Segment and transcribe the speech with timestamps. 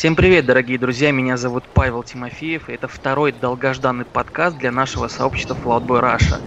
[0.00, 5.08] Всем привет, дорогие друзья, меня зовут Павел Тимофеев, и это второй долгожданный подкаст для нашего
[5.08, 6.40] сообщества Floutboy Russia.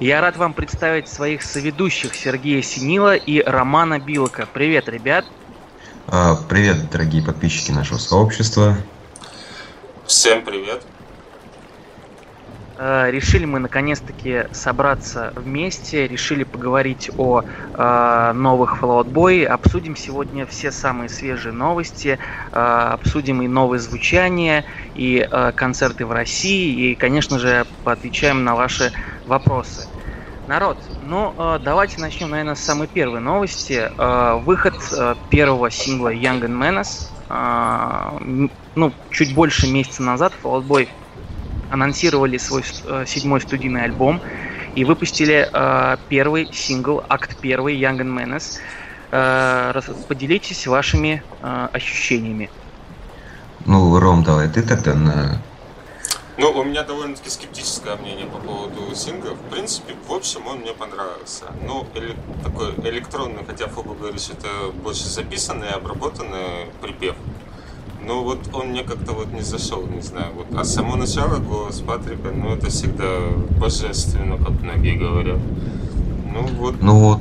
[0.00, 4.48] Я рад вам представить своих соведущих Сергея Синила и Романа Билка.
[4.52, 5.24] Привет, ребят!
[6.08, 8.76] А, привет, дорогие подписчики нашего сообщества.
[10.04, 10.82] Всем привет!
[12.78, 20.44] Э, решили мы наконец-таки собраться вместе, решили поговорить о э, новых Fallout Boy, обсудим сегодня
[20.44, 22.18] все самые свежие новости,
[22.52, 24.64] э, обсудим и новые звучания,
[24.94, 28.92] и э, концерты в России, и, конечно же, поотвечаем на ваши
[29.26, 29.88] вопросы.
[30.46, 33.90] Народ, ну э, давайте начнем, наверное, с самой первой новости.
[33.96, 37.08] Э, выход э, первого сингла Young and Menace.
[37.30, 40.88] Э, ну, чуть больше месяца назад Fallout Boy
[41.70, 44.20] анонсировали свой э, седьмой студийный альбом
[44.74, 48.58] и выпустили э, первый сингл, акт первый, Young and Menace.
[49.10, 52.50] Э, поделитесь вашими э, ощущениями.
[53.64, 55.42] Ну, Ром, давай ты тогда на...
[56.38, 59.30] Ну, у меня довольно-таки скептическое мнение по поводу сингла.
[59.30, 61.46] В принципе, в общем, он мне понравился.
[61.66, 62.14] Ну, или
[62.44, 64.48] такой электронный, хотя Фоба говорит, что это
[64.82, 67.16] больше записанный и обработанный припев.
[68.04, 70.32] Ну вот он мне как-то вот не зашел, не знаю.
[70.34, 70.46] Вот.
[70.58, 73.04] А само начало голос Патрика, ну это всегда
[73.58, 75.38] божественно, как многие говорят.
[76.32, 76.82] Ну вот.
[76.82, 77.20] Ну вот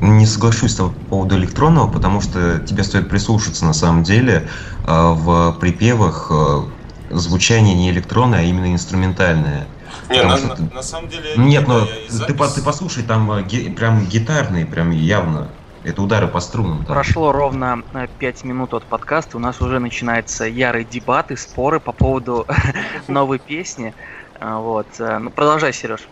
[0.00, 4.48] не соглашусь по поводу электронного, потому что тебе стоит прислушаться на самом деле
[4.86, 6.62] э, в припевах э,
[7.10, 9.66] звучание не электронное, а именно инструментальное.
[10.10, 10.62] Не, на, что...
[10.62, 11.30] на, на самом деле...
[11.36, 15.48] Нет, но ты, ты послушай, там э, ге, прям гитарные, прям явно
[15.86, 16.84] это удары по струнам.
[16.86, 16.94] Да.
[16.94, 17.82] Прошло ровно
[18.18, 19.36] 5 э, минут от подкаста.
[19.36, 22.44] У нас уже начинаются ярые дебаты, споры по поводу
[23.08, 23.94] новой песни.
[24.40, 24.88] А, вот.
[24.98, 26.08] Э, ну, продолжай, Сереж.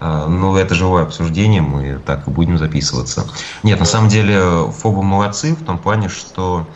[0.00, 3.26] А, ну, это живое обсуждение, мы так и будем записываться.
[3.62, 6.66] Нет, на самом деле, Фобы молодцы в том плане, что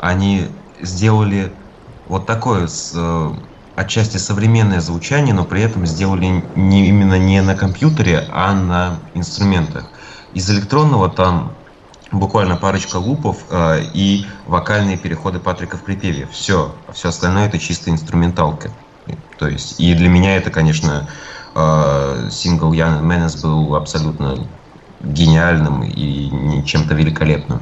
[0.00, 0.48] они
[0.80, 1.52] сделали
[2.06, 3.32] вот такое э,
[3.74, 9.84] отчасти современное звучание, но при этом сделали не, именно не на компьютере, а на инструментах.
[10.32, 11.52] Из электронного там
[12.12, 16.28] буквально парочка лупов э, и вокальные переходы Патрика в припеве.
[16.32, 16.74] Все.
[16.92, 18.70] Все остальное это чисто инструменталка.
[19.38, 21.08] То есть, и для меня это, конечно,
[21.54, 24.46] э, сингл Ян Менес был абсолютно
[25.00, 27.60] гениальным и чем-то великолепным.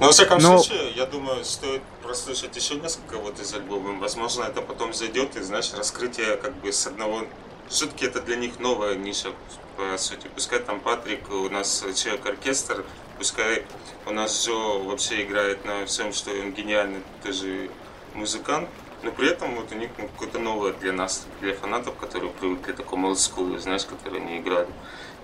[0.00, 0.58] Ну, во всяком Но...
[0.58, 3.98] случае, я думаю, стоит прослушать еще несколько вот из альбома.
[4.00, 7.24] Возможно, это потом зайдет, и, знаешь, раскрытие как бы с одного...
[7.68, 9.28] Все-таки это для них новая ниша,
[9.76, 10.26] по сути.
[10.34, 12.84] Пускай там Патрик, у нас человек-оркестр,
[13.22, 13.62] Пускай
[14.06, 17.70] у нас Джо вообще играет на всем, что он гениальный тоже
[18.14, 18.68] музыкант,
[19.04, 22.72] но при этом вот у них ну, какое-то новое для нас, для фанатов, которые привыкли
[22.72, 24.66] к такому олдскулу, знаешь, которые не играли.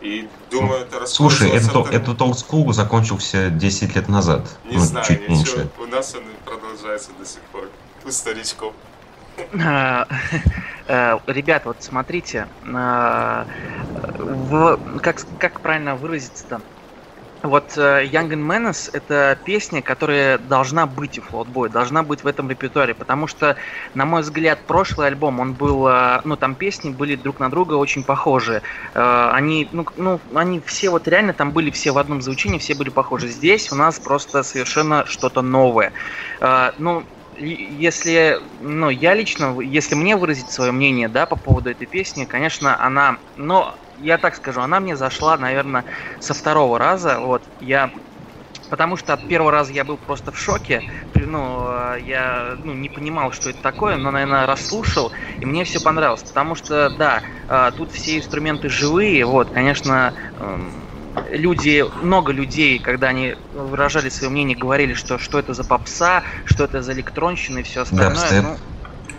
[0.00, 4.46] И думаю, это Слушай, этот, это этот old school закончился 10 лет назад.
[4.64, 5.56] Не ну, знаю, чуть ничего.
[5.56, 5.70] меньше.
[5.80, 7.68] У нас он продолжается до сих пор.
[8.04, 8.74] У старичков.
[9.60, 10.06] А,
[10.86, 13.44] э, ребят, вот смотрите, а,
[15.02, 16.60] как, как правильно выразиться-то?
[17.42, 22.26] Вот uh, Young and Menace это песня, которая должна быть у Floatboy, должна быть в
[22.26, 23.56] этом репертуаре, потому что,
[23.94, 27.74] на мой взгляд, прошлый альбом, он был, uh, ну там песни были друг на друга
[27.74, 28.62] очень похожи.
[28.94, 32.74] Uh, они, ну, ну, они все вот реально там были все в одном звучании, все
[32.74, 33.28] были похожи.
[33.28, 35.92] Здесь у нас просто совершенно что-то новое.
[36.78, 37.04] Ну,
[37.36, 42.80] если, ну, я лично, если мне выразить свое мнение, да, по поводу этой песни, конечно,
[42.82, 45.84] она, но я так скажу, она мне зашла, наверное,
[46.20, 47.18] со второго раза.
[47.20, 47.90] Вот я
[48.68, 50.82] Потому что от первого раза я был просто в шоке.
[51.14, 55.10] Ну, я ну, не понимал, что это такое, но, наверное, расслушал,
[55.40, 56.22] и мне все понравилось.
[56.22, 59.24] Потому что, да, а, тут все инструменты живые.
[59.24, 65.54] Вот, конечно, эм, люди, много людей, когда они выражали свое мнение, говорили, что что это
[65.54, 68.30] за попса, что это за электронщина и все остальное.
[68.30, 68.56] Да, ну,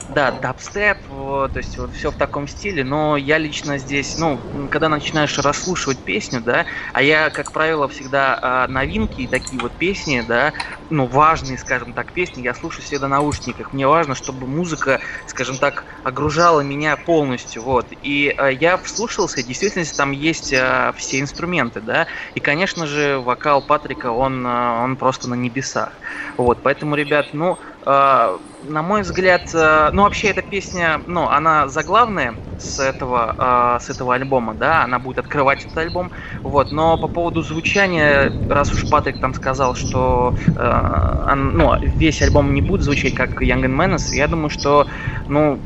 [0.09, 4.89] да, дабстеп, то есть вот все в таком стиле, но я лично здесь, ну, когда
[4.89, 10.21] начинаешь расслушивать песню, да, а я, как правило, всегда а, новинки и такие вот песни,
[10.21, 10.53] да,
[10.89, 13.71] ну, важные, скажем так, песни, я слушаю всегда на наушниках.
[13.71, 17.89] Мне важно, чтобы музыка, скажем так, огружала меня полностью, вот.
[18.01, 23.61] И а, я вслушался, действительно, там есть а, все инструменты, да, и, конечно же, вокал
[23.61, 25.99] Патрика, он, он просто на небесах.
[26.35, 32.41] Вот, поэтому, ребят, ну, на мой взгляд, э, ну вообще эта песня, ну она заглавная
[32.57, 36.11] с этого э, с этого альбома, да, она будет открывать этот альбом,
[36.43, 36.71] вот.
[36.71, 42.81] Но по поводу звучания, раз уж Патрик там сказал, что ну весь альбом не будет
[42.81, 44.87] звучать как Young and Menace, я думаю, что
[45.27, 45.63] ну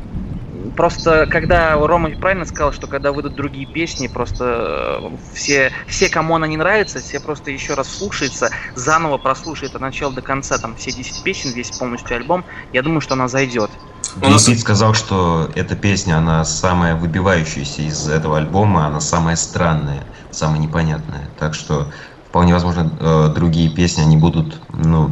[0.76, 6.36] просто когда Рома правильно сказал, что когда выйдут другие песни, просто э, все, все, кому
[6.36, 10.76] она не нравится, все просто еще раз слушается, заново прослушает от начала до конца, там
[10.76, 13.70] все 10 песен, весь полностью альбом, я думаю, что она зайдет.
[14.16, 20.60] Биг сказал, что эта песня, она самая выбивающаяся из этого альбома, она самая странная, самая
[20.60, 21.28] непонятная.
[21.38, 21.88] Так что
[22.28, 25.10] вполне возможно, э, другие песни, они будут, ну,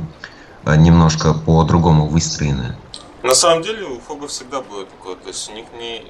[0.65, 2.77] э, немножко по-другому выстроены.
[3.23, 6.05] На самом деле у Фога всегда было такое, то есть у них не...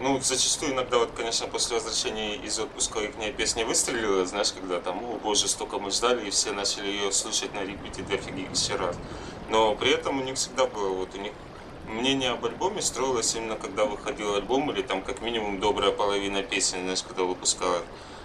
[0.00, 5.04] Ну, зачастую иногда, вот, конечно, после возвращения из отпуска их песня выстрелила, знаешь, когда там,
[5.04, 8.96] о боже, столько мы ждали, и все начали ее слушать на репите дофигища раз.
[9.50, 11.32] Но при этом у них всегда было, вот у них
[11.86, 16.80] мнение об альбоме строилось именно когда выходил альбом, или там как минимум добрая половина песен,
[16.80, 17.82] знаешь, когда выпускала.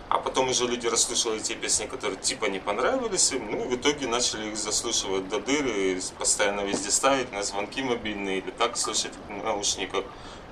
[0.09, 3.75] А потом уже люди расслышали те песни, которые типа не понравились им, ну и в
[3.75, 9.13] итоге начали их заслушивать до дыры, постоянно везде ставить на звонки мобильные или так слушать
[9.27, 10.03] в наушниках.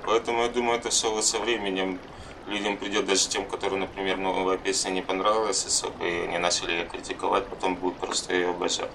[0.06, 2.00] Поэтому я думаю, это все со временем
[2.48, 6.86] людям придет, даже тем, которым, например, новая песня не понравилась особо, и они начали ее
[6.86, 8.92] критиковать, потом будут просто ее обожать.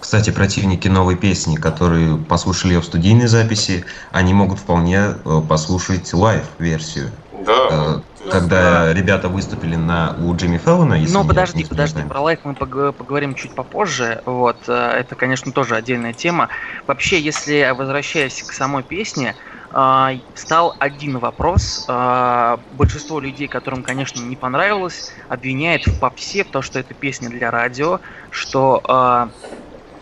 [0.00, 6.12] Кстати, противники новой песни, которые послушали ее в студийной записи, они могут вполне э, послушать
[6.14, 7.12] live-версию.
[7.44, 7.68] Да.
[7.70, 8.94] Э, когда да.
[8.94, 13.54] ребята выступили на у Джимми Феллона, если Ну, подожди, подожди, про live мы поговорим чуть
[13.54, 14.22] попозже.
[14.26, 16.48] Вот, э, это, конечно, тоже отдельная тема.
[16.86, 19.34] Вообще, если возвращаясь к самой песне,
[20.34, 21.86] стал один вопрос.
[21.86, 27.52] Большинство людей, которым, конечно, не понравилось, обвиняет в попсе в то, что это песня для
[27.52, 28.00] радио,
[28.30, 29.30] что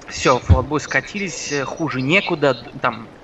[0.09, 3.18] все, Fall Out Boy скатились, э, хуже некуда, там э,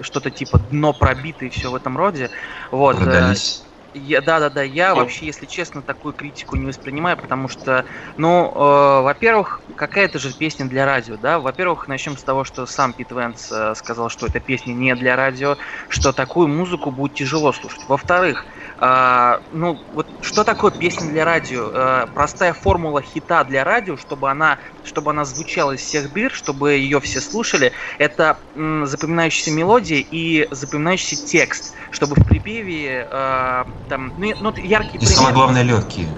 [0.00, 2.30] что-то типа дно пробито и все в этом роде.
[2.70, 2.96] Вот.
[2.96, 3.64] Э, Продались.
[3.96, 7.84] Я, да, да, да, я вообще, если честно, такую критику не воспринимаю, потому что,
[8.16, 11.38] ну, э, во-первых, какая-то же песня для радио, да.
[11.38, 15.14] Во-первых, начнем с того, что сам Пит Венс э, сказал, что эта песня не для
[15.14, 15.58] радио,
[15.88, 17.84] что такую музыку будет тяжело слушать.
[17.86, 18.46] Во-вторых,
[18.86, 21.70] а, ну, вот что такое песня для радио?
[21.74, 26.72] А, простая формула хита для радио, чтобы она, чтобы она звучала из всех дыр, чтобы
[26.72, 34.12] ее все слушали, это м, запоминающаяся мелодия и запоминающийся текст, чтобы в припеве а, там,
[34.18, 34.98] ну, ну яркий.
[34.98, 36.08] И самое главное легкие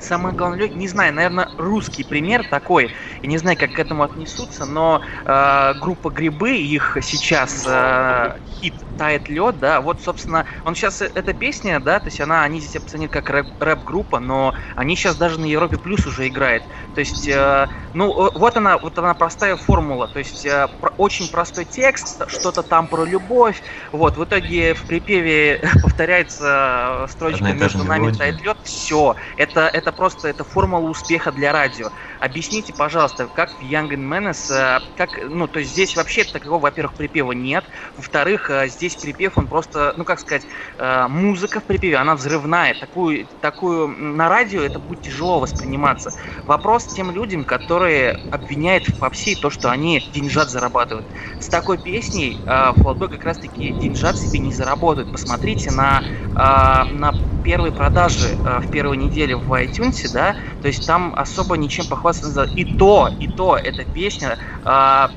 [0.00, 4.64] самое главное, не знаю, наверное, русский пример такой, я не знаю, как к этому отнесутся,
[4.66, 11.02] но э, группа Грибы, их сейчас э, хит «Тает лед», да, вот, собственно, он сейчас,
[11.02, 14.96] э, эта песня, да, то есть она, они здесь опционируют как рэп, рэп-группа, но они
[14.96, 16.62] сейчас даже на Европе Плюс уже играют,
[16.94, 21.30] то есть, э, ну, вот она, вот она простая формула, то есть, э, про, очень
[21.30, 28.12] простой текст, что-то там про любовь, вот, в итоге в припеве повторяется строчка «Между нами
[28.12, 31.90] тает лед», все, это, это просто это формула успеха для радио.
[32.20, 36.58] Объясните, пожалуйста, как в Young and Menace, э, как, ну, то есть здесь вообще такого,
[36.58, 37.64] во-первых, припева нет,
[37.96, 40.46] во-вторых, э, здесь припев, он просто, ну, как сказать,
[40.78, 46.12] э, музыка в припеве, она взрывная, такую, такую на радио это будет тяжело восприниматься.
[46.46, 51.06] Вопрос тем людям, которые обвиняют в попсе то, что они деньжат зарабатывают.
[51.38, 52.42] С такой песней
[52.76, 55.10] Флотбой как раз-таки деньжат себе не заработают.
[55.12, 56.02] Посмотрите на,
[56.34, 57.12] на
[57.42, 59.75] первые продажи в первой неделе в iTunes,
[60.12, 62.44] да, то есть там особо ничем похвастаться.
[62.44, 65.08] И то, и то, эта песня э,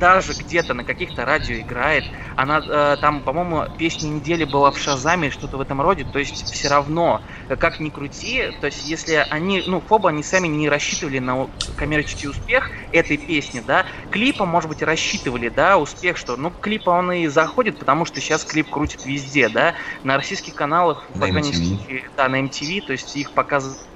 [0.00, 2.04] даже где-то на каких-то радио играет.
[2.34, 6.04] Она э, там, по-моему, песня недели была в Шазаме, что-то в этом роде.
[6.10, 10.48] То есть все равно, как ни крути, то есть если они, ну, Фоба, они сами
[10.48, 16.36] не рассчитывали на коммерческий успех этой песни, да, клипа, может быть, рассчитывали, да, успех, что,
[16.36, 21.04] ну, клипа он и заходит, потому что сейчас клип крутит везде, да, на российских каналах,
[21.14, 22.04] на MTV.
[22.16, 23.89] да, на MTV, то есть их показывают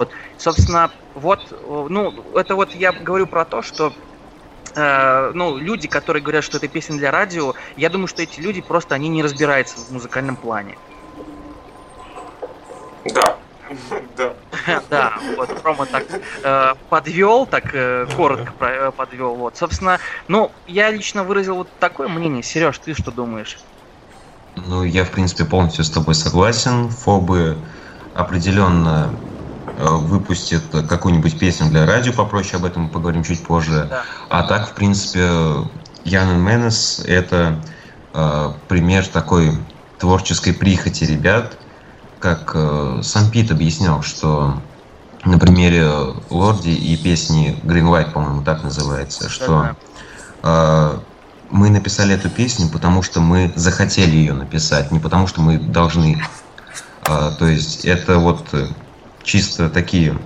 [0.00, 1.40] вот, собственно, вот,
[1.90, 3.92] ну, это вот я говорю про то, что
[4.74, 8.62] э, ну, люди, которые говорят, что это песня для радио, я думаю, что эти люди
[8.62, 10.78] просто, они не разбираются в музыкальном плане.
[13.04, 13.36] Да.
[14.16, 14.32] Да.
[14.90, 16.04] Да, вот Рома так
[16.42, 19.34] э, подвел, так э, коротко э, подвел.
[19.34, 22.42] Вот, собственно, ну, я лично выразил вот такое мнение.
[22.42, 23.58] Сереж, ты что думаешь?
[24.56, 26.88] Ну, я, в принципе, полностью с тобой согласен.
[26.88, 27.58] Фобы
[28.14, 29.29] определенно Э,
[29.82, 33.86] выпустит какую-нибудь песню для радио попроще, об этом мы поговорим чуть позже.
[33.88, 34.02] Да.
[34.28, 35.28] А так, в принципе,
[36.04, 37.62] Ян Менес– это
[38.14, 39.58] э, пример такой
[39.98, 41.58] творческой прихоти ребят,
[42.18, 44.60] как э, сам Пит объяснял, что
[45.24, 45.88] на примере
[46.30, 49.76] Лорди и песни Green White, по-моему, так называется, что
[50.42, 50.98] э,
[51.50, 56.22] мы написали эту песню, потому что мы захотели ее написать, не потому что мы должны.
[57.06, 58.46] Э, то есть это вот
[59.22, 60.16] чисто такие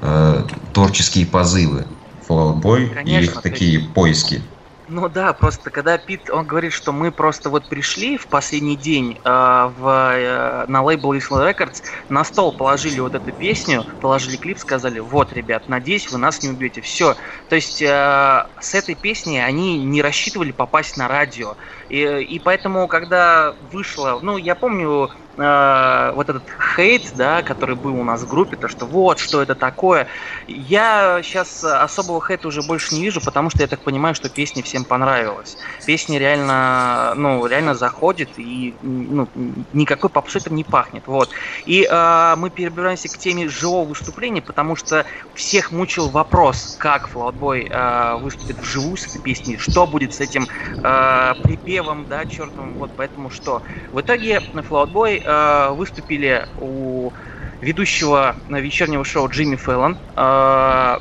[0.00, 1.86] э, творческие позывы
[2.28, 4.42] Fall Out Boy и их такие поиски.
[4.88, 9.18] Ну да, просто когда Пит, он говорит, что мы просто вот пришли в последний день
[9.22, 14.58] э, в, э, на лейбл Island Records, на стол положили вот эту песню, положили клип,
[14.58, 16.80] сказали, вот, ребят, надеюсь, вы нас не убьете.
[16.80, 17.16] Все.
[17.50, 21.56] То есть э, с этой песней они не рассчитывали попасть на радио.
[21.90, 26.42] И, и поэтому, когда вышло, ну, я помню, э, вот этот
[26.76, 30.08] хейт, да, который был у нас в группе, то что вот, что это такое.
[30.46, 34.62] Я сейчас особого хейта уже больше не вижу, потому что я так понимаю, что песня
[34.62, 35.56] всем понравилась.
[35.86, 39.28] Песня реально, ну, реально заходит, и ну,
[39.72, 41.04] никакой попсы там не пахнет.
[41.06, 41.30] Вот.
[41.66, 45.04] И э, мы перебираемся к теме живого выступления, потому что
[45.34, 50.46] всех мучил вопрос, как Флаутбой э, выступит вживую с этой песней, что будет с этим
[50.82, 53.62] э, припевом, да, чертовым, вот, поэтому что.
[53.92, 57.12] В итоге Флаутбой э, выступили у
[57.60, 59.98] ведущего вечернего шоу Джимми Фэллон.
[60.16, 60.98] Э,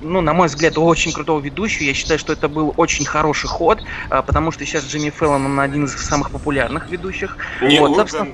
[0.00, 1.84] ну, на мой взгляд, очень крутого ведущего.
[1.84, 5.60] Я считаю, что это был очень хороший ход, э, потому что сейчас Джимми Фэллон, он
[5.60, 7.36] один из самых популярных ведущих.
[7.60, 8.32] Не вот, Урган, собственно...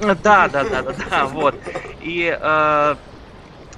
[0.00, 0.14] да.
[0.14, 1.54] Да, да, да, да, да, вот.
[2.00, 2.96] И, э,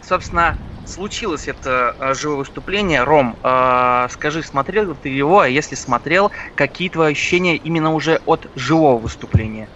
[0.00, 3.02] собственно, случилось это э, живое выступление.
[3.02, 8.20] Ром, э, скажи, смотрел ли ты его, а если смотрел, какие твои ощущения именно уже
[8.26, 9.68] от живого выступления?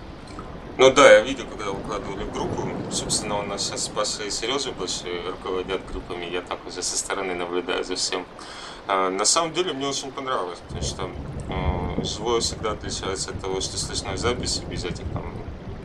[0.78, 2.68] Ну да, я видел, когда укладывали в группу.
[2.90, 6.26] Собственно, у нас сейчас Паша и Сережа больше руководят группами.
[6.26, 8.26] Я так уже со стороны наблюдаю за всем.
[8.86, 11.10] А, на самом деле мне очень понравилось, потому что
[11.48, 15.32] э, живое всегда отличается от того, что слышно в записи, без этих там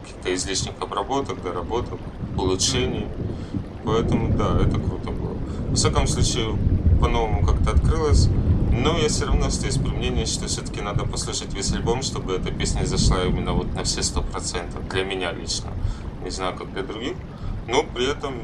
[0.02, 2.00] каких-то излишних обработок, доработок,
[2.38, 3.08] улучшений.
[3.86, 5.38] Поэтому да, это круто было.
[5.70, 6.58] В всяком случае,
[7.02, 8.30] по-новому как-то открылось.
[8.72, 12.52] Но я все равно остаюсь при мнении, что все-таки надо послушать весь альбом, чтобы эта
[12.52, 14.88] песня зашла именно вот на все сто процентов.
[14.88, 15.72] Для меня лично.
[16.24, 17.16] Не знаю, как для других.
[17.68, 18.36] Но при этом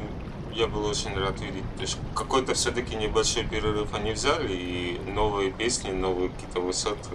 [0.54, 1.64] я был очень рад видеть.
[1.76, 7.10] То есть какой-то все-таки небольшой перерыв они взяли, и новые песни, новые какие-то высоты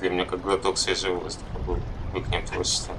[0.00, 1.78] для меня как глоток свежего воздуха был
[2.12, 2.94] в их творчестве.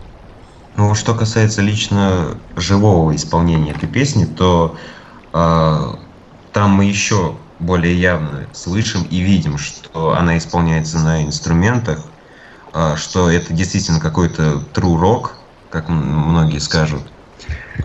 [0.77, 4.77] Ну, что касается лично живого исполнения этой песни, то
[5.33, 5.95] э,
[6.53, 12.00] там мы еще более явно слышим и видим, что она исполняется на инструментах,
[12.74, 15.30] э, что это действительно какой-то true rock,
[15.70, 17.03] как многие скажут.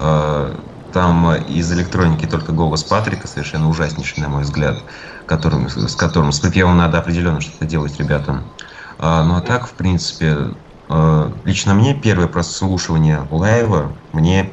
[0.01, 0.55] Э,
[0.93, 4.79] там из электроники только голос Патрика, совершенно ужаснейший, на мой взгляд,
[5.27, 8.45] которым, с которым с припевом надо определенно что-то делать ребятам.
[8.99, 10.55] Э, ну а так, в принципе,
[11.45, 14.53] лично мне первое прослушивание лайва мне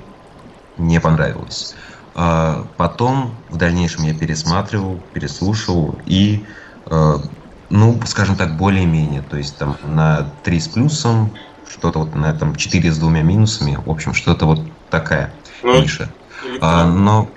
[0.77, 1.75] не понравилось.
[2.15, 6.45] А потом в дальнейшем я пересматривал, переслушивал и,
[6.85, 7.17] э,
[7.69, 11.33] ну, скажем так, более-менее, то есть там на 3 с плюсом,
[11.67, 16.13] что-то вот на этом 4 с двумя минусами, в общем, что-то вот такая ну, ниша.
[16.61, 17.29] А, но,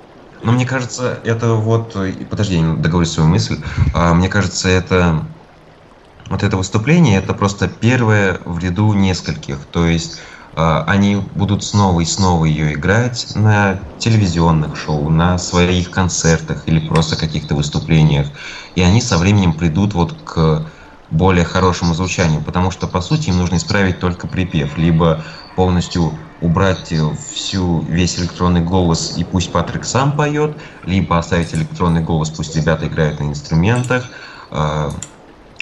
[0.43, 1.97] но мне кажется, это вот,
[2.29, 3.63] подожди, я договорю свою мысль,
[3.95, 5.27] а, мне кажется, это
[6.29, 9.59] вот это выступление это просто первое в ряду нескольких.
[9.67, 10.21] То есть э,
[10.57, 17.17] они будут снова и снова ее играть на телевизионных шоу, на своих концертах или просто
[17.17, 18.29] каких-то выступлениях.
[18.75, 20.65] И они со временем придут вот к
[21.11, 25.23] более хорошему звучанию, потому что по сути им нужно исправить только припев, либо
[25.55, 26.93] полностью убрать
[27.35, 32.87] всю весь электронный голос и пусть Патрик сам поет, либо оставить электронный голос, пусть ребята
[32.87, 34.05] играют на инструментах.
[34.51, 34.91] Э,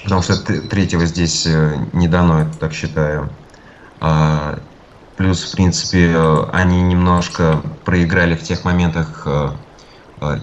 [0.03, 3.29] потому что третьего здесь э, не дано, я так считаю.
[5.17, 9.49] Плюс, в принципе, э, они немножко проиграли в тех моментах, э,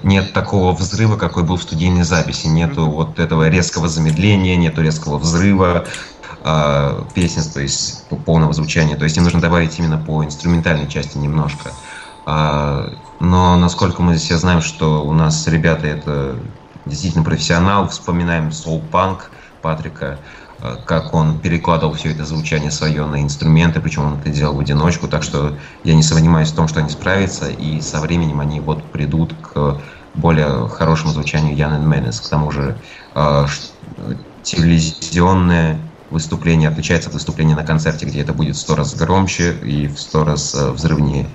[0.02, 5.18] нет такого взрыва, какой был в студийной записи, нету вот этого резкого замедления, нету резкого
[5.18, 5.86] взрыва
[7.14, 8.96] песен, то есть полного звучания.
[8.96, 11.70] То есть им нужно добавить именно по инструментальной части немножко.
[12.26, 16.36] А, но насколько мы все знаем, что у нас ребята это
[16.86, 19.22] действительно профессионал, вспоминаем Punk,
[19.60, 20.16] Патрика, э,
[20.84, 25.08] как он перекладывал все это звучание свое на инструменты, причем он это делал в одиночку,
[25.08, 28.84] так что я не сомневаюсь в том, что они справятся, и со временем они вот
[28.92, 29.80] придут к
[30.14, 32.20] более хорошему звучанию Ян Менес.
[32.20, 32.76] К тому же
[33.14, 33.46] э,
[34.42, 35.78] телевизионное
[36.10, 39.98] выступление отличается от выступления на концерте, где это будет в сто раз громче и в
[39.98, 41.26] сто раз э, взрывнее.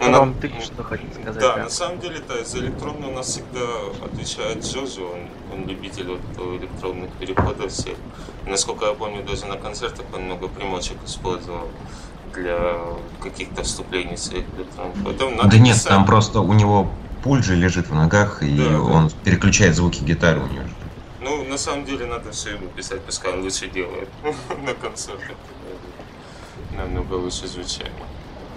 [0.00, 1.40] Ну, Ром, ты что хотел сказать?
[1.40, 3.60] Да, да, на самом деле, да, за электронный у нас всегда
[4.02, 6.20] отвечает Джоджи, он, он любитель вот
[6.58, 7.96] электронных переходов всех.
[8.46, 11.68] Насколько я помню, даже на концертах он много примочек использовал
[12.34, 12.78] для
[13.20, 14.96] каких-то вступлений своих электронных.
[15.04, 15.88] Поэтому надо да нет, писать.
[15.88, 16.90] там просто у него
[17.22, 19.14] пульт же лежит в ногах, и да, он да.
[19.24, 20.64] переключает звуки гитары у него.
[21.20, 24.08] Ну, на самом деле, надо все ему писать, пускай он лучше делает
[24.64, 25.36] на концертах.
[26.74, 27.92] Намного лучше звучание.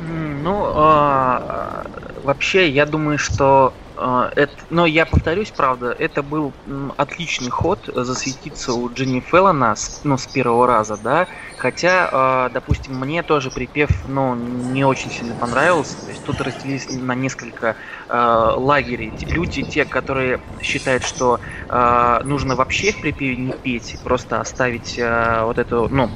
[0.05, 1.83] Ну, а,
[2.15, 6.55] вообще, я думаю, что А, это, но я повторюсь, правда, это был
[6.97, 11.27] отличный ход засветиться у Джинни Феллона с, ну, с первого раза, да.
[11.57, 15.99] Хотя, э, допустим, мне тоже припев, ну, не очень сильно понравился.
[16.03, 17.75] То есть тут разделились на несколько
[18.09, 18.15] э,
[18.55, 19.15] лагерей.
[19.27, 25.43] Люди, те, которые считают, что э, нужно вообще в припеве не петь, просто оставить э,
[25.43, 26.11] вот эту, ну,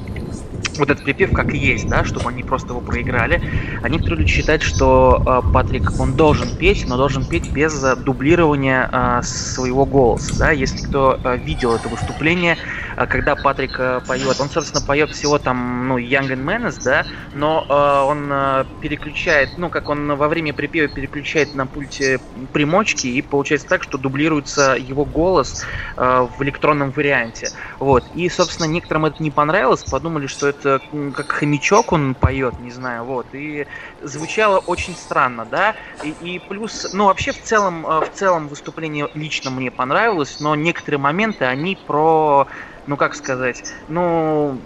[0.78, 3.40] вот этот припев как есть, да, чтобы они просто его проиграли.
[3.82, 7.96] А некоторые люди считают, что э, Патрик, он должен петь, но должен петь без э,
[7.96, 10.50] дублирования э, своего голоса, да.
[10.50, 12.56] Если кто э, видел это выступление,
[12.96, 17.06] э, когда Патрик э, поет, он, собственно, поет всего там, ну, Young and Menace, да,
[17.34, 22.20] но э, он э, переключает, ну, как он во время припева переключает на пульте
[22.52, 25.64] примочки, и получается так, что дублируется его голос
[25.96, 27.50] э, в электронном варианте.
[27.78, 28.04] Вот.
[28.14, 30.80] И, собственно, некоторым это не понравилось, подумали, что это
[31.14, 33.66] как хомячок он поет, не знаю, вот, и
[34.00, 39.08] звучало очень странно, да, и, и плюс, ну, вообще в целом, э, в целом выступление
[39.14, 42.46] лично мне понравилось, но некоторые моменты, они про,
[42.86, 44.60] ну, как сказать, ну,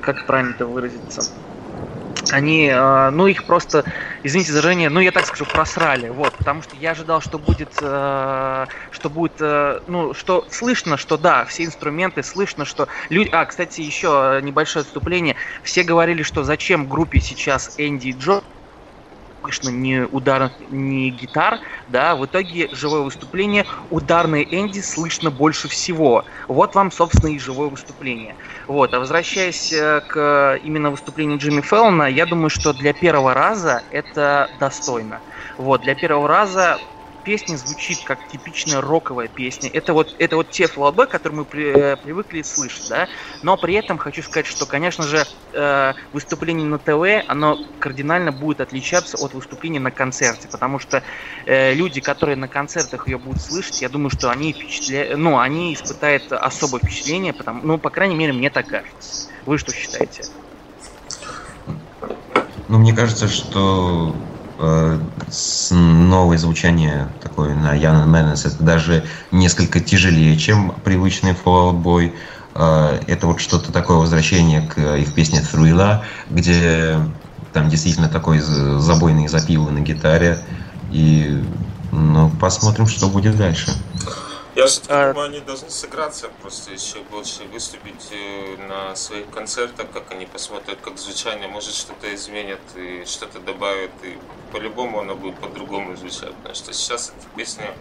[0.00, 1.28] как правильно это выразиться,
[2.30, 3.84] они, э, ну, их просто,
[4.22, 7.70] извините за выражение, ну, я так скажу, просрали, вот, потому что я ожидал, что будет,
[7.80, 13.44] э, что будет, э, ну, что слышно, что да, все инструменты, слышно, что люди, а,
[13.44, 18.42] кстати, еще небольшое отступление, все говорили, что зачем группе сейчас Энди и Джо,
[19.42, 26.24] слышно ни ударных, ни гитар, да, в итоге живое выступление, ударной Энди слышно больше всего.
[26.48, 28.36] Вот вам, собственно, и живое выступление.
[28.68, 33.82] Вот, а возвращаясь э, к именно выступлению Джимми Феллона, я думаю, что для первого раза
[33.90, 35.22] это достойно.
[35.58, 36.80] Вот, для первого раза
[37.24, 39.70] песня звучит как типичная роковая песня.
[39.72, 43.08] Это вот, это вот те Fall Out Boy, которые мы при, э, привыкли слышать, да.
[43.42, 48.60] Но при этом хочу сказать, что, конечно же, э, выступление на ТВ, оно кардинально будет
[48.60, 51.02] отличаться от выступления на концерте, потому что
[51.46, 55.16] э, люди, которые на концертах ее будут слышать, я думаю, что они впечатля...
[55.16, 59.28] ну, они испытают особое впечатление, потому, ну, по крайней мере, мне так кажется.
[59.46, 60.24] Вы что считаете?
[62.68, 64.16] Ну, мне кажется, что
[65.70, 72.12] новое звучание такое на Young Menace это даже несколько тяжелее, чем привычный Fallout Boy.
[72.54, 76.98] Э, это вот что-то такое возвращение к их песне Thriller, где
[77.52, 80.38] там действительно такой забойный запилы на гитаре.
[80.90, 81.42] И
[81.90, 83.72] ну, посмотрим, что будет дальше.
[84.54, 85.12] Я же а...
[85.12, 90.78] думаю, они должны сыграться, просто еще больше выступить э, на своих концертах, как они посмотрят,
[90.82, 94.18] как звучание, может что-то изменят и что-то добавят, и
[94.52, 97.72] по-любому оно будет по-другому звучать, потому что сейчас эта песня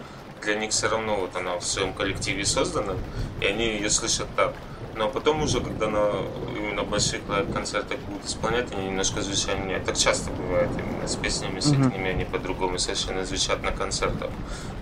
[0.41, 2.95] для них все равно вот она в своем коллективе создана,
[3.41, 4.53] и они ее слышат так.
[4.95, 6.09] Но потом уже, когда на
[6.55, 7.21] именно больших
[7.53, 9.85] концертах будут исполнять, они немножко звучание меняют.
[9.85, 11.89] Так часто бывает именно с песнями, с mm-hmm.
[11.89, 14.29] этими они по-другому совершенно звучат на концертах.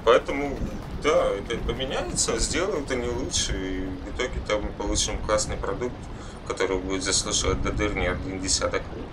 [0.05, 0.57] Поэтому,
[1.03, 5.95] да, это поменяется, сделают они лучше, и в итоге там мы получим классный продукт,
[6.47, 9.05] который будет заслуживать до дыр не один десяток лет.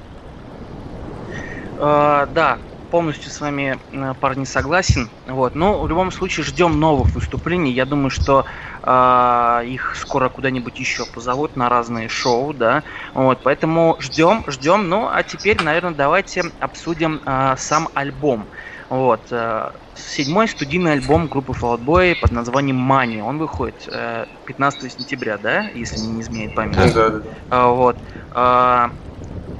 [1.79, 5.09] Uh, да, полностью с вами, э, парни, согласен.
[5.27, 5.55] Вот.
[5.55, 7.72] Но в любом случае ждем новых выступлений.
[7.72, 8.44] Я думаю, что
[8.83, 12.83] э, их скоро куда-нибудь еще позовут на разные шоу, да.
[13.14, 14.88] Вот, поэтому ждем, ждем.
[14.88, 18.46] Ну, а теперь, наверное, давайте обсудим э, сам альбом.
[18.88, 19.20] Вот.
[19.31, 23.20] Э, седьмой студийный альбом группы Fall Out Boy под названием Money.
[23.20, 26.77] Он выходит э, 15 сентября, да, если не изменяет память.
[26.77, 27.22] Да, да, да.
[27.51, 27.96] Э, вот.
[28.35, 28.88] Э,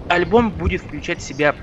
[0.09, 1.55] альбом будет включать в себя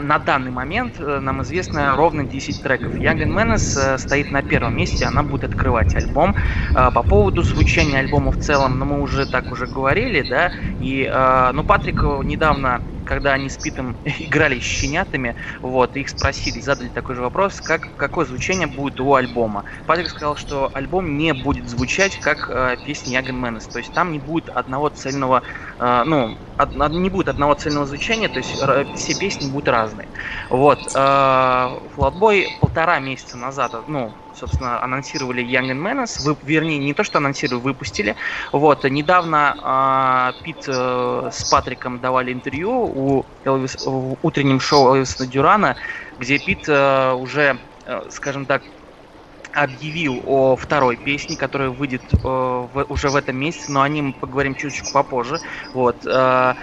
[0.00, 3.00] на данный момент э, нам известно ровно 10 треков.
[3.00, 6.36] Young Menace э, стоит на первом месте, она будет открывать альбом.
[6.74, 11.10] Э, по поводу звучания альбома в целом, ну мы уже так уже говорили, да, и,
[11.52, 17.14] ну Патрик недавно когда они с Питом играли с щенятами, вот, их спросили, задали такой
[17.14, 19.64] же вопрос, как, какое звучание будет у альбома.
[19.86, 24.12] Патрик сказал, что альбом не будет звучать как э, песня Яган Мэнес, то есть там
[24.12, 25.42] не будет одного цельного,
[25.78, 30.08] э, ну, од, не будет одного цельного звучания, то есть э, все песни будут разные.
[30.50, 36.94] Вот, э, Флотбой полтора месяца назад, ну, собственно, анонсировали Young and Menace, вы, вернее, не
[36.94, 38.16] то, что анонсировали, выпустили.
[38.52, 45.26] Вот, недавно э, Пит э, с Патриком давали интервью у Элвис, в утреннем шоу Элвиса
[45.26, 45.76] Дюрана,
[46.18, 48.62] где Пит э, уже, э, скажем так,
[49.56, 54.12] объявил о второй песне, которая выйдет э, в, уже в этом месяце, но о мы
[54.12, 55.40] поговорим чуть-чуть попозже.
[55.72, 55.96] Вот.
[56.06, 56.54] Э,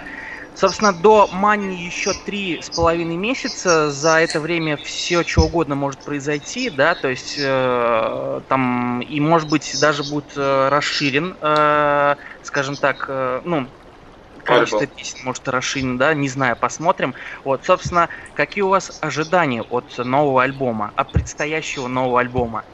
[0.54, 3.90] Собственно, до Мани еще три с половиной месяца.
[3.90, 9.48] За это время все, что угодно может произойти, да, то есть э, там и может
[9.48, 13.72] быть даже будет э, расширен, э, скажем так, э, ну
[14.44, 14.94] количество Альбом.
[14.94, 17.14] песен может расширено, да, не знаю, посмотрим.
[17.44, 22.64] Вот, собственно, какие у вас ожидания от нового альбома, от предстоящего нового альбома?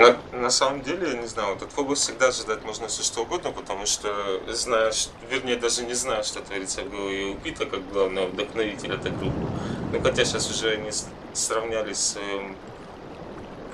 [0.00, 3.20] На, на самом деле, я не знаю, вот от Фобос всегда ожидать можно все что
[3.20, 7.86] угодно, потому что знаешь, вернее, даже не знаю, что творится в голове у Пита, как
[7.92, 9.46] главного вдохновителя этой группы.
[9.92, 10.90] Ну, хотя сейчас уже они
[11.34, 12.56] сравнялись с эм,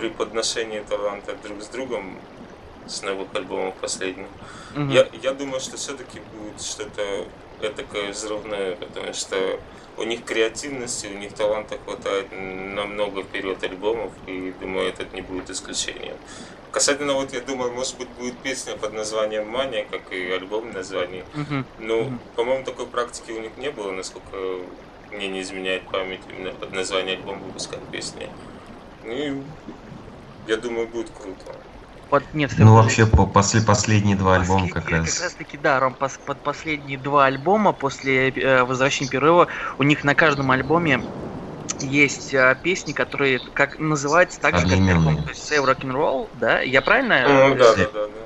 [0.00, 2.18] при подношении таланта друг с другом
[2.88, 4.26] с новых альбомов последних.
[4.74, 4.92] Mm-hmm.
[4.92, 7.28] Я, я думаю, что все-таки будет что-то
[7.76, 9.60] такое взрывное, потому что
[9.96, 15.50] у них креативности, у них таланта хватает намного вперед альбомов, и думаю, этот не будет
[15.50, 16.16] исключением.
[16.70, 21.24] Касательно вот, я думаю, может быть, будет песня под названием «Мания», как и альбом название.
[21.34, 22.18] Uh-huh.
[22.34, 24.36] по-моему, такой практики у них не было, насколько
[25.10, 28.28] мне не изменяет память, именно под название альбома выпускать песни.
[29.04, 29.42] Ну и
[30.46, 31.56] я думаю, будет круто.
[32.08, 35.14] Под, нет, ну вообще по, после последние два альбома как раз.
[35.14, 39.82] Как раз таки да, Ром, пос, под последние два альбома после э, возвращения перерыва у
[39.82, 41.02] них на каждом альбоме
[41.80, 46.60] есть э, песни, которые как называются так же, как альбом, то есть Save Rock'n'Roll, да?
[46.60, 47.14] Я правильно?
[47.14, 48.25] Mm, да, да, да, да.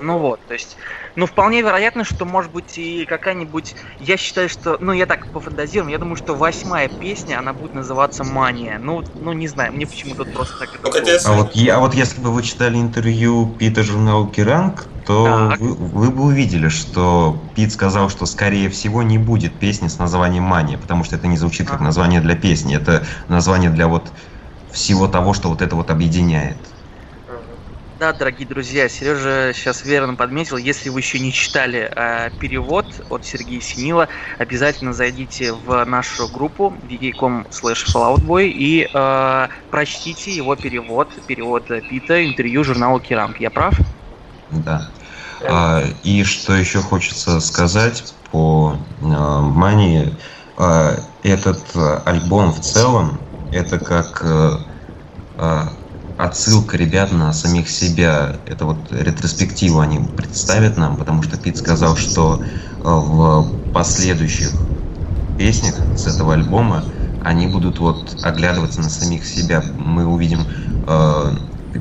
[0.00, 0.76] Ну вот, то есть
[1.16, 3.74] ну, вполне вероятно, что может быть и какая-нибудь...
[3.98, 4.76] Я считаю, что...
[4.80, 8.78] Ну, я так пофантазирую, я думаю, что восьмая песня, она будет называться «Мания».
[8.78, 11.02] Ну, ну не знаю, мне почему-то просто так это...
[11.02, 15.54] Ну, а, вот, я, а вот если бы вы читали интервью Пита журнала Керанг, то
[15.58, 20.42] вы, вы бы увидели, что Пит сказал, что скорее всего не будет песни с названием
[20.42, 24.12] «Мания», потому что это не звучит как название для песни, это название для вот
[24.70, 26.75] всего того, что вот это вот объединяет.
[27.98, 33.24] Да, дорогие друзья, Сережа сейчас верно подметил, если вы еще не читали э, перевод от
[33.24, 41.08] Сергея Синила, обязательно зайдите в нашу группу vk.com slash falloutboy и э, прочтите его перевод,
[41.26, 43.38] перевод Пита, интервью журнала Керамп.
[43.38, 43.74] Я прав?
[44.50, 44.90] Да.
[45.48, 50.12] А, и что еще хочется сказать по э, Мани,
[50.58, 51.64] э, этот
[52.04, 53.18] альбом в целом,
[53.52, 54.50] это как э,
[55.38, 55.62] э
[56.16, 58.36] отсылка ребят на самих себя.
[58.46, 64.52] Это вот ретроспективу они представят нам, потому что Пит сказал, что э, в последующих
[65.36, 66.84] песнях с этого альбома
[67.20, 69.62] они будут вот оглядываться на самих себя.
[69.76, 70.40] Мы увидим,
[70.86, 71.36] э,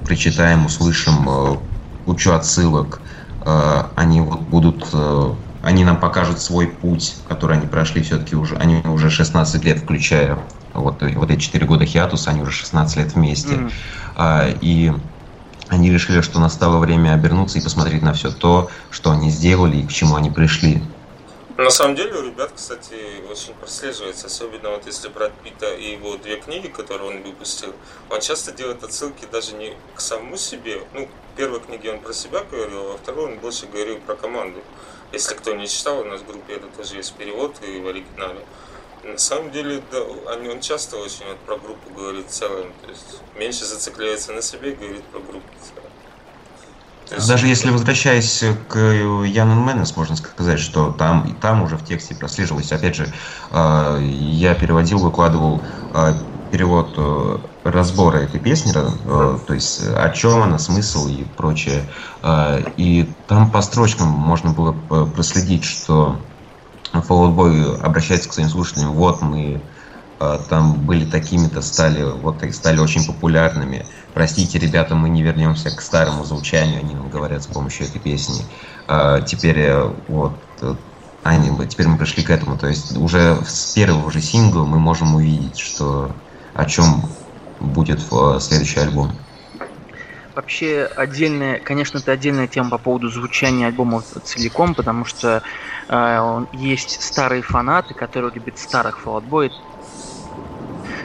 [0.06, 1.58] прочитаем, услышим э,
[2.06, 3.02] кучу отсылок.
[3.46, 8.56] Э, они вот будут э, они нам покажут свой путь, который они прошли все-таки уже,
[8.58, 10.38] они уже 16 лет, включая
[10.76, 13.56] вот, вот эти 4 года хиатуса, они уже 16 лет вместе.
[13.56, 13.72] Mm-hmm.
[14.16, 14.92] А, и
[15.70, 19.88] они решили, что настало время обернуться и посмотреть на все то, что они сделали и
[19.88, 20.82] к чему они пришли.
[21.58, 22.96] На самом деле у ребят, кстати,
[23.32, 27.74] очень прослеживается, особенно вот если брать Пита и его две книги, которые он выпустил,
[28.10, 32.12] он часто делает отсылки даже не к самому себе, ну, в первой книге он про
[32.12, 34.60] себя говорил, а во второй он больше говорил про команду.
[35.14, 38.42] Если кто не читал, у нас в группе это тоже есть перевод и в оригинале.
[39.06, 42.74] На самом деле, да, он часто очень вот про группу говорит в целом.
[42.84, 45.90] То есть меньше зацикливается на себе и говорит про группу в целом.
[47.12, 47.28] Есть...
[47.28, 52.72] Даже если возвращаясь к Янен Мэннес, можно сказать, что там, там уже в тексте прослеживалось.
[52.72, 53.14] Опять же,
[53.52, 55.62] а, я переводил, выкладывал
[55.94, 56.14] а,
[56.52, 61.84] перевод э, разбора этой песни, э, то есть о чем она, смысл и прочее.
[62.78, 66.18] И там по строчкам можно было э, проследить, что
[66.94, 69.62] Fall Out Boy обращается к своим слушателям, вот мы
[70.20, 73.86] э, там были такими-то, стали, вот стали очень популярными.
[74.14, 78.46] Простите, ребята, мы не вернемся к старому звучанию, они нам говорят с помощью этой песни.
[78.88, 80.34] А, теперь э, вот
[81.24, 82.58] они, теперь мы пришли к этому.
[82.58, 86.12] То есть уже с первого же сингла мы можем увидеть, что
[86.54, 87.10] о чем
[87.60, 89.12] будет в следующий альбом.
[90.36, 95.42] Вообще отдельная, конечно, это отдельная тема по поводу звучания альбома целиком, потому что
[95.88, 99.54] э, есть старые фанаты, которые любят старых Fall Out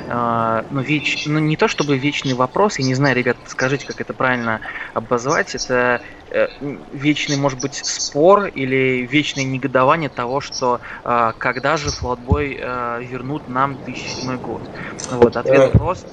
[0.08, 1.26] э, ну, веч...
[1.26, 4.62] ну, не то чтобы вечный вопрос, я не знаю, ребят, скажите, как это правильно
[4.94, 6.48] обозвать, это э,
[6.92, 13.46] вечный, может быть, спор или вечное негодование того, что э, когда же Флотбой э, вернут
[13.46, 14.62] нам 2007 год.
[15.12, 16.08] Вот, ответ прост,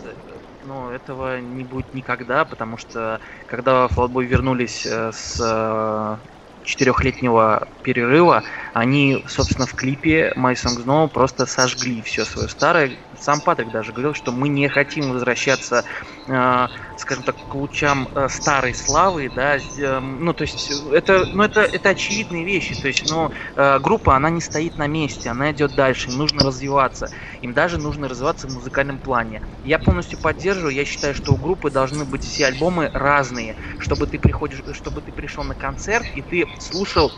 [0.92, 6.18] этого не будет никогда, потому что когда Флотбой вернулись э, с э,
[6.64, 12.98] четырехлетнего перерыва, они, собственно, в клипе My Song No просто сожгли все свое старое.
[13.18, 15.84] Сам Патрик даже говорил, что мы не хотим возвращаться,
[16.30, 21.42] э, скажем так, к лучам э, старой славы, да, э, ну, то есть, это, ну,
[21.44, 25.52] это, это очевидные вещи, то есть, ну, э, группа, она не стоит на месте, она
[25.52, 27.10] идет дальше, им нужно развиваться,
[27.42, 29.42] им даже нужно развиваться в музыкальном плане.
[29.64, 34.20] Я полностью поддерживаю, я считаю, что у группы должны быть все альбомы разные, чтобы ты
[34.20, 37.16] приходишь, чтобы ты пришел на концерт и ты слушал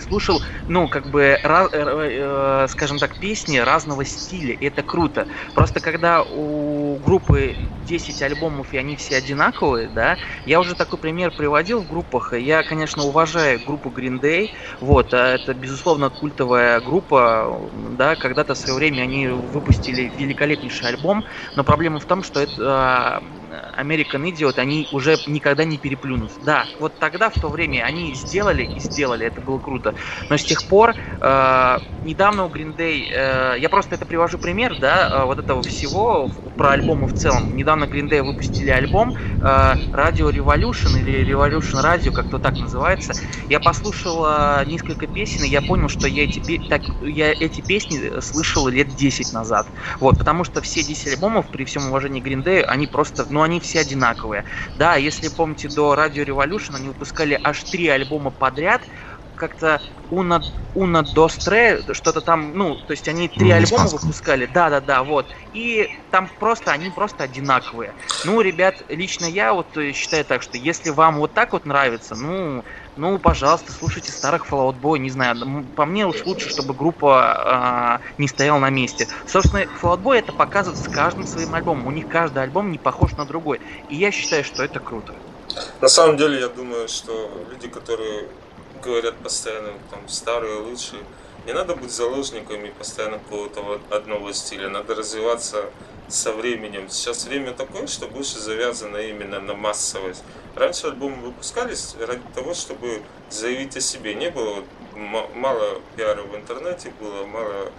[0.00, 5.26] слушал, ну, как бы, ra- э, э, скажем так, песни разного стиля, и это круто.
[5.54, 11.32] Просто когда у группы 10 альбомов, и они все одинаковые, да, я уже такой пример
[11.32, 17.70] приводил в группах, я, конечно, уважаю группу Green Day, вот, а это, безусловно, культовая группа,
[17.72, 22.52] да, когда-то в свое время они выпустили великолепнейший альбом, но проблема в том, что это
[22.58, 23.20] а,
[23.76, 26.32] American Idiot они уже никогда не переплюнут.
[26.44, 29.94] Да, вот тогда, в то время, они сделали и сделали, это было круто.
[30.28, 34.78] Но с тех пор, э, недавно у Green Day, э, я просто это привожу пример,
[34.80, 37.54] да, э, вот этого всего, про альбомы в целом.
[37.54, 39.44] Недавно Green Day выпустили альбом э,
[39.92, 43.12] Radio Revolution или Revolution Radio, как-то так называется.
[43.48, 48.20] Я послушал э, несколько песен, и я понял, что я эти, так, я эти песни
[48.20, 49.66] слышал лет 10 назад.
[50.00, 53.80] Вот, потому что все 10 альбомов, при всем уважении Green они просто, ну, они все
[53.80, 54.44] одинаковые.
[54.78, 58.82] Да, если помните, до Radio Revolution они выпускали аж три альбома подряд,
[59.34, 60.40] как-то Уна,
[60.74, 66.30] Уна Достре, что-то там, ну, то есть они три альбома выпускали, да-да-да, вот, и там
[66.38, 67.94] просто, они просто одинаковые.
[68.24, 72.64] Ну, ребят, лично я вот считаю так, что если вам вот так вот нравится, ну,
[72.96, 78.12] ну, пожалуйста, слушайте старых Fallout Boy, не знаю, по мне уж лучше, чтобы группа э,
[78.18, 79.08] не стояла на месте.
[79.26, 83.12] Собственно, Fallout Boy это показывает с каждым своим альбомом, у них каждый альбом не похож
[83.12, 85.14] на другой, и я считаю, что это круто.
[85.80, 88.28] На самом деле, я думаю, что люди, которые
[88.82, 91.02] говорят постоянно, там, старые лучшие,
[91.46, 95.66] не надо быть заложниками постоянно какого-то одного стиля, надо развиваться
[96.08, 96.88] со временем.
[96.88, 100.22] Сейчас время такое, что больше завязано именно на массовость.
[100.56, 104.14] Раньше альбомы выпускались ради того, чтобы заявить о себе.
[104.14, 104.64] Не было
[105.34, 107.70] мало пиара в интернете, было мало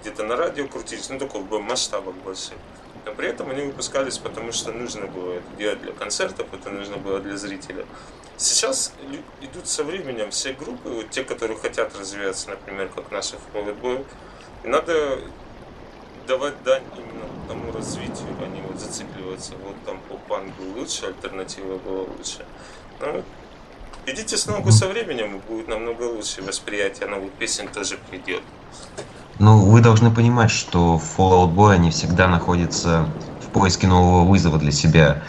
[0.00, 2.58] где-то на радио крутить, ну только в масштабах больших.
[3.06, 6.98] Но при этом они выпускались, потому что нужно было это делать для концертов, это нужно
[6.98, 7.86] было для зрителя.
[8.36, 8.92] Сейчас
[9.40, 14.04] идут со временем все группы, вот те, которые хотят развиваться, например, как наши Fallout Boy,
[14.62, 15.20] надо
[16.26, 21.78] давать дань именно тому развитию, а не вот зацикливаться, вот там поп-панк был лучше, альтернатива
[21.78, 22.44] была лучше.
[23.00, 23.22] Ну,
[24.06, 28.42] идите с ногу со временем, будет намного лучше восприятие новых песен тоже придет.
[29.38, 33.06] Ну, вы должны понимать, что Fallout Boy, они всегда находятся
[33.42, 35.22] в поиске нового вызова для себя.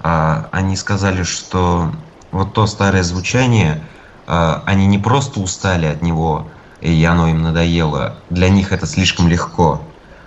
[0.00, 1.90] А, они сказали, что
[2.30, 3.82] вот то старое звучание,
[4.26, 6.46] а, они не просто устали от него,
[6.82, 8.16] и оно им надоело.
[8.28, 9.80] Для них это слишком легко.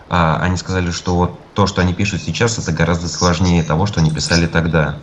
[0.09, 3.99] А, они сказали, что вот то, что они пишут сейчас, это гораздо сложнее того, что
[3.99, 4.97] они писали тогда.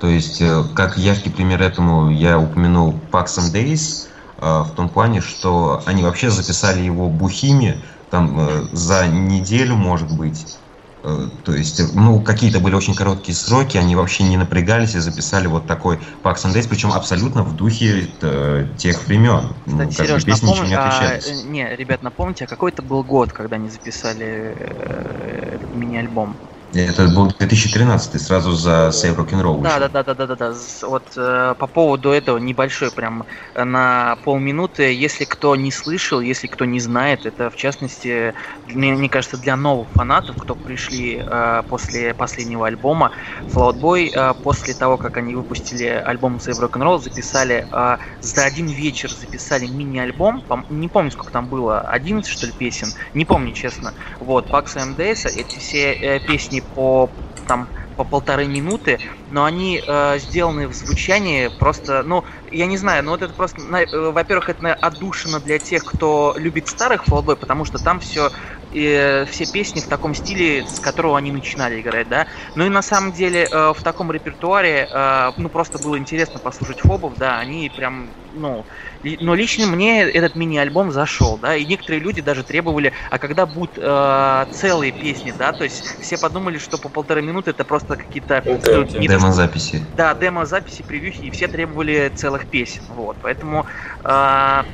[0.00, 4.08] То есть, э, как яркий пример этому, я упомянул Pax and Days,
[4.38, 10.10] э, в том плане, что они вообще записали его бухими, там, э, за неделю, может
[10.10, 10.56] быть,
[11.02, 15.66] то есть, ну, какие-то были очень короткие сроки, они вообще не напрягались и записали вот
[15.66, 19.54] такой Pax and Days, причем абсолютно в духе э, тех времен.
[19.66, 21.30] Кстати, ну, Сереж, песни напомни, не отличались.
[21.30, 26.36] А, не, ребят, напомните, а какой это был год, когда они записали э, мини-альбом?
[26.72, 29.60] Это был 2013, сразу за Save Rock'n'Roll.
[29.60, 30.54] Да, да, да, да, да, да, да.
[30.82, 34.92] Вот э, по поводу этого небольшой прям э, на полминуты.
[34.94, 38.34] Если кто не слышал, если кто не знает, это в частности,
[38.68, 43.10] мне, мне кажется, для новых фанатов, кто пришли э, после последнего альбома,
[43.48, 48.68] Float Boy э, после того, как они выпустили альбом Save Rock'n'Roll, записали э, за один
[48.68, 50.44] вечер записали мини-альбом.
[50.68, 53.92] Не помню, сколько там было, 11 что ли песен, не помню честно.
[54.20, 57.10] Вот, Pax MDS, эти все э, песни по
[57.46, 58.98] там по полторы минуты,
[59.30, 63.60] но они э, сделаны в звучании просто, ну, я не знаю, ну вот это просто,
[63.60, 68.30] э, во-первых, это отдушина для тех, кто любит старых фоллбой, потому что там все
[68.72, 72.26] э, все песни в таком стиле, с которого они начинали играть, да.
[72.54, 76.80] Ну и на самом деле э, в таком репертуаре, э, ну просто было интересно послушать
[76.80, 78.64] фобов, да, они прям, ну,
[79.02, 83.72] но лично мне этот мини-альбом зашел, да, и некоторые люди даже требовали, а когда будут
[83.76, 88.42] э, целые песни, да, то есть все подумали, что по полторы минуты это просто какие-то...
[88.44, 89.84] Ну, демо-записи.
[89.96, 93.66] Да, демо-записи, превьюхи, и все требовали целых песен, вот, поэтому...
[94.04, 94.64] Э,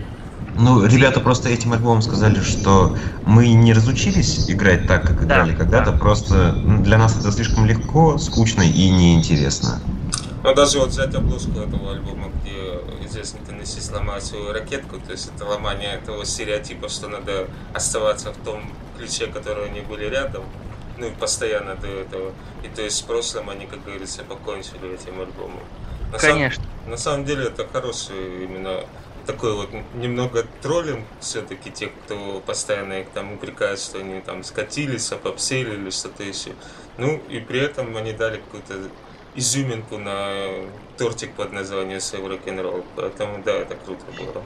[0.58, 5.58] ну, ребята просто этим альбомом сказали, что мы не разучились играть так, как играли да,
[5.58, 5.98] когда-то, да.
[5.98, 9.80] просто для нас это слишком легко, скучно и неинтересно.
[10.42, 15.30] Ну, даже вот взять обложку этого альбома, где известный Теннесси сломает свою ракетку, то есть
[15.34, 18.62] это ломание этого стереотипа, что надо оставаться в том
[18.96, 20.44] ключе, который они были рядом,
[20.98, 22.32] ну и постоянно до этого.
[22.62, 25.60] И то есть в прошлом они, как говорится, покончили этим альбомом.
[26.12, 26.62] На Конечно.
[26.62, 28.84] Сам, на самом деле это хороший именно
[29.26, 35.12] такой вот немного троллинг все-таки тех, кто постоянно их там упрекает, что они там скатились,
[35.12, 36.52] опопсели или что-то еще.
[36.96, 38.74] Ну и при этом они дали какую-то
[39.34, 40.30] изюминку на
[40.96, 42.84] тортик под названием Save Rock and Roll.
[42.94, 44.42] Поэтому да, это круто было.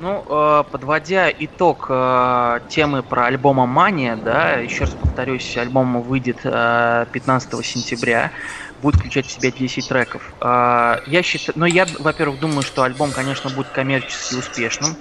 [0.00, 6.42] Ну, э, подводя итог э, темы про альбома Мания, да, еще раз повторюсь, альбом выйдет
[6.42, 8.32] 15 сентября,
[8.84, 10.22] будет включать в себя 10 треков.
[10.40, 14.96] Я считаю, но я, во-первых, думаю, что альбом, конечно, будет коммерчески успешным.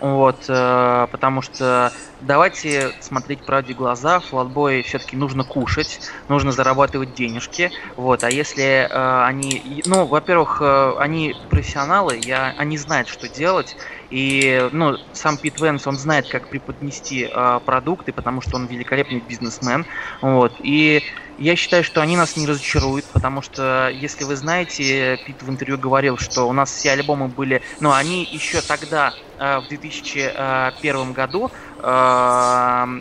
[0.00, 7.14] Вот, э, потому что давайте смотреть правде в глаза, Флатбой все-таки нужно кушать, нужно зарабатывать
[7.14, 13.28] денежки, вот, а если э, они, ну, во-первых, э, они профессионалы, я, они знают, что
[13.28, 13.76] делать,
[14.10, 19.20] и, ну, сам Пит Венс, он знает, как преподнести э, продукты, потому что он великолепный
[19.20, 19.86] бизнесмен,
[20.20, 21.02] вот, и
[21.38, 25.78] я считаю, что они нас не разочаруют, потому что, если вы знаете, Пит в интервью
[25.78, 31.50] говорил, что у нас все альбомы были, ну, они еще тогда, э, в 2001 году,
[31.78, 31.80] э,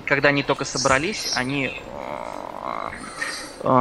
[0.06, 1.72] когда они только собрались, они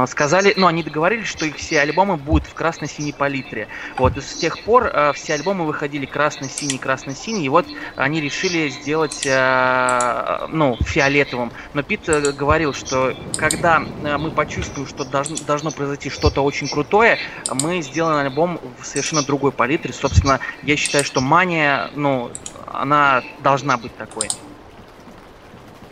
[0.07, 3.67] сказали, ну, они договорились, что их все альбомы будут в красно-синей палитре.
[3.97, 8.69] Вот, и с тех пор э, все альбомы выходили красно-синий, красно-синий, и вот они решили
[8.69, 11.51] сделать, э, ну, фиолетовым.
[11.73, 16.67] Но Пит э, говорил, что когда э, мы почувствуем, что должно, должно произойти что-то очень
[16.67, 17.17] крутое,
[17.51, 19.93] мы сделаем альбом в совершенно другой палитре.
[19.93, 22.31] Собственно, я считаю, что Мания, ну,
[22.65, 24.29] она должна быть такой.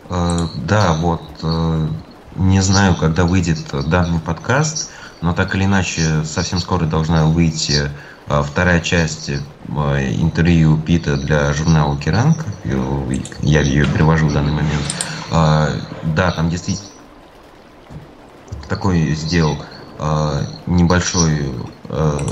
[0.08, 1.20] Да, вот
[2.38, 7.90] не знаю, когда выйдет данный подкаст, но так или иначе совсем скоро должна выйти
[8.28, 9.30] а, вторая часть
[9.68, 12.44] а, интервью Пита для журнала Керанг.
[13.40, 14.82] Я ее перевожу в данный момент.
[15.30, 15.70] А,
[16.02, 16.88] да, там действительно
[18.68, 19.56] такой сделал
[20.66, 21.54] небольшой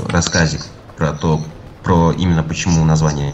[0.09, 0.61] рассказик
[0.97, 1.41] про то,
[1.81, 3.33] про именно почему название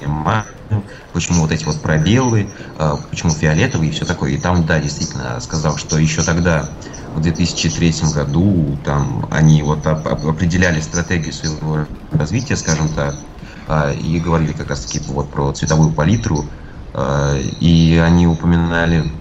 [1.13, 4.31] Почему вот эти вот пробелы, а, почему фиолетовый и все такое.
[4.31, 6.69] И там, да, действительно сказал, что еще тогда,
[7.13, 13.15] в 2003 году, там они вот определяли стратегию своего развития, скажем так,
[13.67, 16.45] а, и говорили как раз-таки вот про цветовую палитру,
[16.93, 19.11] а, и они упоминали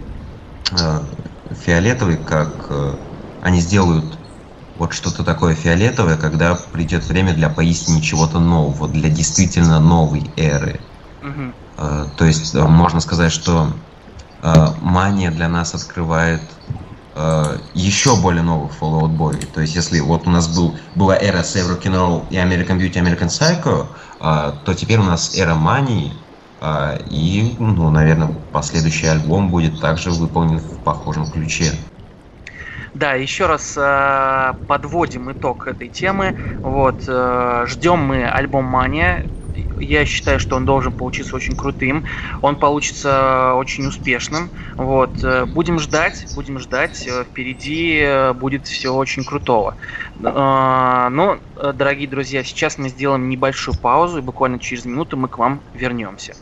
[1.50, 2.70] фиолетовый, как
[3.40, 4.20] они сделают
[4.78, 10.80] вот что-то такое фиолетовое, когда придет время для поистине чего-то нового, для действительно новой эры.
[11.30, 11.52] Угу.
[12.16, 13.72] То есть э, можно сказать, что
[14.42, 16.42] э, мания для нас открывает
[17.14, 19.46] э, еще более новых Fallout Boy.
[19.46, 23.28] То есть если вот у нас был, была эра Save Rock'n'Roll и American Beauty, American
[23.28, 23.86] Psycho,
[24.18, 26.12] то теперь у нас эра мании,
[27.08, 31.72] и, ну, наверное, последующий альбом будет также выполнен в похожем ключе.
[32.92, 36.34] Да, еще раз э, подводим итог этой темы.
[36.62, 39.24] Вот, э, ждем мы альбом Мания.
[39.78, 42.04] Я считаю, что он должен получиться очень крутым.
[42.40, 44.50] Он получится очень успешным.
[44.76, 47.06] Вот, э, будем ждать, будем ждать.
[47.06, 49.76] Э, впереди э, будет все очень крутого.
[50.16, 55.62] Но, дорогие друзья, сейчас мы сделаем небольшую паузу, и буквально через минуту мы к вам
[55.72, 56.34] вернемся.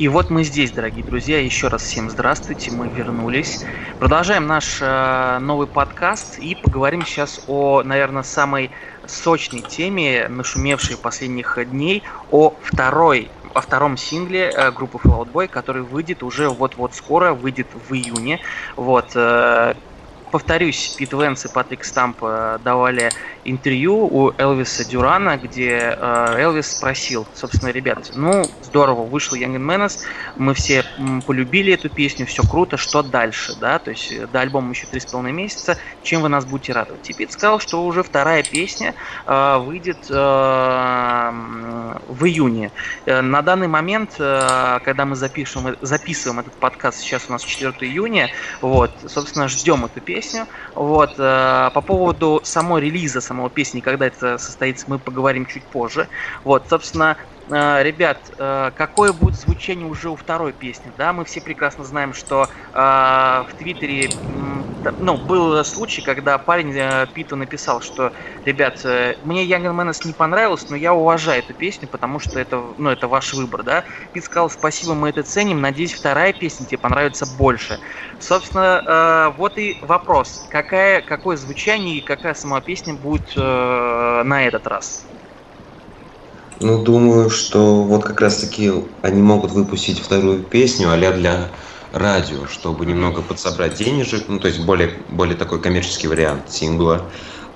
[0.00, 1.38] И вот мы здесь, дорогие друзья.
[1.38, 3.66] Еще раз всем здравствуйте, мы вернулись.
[3.98, 8.70] Продолжаем наш э, новый подкаст и поговорим сейчас о, наверное, самой
[9.06, 15.82] сочной теме, нашумевшей последних дней, о второй о втором сингле э, группы Fallout Boy, который
[15.82, 18.40] выйдет уже вот-вот скоро, выйдет в июне.
[18.76, 19.10] Вот.
[19.14, 19.74] Э,
[20.30, 23.10] повторюсь, Пит Венс и Патрик Стамп э, давали
[23.44, 29.66] интервью у Элвиса Дюрана, где э, Элвис спросил, собственно, ребят, ну, здорово, вышел Young and
[29.66, 30.00] Menace,
[30.36, 30.84] мы все
[31.26, 35.00] полюбили эту песню, все круто, что дальше, да, то есть э, до альбома еще три
[35.00, 37.08] с половиной месяца, чем вы нас будете радовать?
[37.10, 38.94] И Пит сказал, что уже вторая песня
[39.26, 40.14] выйдет в
[42.24, 42.70] июне.
[43.06, 48.90] На данный момент, когда мы запишем, записываем этот подкаст, сейчас у нас 4 июня, вот,
[49.08, 50.19] собственно, ждем эту песню,
[50.74, 56.08] вот, э, по поводу самой релиза самого песни, когда это состоится, мы поговорим чуть позже.
[56.44, 57.16] Вот, собственно,
[57.50, 62.48] ребят, э, какое будет звучание уже у второй песни, да, мы все прекрасно знаем, что
[62.72, 64.10] э, в Твиттере,
[64.98, 66.72] ну, был случай, когда парень
[67.12, 68.12] Питу написал, что,
[68.44, 68.84] ребят,
[69.24, 73.08] мне Young Menace не понравилось, но я уважаю эту песню, потому что это, ну, это
[73.08, 73.84] ваш выбор, да.
[74.12, 77.78] Пит сказал, спасибо, мы это ценим, надеюсь, вторая песня тебе понравится больше.
[78.18, 85.04] Собственно, вот и вопрос, какая, какое звучание и какая сама песня будет на этот раз?
[86.60, 91.48] Ну, думаю, что вот как раз-таки они могут выпустить вторую песню а для
[91.92, 97.06] радио, чтобы немного подсобрать денежек, ну, то есть более, более такой коммерческий вариант сингла.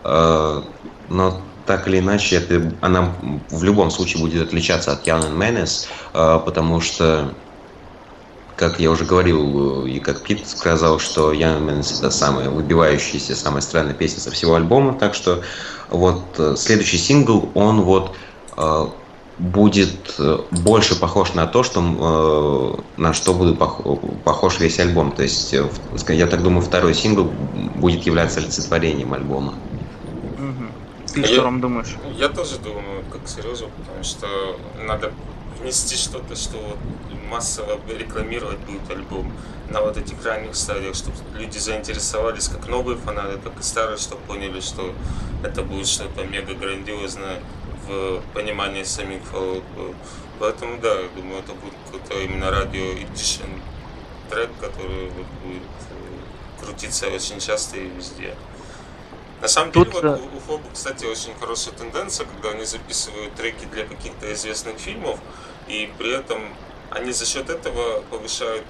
[0.03, 0.65] А,
[1.11, 3.15] но так или иначе, это, она
[3.51, 7.35] в любом случае будет отличаться от Young and Menace, а, потому что
[8.57, 13.61] как я уже говорил, и как Пит сказал, что Young Men's это самая выбивающаяся, самая
[13.61, 15.43] странная песня со всего альбома, так что
[15.91, 18.15] вот э, следующий сингл, он вот
[19.39, 25.13] будет э, больше похож на то, что, на что будет похож весь альбом.
[25.13, 25.55] То есть,
[26.09, 27.25] я так думаю, второй сингл
[27.77, 29.55] будет являться олицетворением альбома.
[31.13, 31.97] Ты а что, Ром, думаешь?
[32.17, 34.27] Я тоже думаю, как Сережа, потому что
[34.85, 35.13] надо
[35.61, 36.59] внести что-то, что
[37.31, 39.33] массово рекламировать будет альбом
[39.71, 44.23] на вот этих ранних стадиях, чтобы люди заинтересовались, как новые фанаты, так и старые, чтобы
[44.23, 44.93] поняли, что
[45.43, 47.41] это будет что-то мега грандиозное
[47.87, 49.95] в понимании самих Fallout.
[50.39, 53.61] Поэтому да, я думаю, это будет какой-то именно радио edition
[54.31, 58.35] трек, который вот будет э, крутиться очень часто и везде.
[59.41, 63.67] На самом Тут, деле, вот, у Фобу, кстати, очень хорошая тенденция, когда они записывают треки
[63.67, 65.19] для каких-то известных фильмов,
[65.69, 66.43] и при этом
[66.91, 68.65] они за счет этого повышают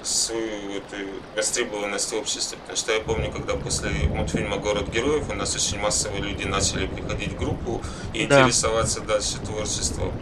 [0.00, 0.96] э, свою эту
[1.36, 2.58] востребованность в обществе.
[2.58, 6.86] Потому что я помню, когда после мультфильма «Город героев» у нас очень массово люди начали
[6.86, 7.80] приходить в группу
[8.14, 8.42] и да.
[8.42, 10.12] интересоваться дальше творчеством.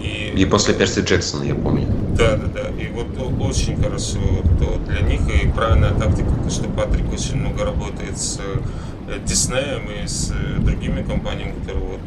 [0.00, 1.86] И, и после Перси Джексона, я помню.
[2.16, 2.82] Да, да, да.
[2.82, 3.06] И вот
[3.40, 9.18] очень хорошо вот, для них и правильная тактика, что Патрик очень много работает с э,
[9.24, 12.00] Диснеем и с э, другими компаниями, которые вот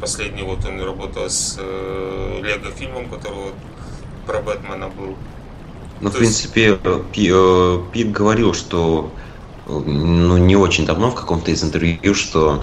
[0.00, 3.54] последний вот он работал с Лего фильмом, который вот
[4.26, 5.16] про Бэтмена был.
[6.04, 6.78] Ну, в принципе,
[7.14, 7.30] есть...
[7.30, 9.10] Э, Пит говорил, что
[9.66, 12.62] ну, не очень давно в каком-то из интервью, что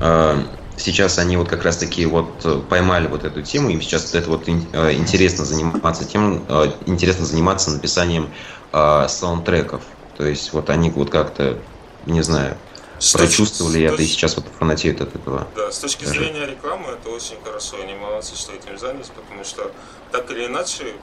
[0.00, 0.42] э,
[0.78, 4.52] сейчас они вот как раз-таки вот поймали вот эту тему, им сейчас это вот э,
[4.94, 8.30] интересно заниматься тем, э, интересно заниматься написанием
[8.72, 9.82] э, саундтреков.
[10.16, 11.58] То есть вот они вот как-то,
[12.06, 12.56] не знаю,
[12.98, 15.46] с прочувствовали это и сейчас вот фанатеют от этого.
[15.54, 16.20] Да, с точки даже.
[16.20, 19.70] зрения рекламы это очень хорошо, они молодцы, что этим занялись, потому что
[20.10, 20.94] так или иначе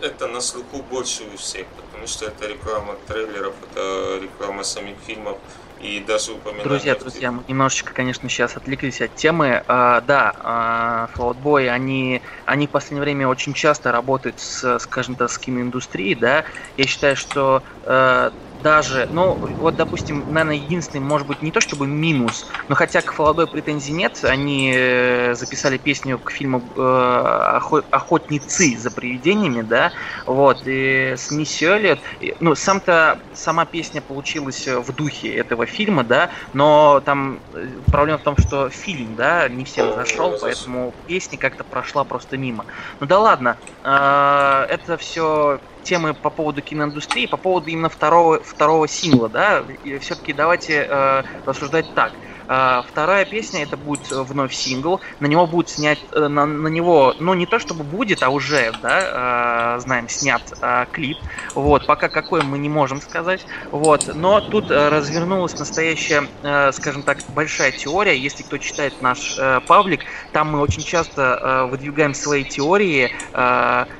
[0.00, 5.38] это на слуху больше у всех, потому что это реклама трейлеров, это реклама самих фильмов,
[5.80, 6.64] и даже упоминание...
[6.64, 9.62] Друзья, друзья, мы немножечко, конечно, сейчас отвлеклись от темы.
[9.68, 15.14] А, да, а, Fallout Boy, они, они в последнее время очень часто работают с, скажем
[15.14, 16.44] так, с киноиндустрией, да.
[16.78, 18.32] Я считаю, что а,
[18.64, 23.14] даже, ну, вот, допустим, наверное, единственный, может быть, не то чтобы минус, но хотя к
[23.14, 27.60] Fallout претензий нет, они э, записали песню к фильму э,
[27.90, 29.92] «Охотницы за привидениями», да,
[30.24, 32.00] вот, и с Мисси Эллиот,
[32.40, 38.22] ну, сам-то, сама песня получилась в духе этого фильма, да, но там э, проблема в
[38.22, 42.64] том, что фильм, да, не всем зашел, поэтому песня как-то прошла просто мимо.
[42.98, 49.28] Ну да ладно, это все темы по поводу киноиндустрии, по поводу именно второго, второго сингла,
[49.28, 49.64] да,
[50.00, 52.14] все-таки давайте э, рассуждать так.
[52.46, 55.00] А, вторая песня это будет вновь сингл.
[55.20, 58.72] На него будет снять, э, на, на него, ну не то чтобы будет, а уже,
[58.82, 61.18] да, э, знаем, снят э, клип.
[61.54, 63.46] Вот, пока какой мы не можем сказать.
[63.70, 66.28] Вот, но тут развернулась настоящая,
[66.72, 68.16] скажем так, большая теория.
[68.16, 69.36] Если кто читает наш
[69.66, 70.00] паблик,
[70.32, 73.12] там мы очень часто выдвигаем свои теории,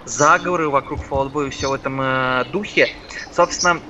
[0.05, 2.03] заговоры вокруг Fallout Boy и все в этом
[2.51, 2.89] духе.
[3.33, 3.81] Собственно,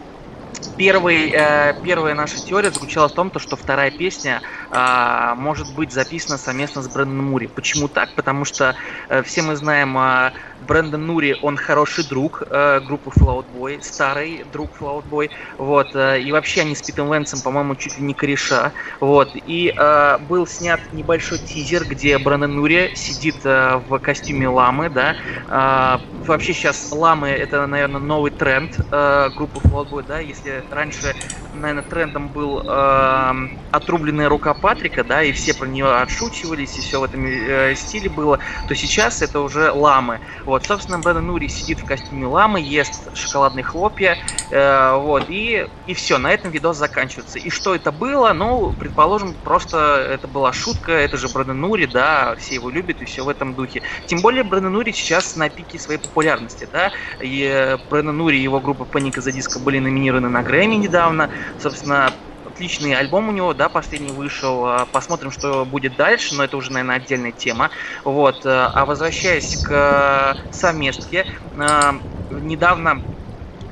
[0.77, 4.43] Первый, э, первая наша теория заключалась в том, то, что вторая песня
[4.75, 7.47] э, может быть записана совместно с Брэндоном Мури.
[7.47, 8.15] Почему так?
[8.15, 8.75] Потому что
[9.09, 10.33] э, все мы знаем э,
[10.67, 16.21] Брэндон Нури, он хороший друг э, группы Flout Boy, старый друг Flout Boy, вот, э,
[16.21, 20.47] и вообще они с Питом Венсом, по-моему, чуть ли не кореша, вот, и э, был
[20.47, 25.17] снят небольшой тизер, где Брэндон Нури сидит э, в костюме ламы, да,
[25.49, 31.15] э, вообще сейчас ламы это, наверное, новый тренд э, группы Flout Boy, да, если раньше,
[31.55, 33.33] наверное, трендом был э,
[33.71, 38.09] отрубленная рука Патрика, да, и все про нее отшучивались, и все в этом э, стиле
[38.09, 43.15] было, то сейчас это уже ламы, вот, собственно, Бен Нури сидит в костюме ламы, ест
[43.15, 44.17] шоколадные хлопья,
[44.51, 47.39] э, вот, и, и все, на этом видос заканчивается.
[47.39, 48.33] И что это было?
[48.33, 49.77] Ну, предположим, просто
[50.11, 53.53] это была шутка, это же Брэндон Нури, да, все его любят и все в этом
[53.53, 53.83] духе.
[54.07, 56.91] Тем более Брэндон Нури сейчас на пике своей популярности, да,
[57.21, 61.29] и э, Брэндон Нури и его группа Паника за диско были номинированы на Грэмми недавно,
[61.61, 62.11] собственно,
[62.55, 64.65] отличный альбом у него, да, последний вышел.
[64.67, 67.71] А, посмотрим, что будет дальше, но это уже, наверное, отдельная тема.
[68.05, 68.47] Вот.
[68.47, 71.27] Э, а возвращаясь к э, совместке,
[71.57, 71.93] э,
[72.31, 73.03] недавно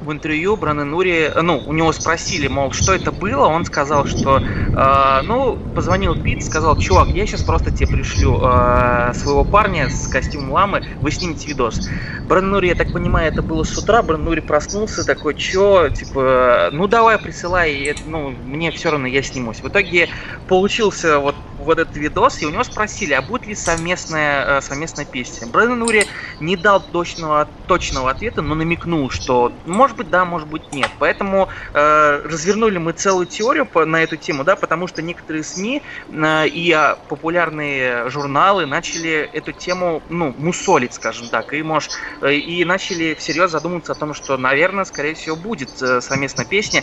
[0.02, 4.38] в интервью Брана Нури, ну, у него спросили, мол, что это было, он сказал, что,
[4.38, 10.08] э, ну, позвонил Пит, сказал, чувак, я сейчас просто тебе пришлю э, своего парня с
[10.08, 11.88] костюмом ламы, вы снимете видос.
[12.26, 16.70] Бран Нури, я так понимаю, это было с утра, Бран Нури проснулся, такой, чё, типа,
[16.72, 19.60] ну, давай, присылай, ну, мне все равно, я снимусь.
[19.60, 20.08] В итоге
[20.48, 25.04] получился вот вот этот видос, и у него спросили, а будет ли совместная, э, совместная
[25.04, 25.46] песня.
[25.46, 26.06] Брэндон Ури
[26.40, 30.90] не дал точного, точного ответа, но намекнул, что может быть да, может быть нет.
[30.98, 35.82] Поэтому э, развернули мы целую теорию по, на эту тему, да, потому что некоторые СМИ
[36.08, 42.34] э, и э, популярные журналы начали эту тему, ну, мусолить, скажем так, и, может, э,
[42.34, 46.82] и начали всерьез задумываться о том, что, наверное, скорее всего, будет э, совместная песня.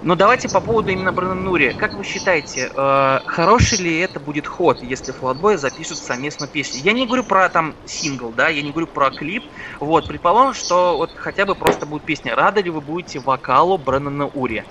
[0.00, 1.72] Но давайте по поводу именно Брэндон Нури.
[1.72, 6.80] Как вы считаете, э, хороший ли это будет ход, если Флотбой запишут совместную песню?
[6.82, 9.44] Я не говорю про там сингл, да, я не говорю про клип.
[9.80, 12.36] Вот, предположим, что вот хотя бы просто будет песня.
[12.36, 14.64] Рады ли вы будете вокалу Брэндона Ури?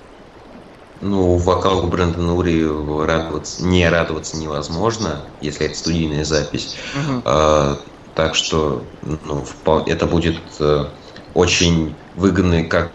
[1.00, 2.64] Ну, вокалу Брэндона Ури
[3.06, 6.76] радоваться, не радоваться невозможно, если это студийная запись.
[6.94, 7.22] Угу.
[7.24, 7.78] А,
[8.14, 9.44] так что ну,
[9.86, 10.86] это будет э,
[11.34, 12.90] очень выгодный как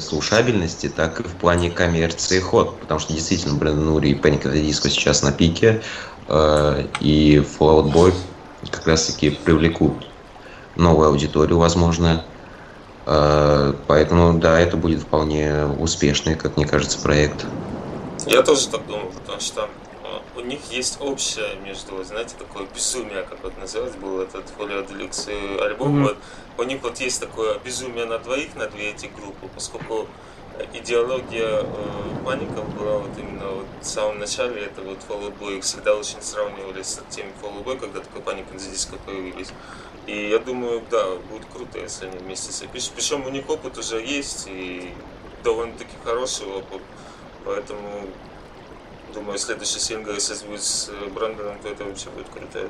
[0.00, 4.52] слушабельности, так и в плане коммерции ход, потому что действительно Брэндон Ури и Panic at
[4.52, 5.82] the сейчас на пике,
[6.28, 8.14] э, и Fallout Boy
[8.70, 10.06] как раз-таки привлекут
[10.76, 12.24] новую аудиторию, возможно.
[13.06, 17.44] Э, поэтому, да, это будет вполне успешный, как мне кажется, проект.
[18.26, 19.68] Я тоже так думаю, потому что
[20.42, 25.60] у них есть общее между, знаете, такое безумие, как вот называется, был этот Folio Deluxe
[25.62, 26.02] альбом, mm-hmm.
[26.02, 26.16] вот,
[26.58, 30.08] у них вот есть такое безумие на двоих, на две эти группы, поскольку
[30.74, 35.64] идеология э, паников была вот именно вот в самом начале, это вот Fall Boy, их
[35.64, 39.48] всегда очень сравнивали с теми Fall Boy, когда такой паник на диско появились.
[40.06, 42.92] И я думаю, да, будет круто, если они вместе запишут.
[42.94, 44.92] Причем у них опыт уже есть, и
[45.44, 46.82] довольно-таки хороший опыт.
[47.44, 48.06] Поэтому,
[49.12, 52.68] думаю, следующий сингл, если будет с Брэндоном, то это вообще будет круто.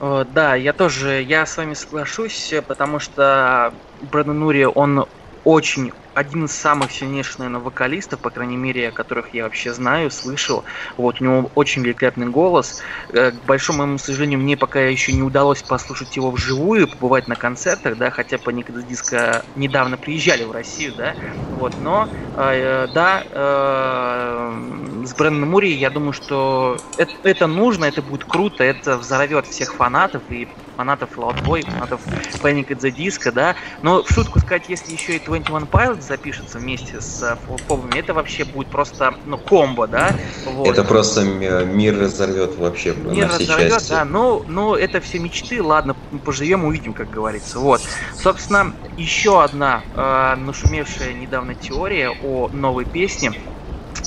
[0.00, 5.06] Э, да, я тоже, я с вами соглашусь, потому что Брэндон Нури, он
[5.44, 10.64] очень один из самых сильнейших, наверное, вокалистов, по крайней мере, которых я вообще знаю, слышал.
[10.96, 12.82] Вот, у него очень великолепный голос.
[13.10, 17.36] Э, к большому моему сожалению, мне пока еще не удалось послушать его вживую, побывать на
[17.36, 21.14] концертах, да, хотя по Никогда Диска недавно приезжали в Россию, да,
[21.58, 28.02] вот, но, э, да, э, с Брэндоном Мури, я думаю, что это, это нужно, это
[28.02, 32.00] будет круто, это взорвет всех фанатов, и фанатов Loud Boy, фанатов
[32.42, 37.38] Panic at да, но в шутку сказать, если еще и 21 Pilots запишется вместе с
[37.66, 40.14] фобами, это вообще будет просто, ну, комбо, да?
[40.46, 40.68] Вот.
[40.68, 43.90] Это просто мир разорвет вообще мир на все разорвет, части.
[43.90, 47.80] да, ну, ну, это все мечты, ладно, поживем, увидим, как говорится, вот.
[48.14, 53.32] Собственно, еще одна э, нашумевшая недавно теория о новой песне.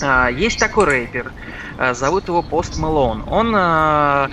[0.02, 1.32] Э, есть такой рэпер,
[1.78, 3.24] э, зовут его Пост Мэлоун.
[3.28, 4.28] Он э,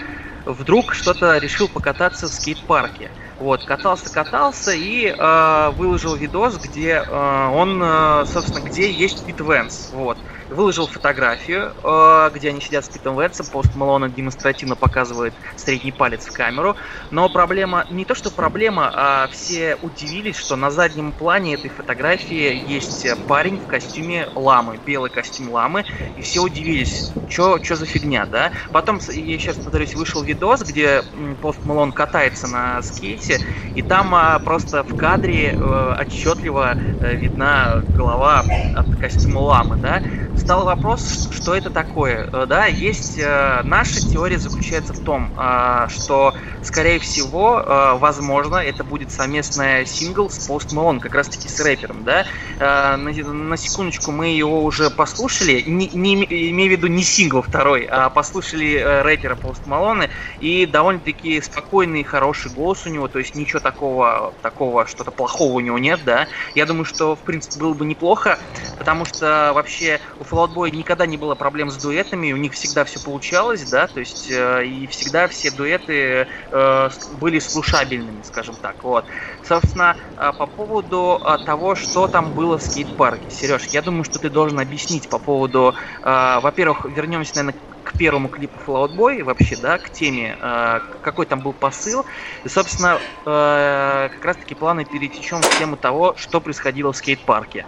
[0.47, 3.11] вдруг что-то решил покататься в скейт-парке.
[3.43, 9.40] Вот, катался, катался и э, выложил видос, где э, он, э, собственно, где есть Пит.
[9.40, 10.18] Вот
[10.53, 16.27] выложил фотографию, э, где они сидят с Питом Вэтсом, пост Малона демонстративно показывает средний палец
[16.27, 16.77] в камеру.
[17.11, 22.63] Но проблема, не то что проблема, а все удивились, что на заднем плане этой фотографии
[22.67, 25.85] есть парень в костюме ламы, белый костюм ламы,
[26.17, 28.53] и все удивились, что за фигня, да?
[28.71, 31.03] Потом, я сейчас повторюсь, вышел видос, где
[31.41, 33.41] пост Малон катается на скейте,
[33.75, 38.45] и там а, просто в кадре э, отчетливо э, видна голова
[38.77, 40.03] от костюма ламы, да?
[40.43, 42.28] Стал вопрос, что это такое.
[42.32, 47.64] Э, да, есть э, наша теория заключается в том, э, что, скорее всего,
[47.99, 52.26] возможно, это будет совместная сингл с Post Malone, как раз таки с рэпером, да.
[52.59, 58.11] На, секундочку мы его уже послушали, не, не имею в виду не сингл второй, а
[58.11, 60.09] послушали рэпера Post Malone,
[60.40, 65.61] и довольно-таки спокойный хороший голос у него, то есть ничего такого, такого что-то плохого у
[65.61, 66.28] него нет, да.
[66.55, 68.38] Я думаю, что, в принципе, было бы неплохо,
[68.78, 72.85] потому что вообще у Fallout Boy никогда не было проблем с дуэтами, у них всегда
[72.85, 78.83] все получалось, да, то есть э, и всегда все дуэты э, были слушабельными, скажем так,
[78.83, 79.05] вот.
[79.47, 83.30] Собственно, э, по поводу э, того, что там было в скейт-парке.
[83.30, 88.28] Сереж, я думаю, что ты должен объяснить по поводу, э, во-первых, вернемся, наверное, к первому
[88.28, 92.07] клипу Fallout Boy, вообще, да, к теме, э, какой там был посыл.
[92.45, 97.66] И, собственно, э, как раз-таки планы перетечем в тему того, что происходило в скейт-парке.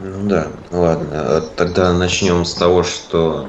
[0.00, 1.42] Ну да, ладно.
[1.56, 3.48] Тогда начнем с того, что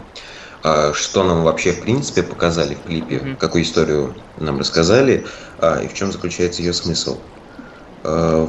[0.64, 3.36] а, что нам вообще в принципе показали в клипе, mm-hmm.
[3.36, 5.26] какую историю нам рассказали,
[5.60, 7.18] а, и в чем заключается ее смысл.
[8.04, 8.46] А,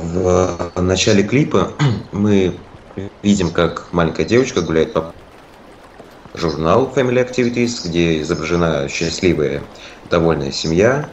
[0.75, 1.73] в начале клипа
[2.13, 2.57] мы
[3.25, 5.13] видим, как маленькая девочка гуляет по
[6.35, 9.65] журналу Family Activities, где изображена счастливая,
[10.09, 11.11] довольная семья.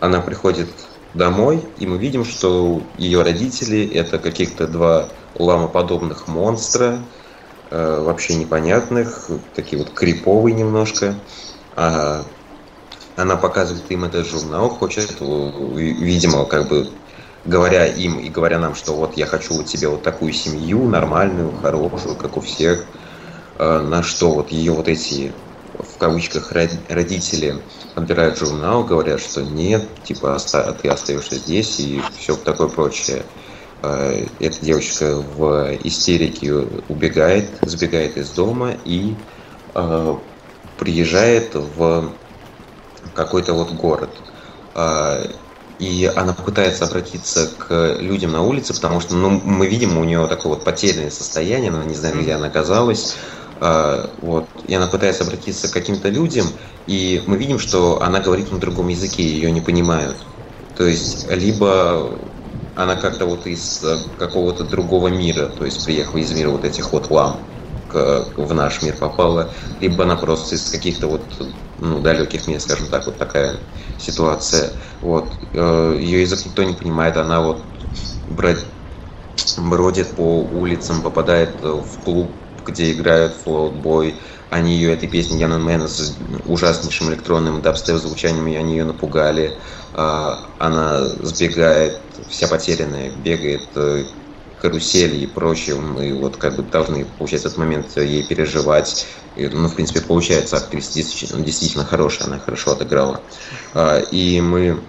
[0.00, 0.68] Она приходит
[1.14, 6.98] домой, и мы видим, что ее родители это каких-то два ламоподобных монстра,
[7.70, 11.14] э, вообще непонятных, такие вот криповые немножко.
[11.74, 12.24] А,
[13.16, 16.88] она показывает им этот журнал, хочет, видимо, как бы
[17.44, 21.52] говоря им и говоря нам, что вот я хочу у тебя вот такую семью, нормальную,
[21.52, 22.86] хорошую, как у всех,
[23.58, 25.32] э, на что вот ее вот эти
[25.72, 27.62] в кавычках родители
[27.94, 30.38] отбирают журнал, говорят, что нет, типа
[30.80, 33.22] ты остаешься здесь и все такое прочее.
[33.82, 39.16] Э, эта девочка в истерике убегает, сбегает из дома и
[39.74, 40.16] э,
[40.76, 42.18] приезжает в
[43.12, 44.22] какой-то вот город.
[44.74, 45.24] Э,
[45.78, 50.28] и она пытается обратиться к людям на улице, потому что ну, мы видим у нее
[50.28, 53.16] такое вот потерянное состояние, она не знает, где она оказалась.
[53.58, 54.50] Вот.
[54.64, 56.46] И она пытается обратиться к каким-то людям,
[56.86, 60.24] и мы видим, что она говорит на другом языке, ее не понимают.
[60.74, 62.31] То есть, либо
[62.74, 66.92] она как-то вот из э, какого-то другого мира, то есть приехала из мира вот этих
[66.92, 67.46] вот лам
[67.92, 71.22] в наш мир попала, либо она просто из каких-то вот
[71.78, 73.60] ну, далеких мест, скажем так, вот такая
[73.98, 74.72] ситуация.
[75.00, 75.34] Вот.
[75.52, 77.66] Э, Ее язык никто не понимает, она вот
[79.56, 82.30] бродит по улицам, попадает в клуб,
[82.64, 84.14] где играют Fall Out Boy,
[84.52, 88.84] они ее этой песней Young and Menace с ужаснейшим электронным дабстеп звучанием, и они ее
[88.84, 89.58] напугали.
[89.94, 94.04] А, она сбегает, вся потерянная, бегает э,
[94.60, 99.06] карусели и прочее, мы вот как бы должны, получается, этот момент ей переживать.
[99.34, 103.24] И, ну, в принципе, получается, актриса действительно, действительно хорошая, она хорошо отыграла.
[103.72, 104.86] А, и мы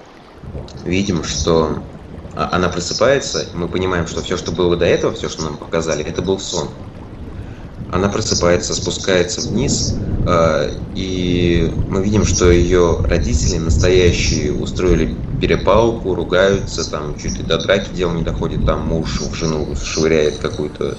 [0.84, 1.88] видим, что
[2.36, 6.04] а, она просыпается, мы понимаем, что все, что было до этого, все, что нам показали,
[6.04, 6.76] это был сон.
[7.94, 16.90] Она просыпается, спускается вниз, э, и мы видим, что ее родители настоящие устроили перепалку, ругаются,
[16.90, 20.98] там чуть ли до драки дело не доходит, там муж в жену швыряет какую-то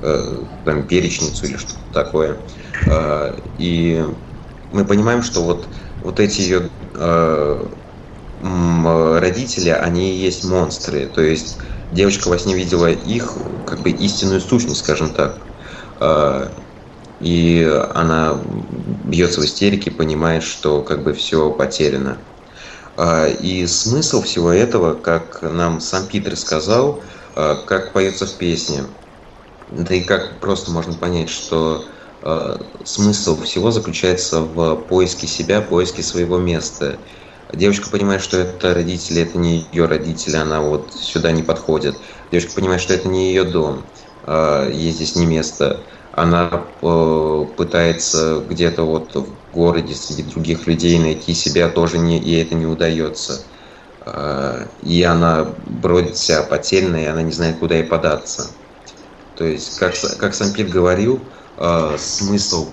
[0.00, 2.38] э, там перечницу или что-то такое.
[2.86, 4.06] Э, и
[4.70, 5.70] мы понимаем, что вот,
[6.00, 6.70] вот эти ее
[8.44, 11.06] родители, они и есть монстры.
[11.06, 11.58] То есть
[11.90, 15.51] девочка во сне видела их как бы истинную сущность, скажем так.
[16.02, 16.52] А,
[17.20, 17.62] и
[17.94, 22.18] она бьется в истерике, понимает, что как бы все потеряно.
[22.96, 27.04] А, и смысл всего этого, как нам сам Питер сказал,
[27.36, 28.82] а, как поется в песне,
[29.70, 31.84] да и как просто можно понять, что
[32.84, 36.96] смысл всего заключается в поиске себя, поиске своего места.
[37.52, 41.96] Девочка понимает, что это родители, это не ее родители, она вот сюда не подходит.
[42.30, 43.82] Девочка понимает, что это не ее дом,
[44.26, 51.32] ей здесь не место она э, пытается где-то вот в городе среди других людей найти
[51.32, 53.46] себя, тоже не, и это не удается.
[54.04, 58.50] Э, и она бродит вся потерянная, и она не знает, куда ей податься.
[59.36, 61.18] То есть, как, как сам Пит говорил,
[61.56, 62.68] э, смысл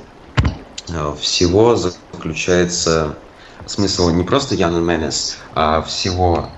[0.90, 3.20] э, всего заключается,
[3.66, 6.50] смысл не просто Ян Менес, а всего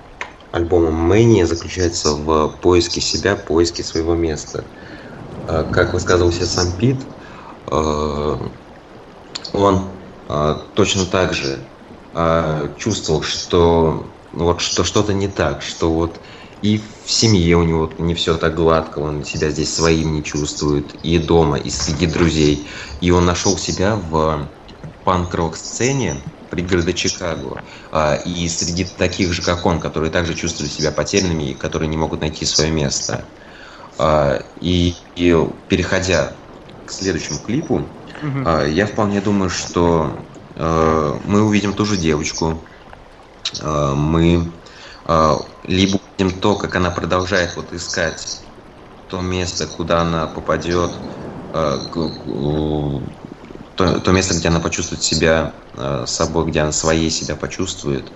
[0.50, 4.81] альбома Мэнни заключается в поиске себя, поиске своего места– Э,
[5.46, 7.00] как высказывался сам Пит,
[7.70, 8.36] э,
[9.52, 9.88] он
[10.28, 11.58] э, точно так же
[12.76, 16.20] чувствовал, что ну, вот что что-то не так, что вот
[16.62, 20.94] и в семье у него не все так гладко, он себя здесь своим не чувствует,
[21.02, 22.68] и дома, и среди друзей.
[23.00, 24.48] И он нашел себя в
[25.02, 27.62] панк-рок сцене пригорода Чикаго.
[28.24, 32.20] И среди таких же, как он, которые также чувствуют себя потерянными и которые не могут
[32.20, 33.24] найти свое место.
[33.98, 35.36] А, и, и
[35.68, 36.32] переходя
[36.84, 37.88] к следующему клипу,
[38.22, 38.48] угу.
[38.66, 40.16] я вполне думаю, что
[40.56, 42.62] а, мы увидим ту же девочку.
[43.62, 44.50] Мы
[45.64, 48.40] либо увидим то, как она продолжает вот искать
[49.08, 50.90] то место, куда она попадет,
[51.50, 51.82] то,
[53.76, 55.52] то место, где она почувствует себя
[56.06, 58.10] собой, где она своей себя почувствует.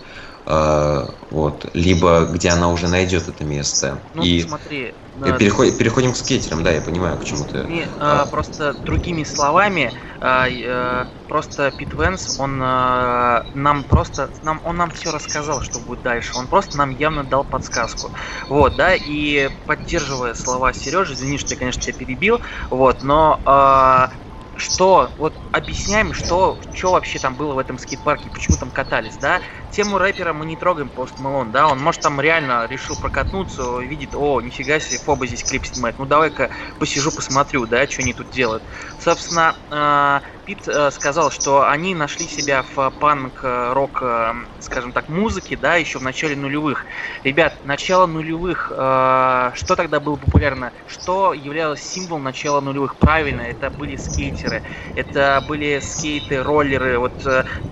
[0.46, 4.04] Uh, вот, либо где она уже найдет это место.
[4.14, 4.94] Ну, и смотри,
[5.38, 7.64] Переход, переходим к скейтерам, да, я понимаю, к чему-то.
[7.64, 8.26] Не, а, а.
[8.26, 14.90] Просто другими словами, а, а, просто Пит Венс, он а, нам просто, нам, он нам
[14.90, 16.36] все рассказал, что будет дальше.
[16.36, 18.10] Он просто нам явно дал подсказку.
[18.50, 24.10] Вот, да, и поддерживая слова Сережи, извини, что я, конечно, тебя перебил, вот, но а,
[24.56, 29.40] что, вот объясняем, что, что вообще там было в этом скейт-парке, почему там катались, да?
[29.76, 34.14] Тему рэпера мы не трогаем Пост Мэлон, да, он может там реально решил прокатнуться, видит,
[34.14, 38.30] о, нифига себе, Фоба здесь клип снимает, ну давай-ка посижу, посмотрю, да, что они тут
[38.30, 38.62] делают.
[38.98, 45.58] Собственно, э, Пит э, сказал, что они нашли себя в панк-рок, э, скажем так, музыке,
[45.58, 46.86] да, еще в начале нулевых.
[47.22, 50.72] Ребят, начало нулевых, что тогда было популярно?
[50.88, 52.96] Что являлось символом начала нулевых?
[52.96, 54.62] Правильно, это были скейтеры,
[54.94, 57.12] это были скейты, роллеры, вот,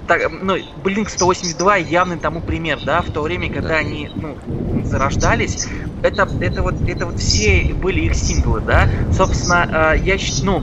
[0.06, 4.36] так, ну, Blink 182 явный тому пример, да, в то время, когда они, ну,
[4.84, 5.68] зарождались,
[6.02, 10.62] это, это вот, это вот все были их символы, да, собственно, я, ну,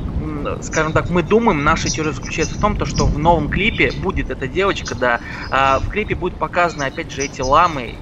[0.62, 4.30] скажем так, мы думаем, наша теория заключается в том, то, что в новом клипе будет
[4.30, 7.96] эта девочка, да, а в клипе будут показаны, опять же, эти ламы,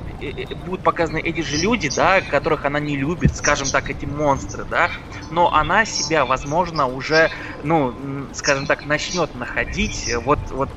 [0.66, 4.90] будут показаны эти же люди, да, которых она не любит, скажем так, эти монстры, да,
[5.30, 7.30] но она себя, возможно, уже,
[7.64, 7.94] ну,
[8.34, 10.70] скажем так, начнет находить вот, вот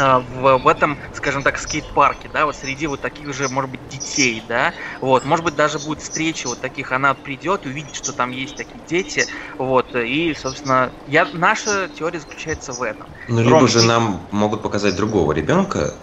[0.00, 4.42] в, в этом, скажем так, скейт-парке, да, вот среди вот таких же, может быть, детей,
[4.48, 8.30] да, вот, может быть, даже будет встреча вот таких, она придет и увидит, что там
[8.30, 9.26] есть такие дети,
[9.58, 13.06] вот, и, собственно, я, наша теория заключается в этом.
[13.28, 15.94] Ну, либо Ром, же нам могут показать другого ребенка,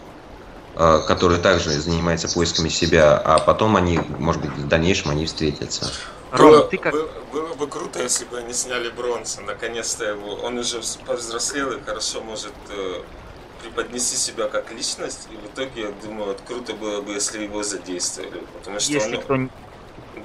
[0.75, 5.91] а, который также занимается поисками себя, а потом они, может быть, в дальнейшем они встретятся.
[6.31, 6.93] Ром, было, ты как...
[6.93, 10.35] Было, было бы круто, если бы они сняли Бронса, наконец-то его.
[10.35, 13.01] Он уже повзрослел и хорошо может э,
[13.67, 17.63] преподнести себя как личность, и в итоге, я думаю, вот круто было бы, если его
[17.63, 19.21] задействовали, потому что если он...
[19.21, 19.49] кто,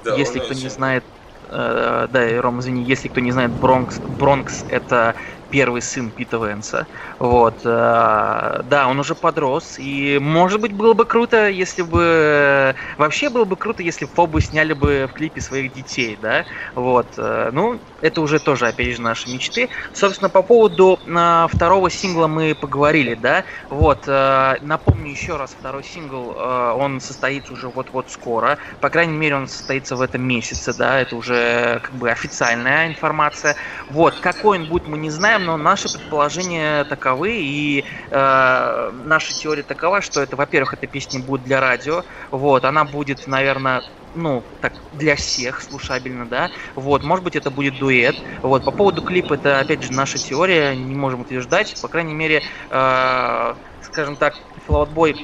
[0.03, 0.63] да, если кто очень...
[0.63, 1.03] не знает,
[1.49, 5.15] э, да, Ром, извини, если кто не знает, Бронкс, Бронкс это
[5.53, 6.87] первый сын Пита Венса.
[7.19, 7.61] Вот.
[7.63, 9.75] Э, да, он уже подрос.
[9.77, 12.73] И, может быть, было бы круто, если бы...
[12.97, 16.45] Вообще было бы круто, если Фобу сняли бы в клипе своих детей, да?
[16.73, 17.05] Вот.
[17.17, 19.69] Э, ну, это уже тоже, опять же, наши мечты.
[19.93, 23.43] Собственно, по поводу э, второго сингла мы поговорили, да?
[23.69, 24.07] Вот.
[24.07, 28.57] Напомню еще раз, второй сингл, он состоится уже вот-вот скоро.
[28.79, 30.99] По крайней мере, он состоится в этом месяце, да?
[30.99, 33.55] Это уже как бы официальная информация.
[33.87, 34.19] Вот.
[34.19, 40.01] Какой он будет, мы не знаем но наши предположения таковы, и э, наша теория такова,
[40.01, 43.83] что это, во-первых, эта песня будет для радио, вот, она будет, наверное,
[44.15, 49.01] ну, так, для всех слушабельно, да, вот, может быть, это будет дуэт, вот, по поводу
[49.01, 54.33] клипа, это, опять же, наша теория, не можем утверждать, по крайней мере, э, скажем так,
[54.67, 55.15] Boy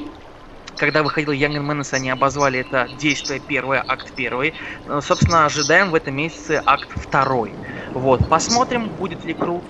[0.79, 4.53] когда выходил Young Menace, они обозвали это действие первое, акт первый.
[4.85, 7.59] Э, собственно, ожидаем в этом месяце акт второй.
[7.93, 9.67] Вот, посмотрим, будет ли круто.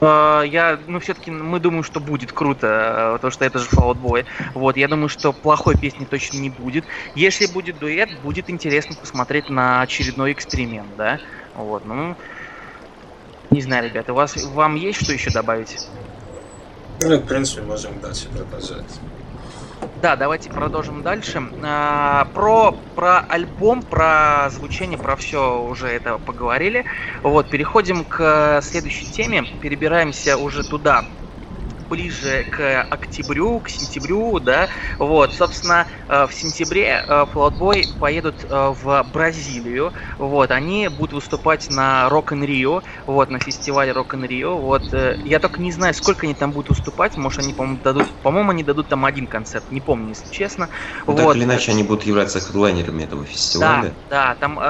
[0.00, 4.00] А, я, ну, все-таки мы думаем, что будет круто, э, потому что это же Fallout
[4.00, 4.24] Boy.
[4.54, 6.84] Вот, я думаю, что плохой песни точно не будет.
[7.14, 11.20] Если будет дуэт, будет интересно посмотреть на очередной эксперимент, да.
[11.54, 12.16] Вот, ну,
[13.50, 15.78] не знаю, ребята, у вас, вам есть что еще добавить?
[17.00, 18.84] Ну, в принципе, можем дальше продолжать.
[19.92, 21.52] Да, давайте продолжим дальше.
[21.62, 26.84] А, про, про альбом, про звучание, про все уже это поговорили.
[27.22, 29.44] Вот, переходим к следующей теме.
[29.60, 31.04] Перебираемся уже туда,
[31.88, 34.68] ближе к октябрю, к сентябрю, да,
[34.98, 40.88] вот, собственно, э, в сентябре э, Fall Out Boy поедут э, в Бразилию, вот, они
[40.88, 44.82] будут выступать на Rio, вот, на фестивале Rio, вот,
[45.24, 48.62] я только не знаю, сколько они там будут выступать, может, они, по-моему, дадут, по-моему, они
[48.62, 50.68] дадут там один концерт, не помню, если честно.
[51.06, 51.28] Ну, вот.
[51.28, 53.96] Так или иначе, они будут являться хедлайнерами этого фестиваля.
[54.08, 54.60] Да, да, там,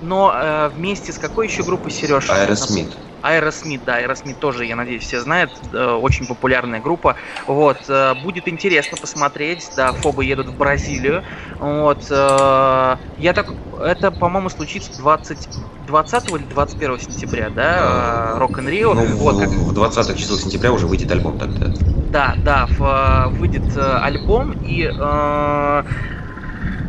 [0.00, 2.30] но вместе с какой еще группой, Сереж?
[2.30, 2.96] Аэросмит.
[3.24, 7.16] Аэросмит, да, Аэросмит тоже, я надеюсь, все знают, очень популярная группа.
[7.46, 11.24] Вот, э, будет интересно посмотреть, да, Фобы едут в Бразилию.
[11.58, 13.46] Вот, э, я так,
[13.80, 15.48] это, по-моему, случится 20,
[15.86, 18.92] 20 или 21 сентября, да, Rock in Rio.
[18.92, 19.48] Ну, вот, как...
[19.48, 21.66] в 20 число сентября уже выйдет альбом тогда.
[22.10, 25.82] Да, да, в, выйдет альбом и э, Э,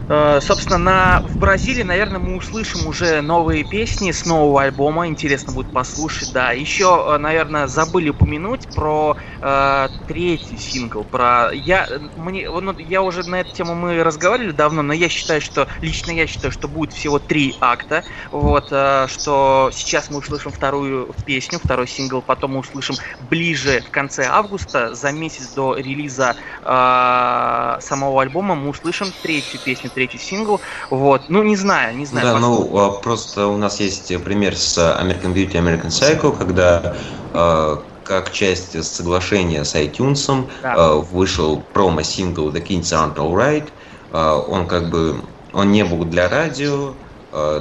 [0.07, 5.07] собственно, на, в Бразилии, наверное, мы услышим уже новые песни с нового альбома.
[5.07, 6.51] Интересно будет послушать, да.
[6.51, 11.03] Еще, э, наверное, забыли упомянуть про э, третий сингл.
[11.03, 15.41] Про я мне, ну, я уже на эту тему мы разговаривали давно, но я считаю,
[15.41, 18.03] что лично я считаю, что будет всего три акта.
[18.31, 22.95] Вот, э, что сейчас мы услышим вторую песню, второй сингл, потом мы услышим
[23.29, 29.89] ближе в конце августа, за месяц до релиза э, самого альбома, мы услышим третью песню
[29.95, 30.59] третий сингл.
[30.91, 31.29] Вот.
[31.29, 32.27] Ну, не знаю, не знаю.
[32.27, 36.97] Да, ну, а, просто у нас есть пример с American Beauty, American Psycho, когда
[37.33, 40.75] э, как часть соглашения с iTunes да.
[40.75, 43.69] э, вышел промо-сингл The Kings Aren't Alright.
[44.11, 45.21] Э, он как бы,
[45.53, 46.97] он не был для радио,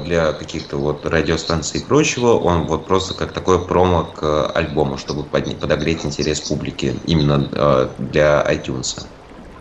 [0.05, 5.25] для каких-то вот радиостанций и прочего, он вот просто как такое промо к альбому, чтобы
[5.25, 9.14] подогреть интерес публики именно для iTunes.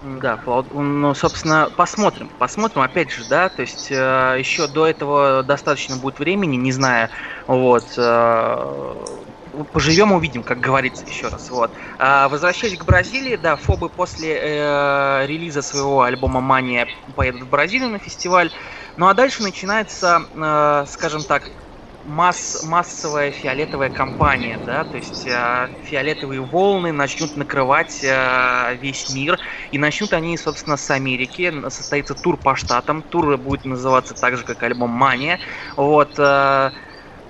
[0.05, 5.95] Да, ну, собственно, посмотрим, посмотрим, опять же, да, то есть э, еще до этого достаточно
[5.95, 7.09] будет времени, не знаю,
[7.47, 8.95] вот, э,
[9.71, 11.49] поживем, увидим, как говорится еще раз.
[11.49, 11.71] Вот.
[11.99, 16.85] А, возвращаясь к Бразилии, да, Фобы после э, релиза своего альбома Мания
[17.15, 18.51] поедут в Бразилию на фестиваль.
[18.97, 21.43] Ну а дальше начинается, э, скажем так,
[22.03, 29.39] масс, массовая фиолетовая кампания, да, то есть э, фиолетовые волны начнут накрывать э, весь мир,
[29.71, 34.43] и начнут они, собственно, с Америки, состоится тур по штатам, тур будет называться так же,
[34.43, 35.39] как альбом Мания,
[35.75, 36.71] вот, э,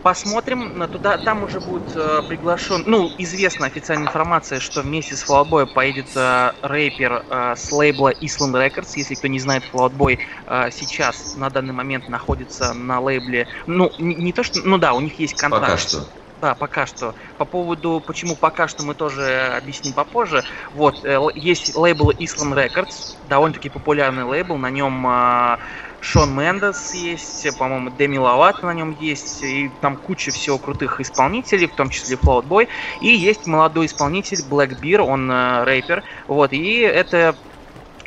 [0.04, 5.66] Посмотрим, туда, там уже будет э, приглашен, ну, известна официальная информация, что вместе с Флаутбой
[5.66, 8.92] поедет э, рэпер э, с лейбла Island Records.
[8.96, 14.16] Если кто не знает, Флаутбой э, сейчас на данный момент находится на лейбле, ну, не,
[14.16, 15.66] не то что, ну да, у них есть контракт.
[15.68, 16.08] Пока что.
[16.42, 17.16] Да, пока что.
[17.38, 20.44] По поводу, почему пока что, мы тоже объясним попозже.
[20.74, 25.58] Вот, э, есть лейбл Island Records, довольно-таки популярный лейбл, на нем э,
[26.04, 31.66] Шон Мендес есть, по-моему, Деми Ловато на нем есть, и там куча всего крутых исполнителей,
[31.68, 32.68] в том числе Float
[33.00, 37.38] и есть молодой исполнитель Black Beer, он э, рэпер, вот, и это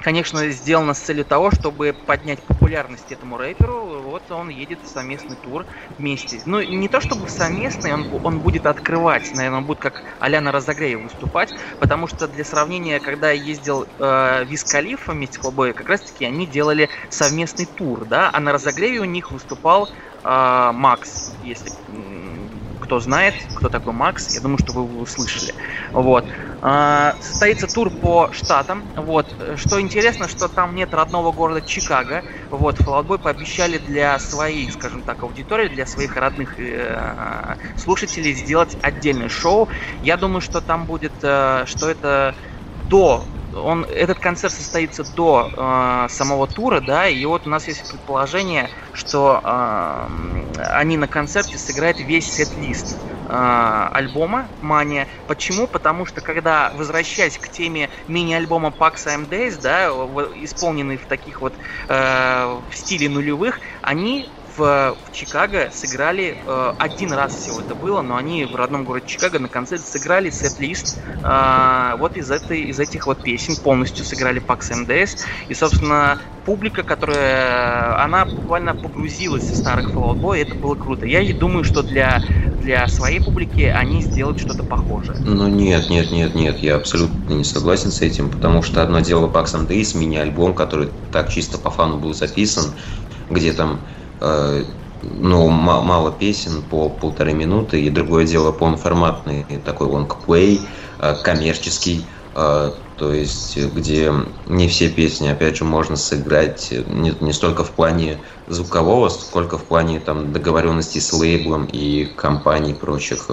[0.07, 4.03] конечно, сделано с целью того, чтобы поднять популярность этому рэперу.
[4.05, 5.67] Вот он едет в совместный тур
[5.99, 6.43] вместе.
[6.45, 11.01] Ну, не то чтобы совместный, он, он будет открывать, наверное, он будет как Аляна Разогреев
[11.01, 14.65] выступать, потому что для сравнения, когда я ездил э, Виз
[15.09, 19.33] вместе с Хлобой, как раз-таки они делали совместный тур, да, а на Разогреве у них
[19.33, 19.91] выступал
[20.23, 21.73] э, Макс, если
[22.87, 25.53] кто знает, кто такой Макс, я думаю, что вы его услышали.
[25.93, 26.25] Вот.
[26.63, 28.85] А, состоится тур по штатам.
[28.97, 29.27] Вот.
[29.57, 32.23] Что интересно, что там нет родного города Чикаго.
[32.51, 32.79] Вот.
[32.79, 39.69] Fallout пообещали для своей, скажем так, аудитории, для своих родных э, слушателей сделать отдельное шоу.
[40.01, 42.37] Я думаю, что там будет, э, что это
[42.89, 43.25] до
[43.57, 48.71] он, этот концерт состоится до э, самого тура, да, и вот у нас есть предположение,
[48.93, 50.09] что э,
[50.73, 55.09] они на концерте сыграют весь сет-лист э, альбома Мания.
[55.27, 55.67] Почему?
[55.67, 59.89] Потому что когда, возвращаясь к теме мини-альбома Pax Days, да,
[60.37, 61.55] исполненный в таких вот
[61.89, 68.03] э, в стиле нулевых, они в, в Чикаго сыграли э, один раз всего это было,
[68.03, 72.79] но они в родном городе Чикаго на концерте сыграли сет-лист э, вот из, этой, из
[72.79, 75.19] этих вот песен, полностью сыграли Pax MDS.
[75.49, 81.07] И, собственно, публика, которая, она буквально погрузилась в старых Fallout Boy, это было круто.
[81.07, 82.23] Я и думаю, что для,
[82.61, 85.19] для своей публики они сделают что-то похожее.
[85.21, 89.29] Ну нет, нет, нет, нет, я абсолютно не согласен с этим, потому что одно дело
[89.29, 92.73] Pax MDS, мини-альбом, который так чисто по фану был записан,
[93.29, 93.81] где там
[94.21, 102.71] ну, мало песен по полторы минуты, и другое дело полноформатный такой лонгплей, э, коммерческий, э,
[102.97, 104.11] то есть где
[104.47, 109.67] не все песни, опять же, можно сыграть не, не столько в плане звукового, сколько в
[109.69, 113.31] плане там договоренности с лейблом и компаний прочих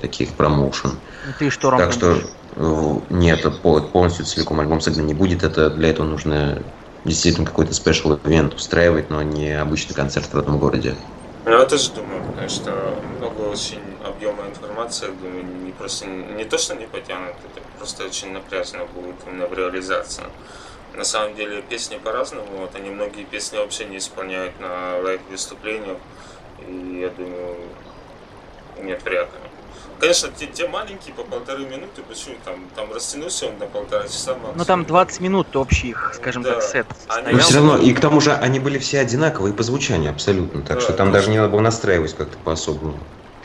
[0.00, 1.00] таких промоушен.
[1.24, 2.16] Ну, ты что, Так что
[3.10, 6.64] нет, полностью целиком альбом сыгран не будет, это для этого нужно
[7.06, 10.94] действительно какой-то спешл ивент устраивать, но не обычный концерт в родном городе.
[11.44, 16.58] Ну, я тоже думаю, потому что много очень объема информации, думаю, не просто не то,
[16.58, 20.24] что не потянут, это просто очень напряжно будет именно в реализации.
[20.94, 25.98] На самом деле песни по-разному, вот они многие песни вообще не исполняют на лайв-выступлениях,
[26.66, 27.56] и я думаю,
[28.82, 29.55] нет, вряд ли.
[29.98, 34.32] Конечно, те, те маленькие по полторы минуты, почему там, там растянулся он на полтора часа
[34.32, 34.56] максимум.
[34.56, 36.54] Ну там 20 минут общих, скажем да.
[36.54, 36.86] так, сет.
[37.08, 37.32] Они...
[37.32, 40.78] Но все равно, и к тому же они были все одинаковые по звучанию абсолютно, так
[40.78, 42.98] да, что там даже не надо было настраивать как-то по-особому.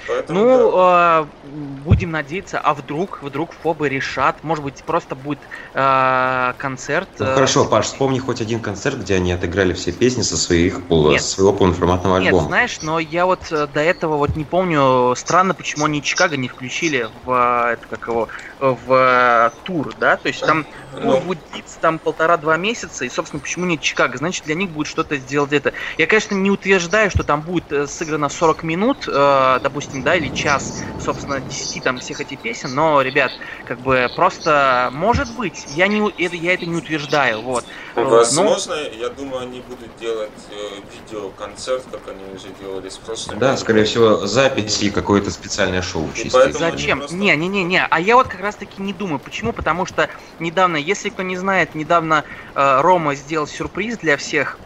[0.07, 1.21] Поэтому, ну, да.
[1.21, 5.43] э, будем надеяться, а вдруг, вдруг фобы решат, может быть, просто будет
[5.73, 7.09] э, концерт.
[7.19, 10.89] Ну, э, хорошо, Паш, вспомни хоть один концерт, где они отыграли все песни со своих
[10.89, 12.41] нет, со своего полноформатного альбома.
[12.41, 16.37] Нет, знаешь, но я вот э, до этого вот не помню, странно, почему они Чикаго
[16.37, 18.27] не включили в э, это как его
[18.61, 21.19] в э, тур, да, то есть там ну.
[21.19, 24.17] будет длиться там полтора-два месяца, и, собственно, почему не Чикаго?
[24.17, 25.73] Значит, для них будет что-то сделать это.
[25.97, 30.83] Я, конечно, не утверждаю, что там будет сыграно 40 минут, э, допустим, да, или час,
[31.03, 33.31] собственно, 10 там всех этих песен, но, ребят,
[33.65, 37.65] как бы просто, может быть, я, не, это, я это не утверждаю, вот.
[37.95, 38.81] Возможно, но...
[38.81, 40.55] я думаю, они будут делать э,
[40.93, 43.39] видеоконцерт, как они уже делали с прошлым.
[43.39, 46.07] Да, скорее всего, запись и какое-то специальное шоу.
[46.51, 46.99] Зачем?
[46.99, 47.15] Просто...
[47.15, 47.83] Не, не, не, не.
[47.83, 49.19] А я вот как раз таки не думаю.
[49.19, 49.53] Почему?
[49.53, 52.23] Потому что недавно, если кто не знает, недавно
[52.55, 54.57] э, Рома сделал сюрприз для всех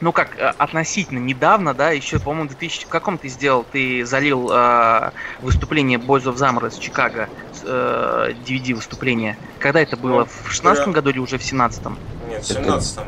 [0.00, 2.86] ну как, э, относительно недавно, да, еще, по-моему, в 2000...
[2.88, 3.64] каком ты сделал?
[3.70, 5.10] Ты залил э,
[5.40, 7.28] выступление Boys of Summer из Чикаго,
[7.62, 9.36] э, DVD выступление.
[9.58, 10.20] Когда это было?
[10.20, 10.92] Ну, в 16 я...
[10.92, 11.98] году или уже в 17-м?
[12.28, 13.04] Нет, в 17-м.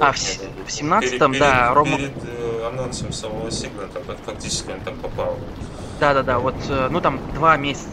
[0.00, 1.96] А, в, в 17-м, да, перед, Рома...
[1.96, 5.38] Перед э, анонсом самого сингла, там, фактически он там попал.
[6.00, 7.90] Да-да-да, вот, э, ну там два месяца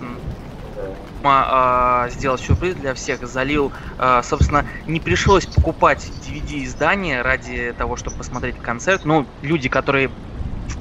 [2.12, 8.58] сделал сюрприз для всех, залил, э, собственно, не пришлось покупать DVD-издание ради того, чтобы посмотреть
[8.62, 9.06] концерт.
[9.06, 10.10] Ну, люди, которые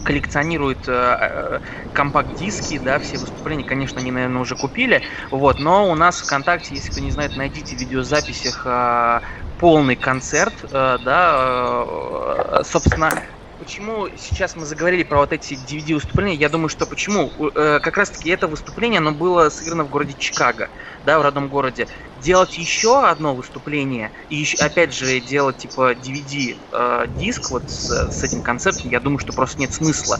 [0.05, 1.61] коллекционируют э,
[1.93, 6.75] компакт-диски, да, все выступления, конечно, они, наверное, уже купили, вот, но у нас в ВКонтакте,
[6.75, 9.21] если кто не знает, найдите в видеозаписях э,
[9.59, 13.11] полный концерт, э, да, э, собственно,
[13.59, 17.97] почему сейчас мы заговорили про вот эти DVD выступления, я думаю, что почему э, как
[17.97, 20.71] раз-таки это выступление, оно было сыграно в городе Чикаго,
[21.03, 21.89] да, в родном городе.
[22.19, 28.11] Делать еще одно выступление и еще, опять же делать типа DVD э, диск вот с,
[28.11, 30.19] с этим концептом, я думаю, что просто нет смысла.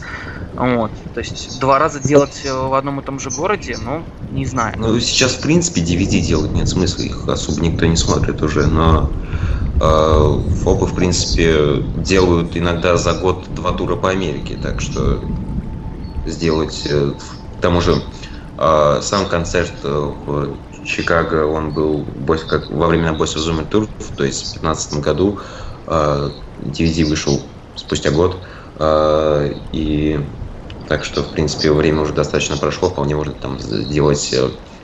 [0.55, 4.75] Вот, то есть два раза делать в одном и том же городе, ну не знаю.
[4.77, 9.13] Ну сейчас в принципе DVD делать нет смысла, их особо никто не смотрит уже, но
[9.81, 15.21] Э, ФОПы, в принципе, делают иногда за год два тура по Америке, так что
[16.25, 16.85] сделать...
[16.85, 17.13] Э,
[17.57, 18.01] к тому же
[18.57, 20.57] э, сам концерт в
[20.89, 22.05] Чикаго, он был
[22.47, 25.39] как во времена Boys of Zoomer Tour, то есть в 2015 году
[25.87, 27.41] DVD вышел
[27.75, 28.37] спустя год,
[29.71, 30.19] и
[30.87, 34.35] так что, в принципе, время уже достаточно прошло, вполне можно там сделать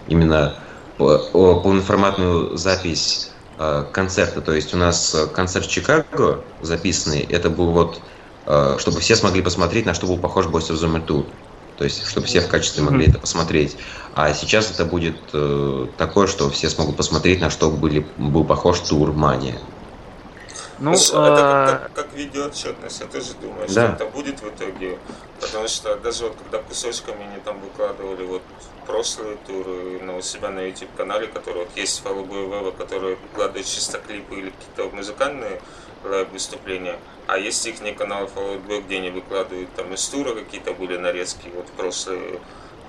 [0.08, 0.56] именно
[0.98, 4.42] полноформатную запись Э, концерта.
[4.42, 8.02] То есть у нас э, концерт Чикаго записанный, это был вот,
[8.46, 11.32] э, чтобы все смогли посмотреть, на что был похож Boys of the Moon
[11.78, 13.76] То есть, чтобы все в качестве могли это посмотреть.
[14.14, 18.80] А сейчас это будет э, такое, что все смогут посмотреть, на что были, был похож
[18.80, 19.60] тур Мания.
[20.78, 21.68] Ну, это а...
[21.68, 23.72] как, как, как видеоотчетность, я тоже думаю, да.
[23.72, 24.98] что это будет в итоге.
[25.40, 28.42] Потому что даже вот когда кусочками они там выкладывали вот
[28.86, 32.72] прошлые туры на у себя на YouTube канале, который вот есть Fall Out Boy Vevo,
[32.72, 35.62] который выкладывает чисто клипы или какие-то музыкальные
[36.04, 40.08] live выступления, а есть их не канал Fall Out Boy где они выкладывают там из
[40.08, 42.40] тура какие-то были нарезки, вот прошлые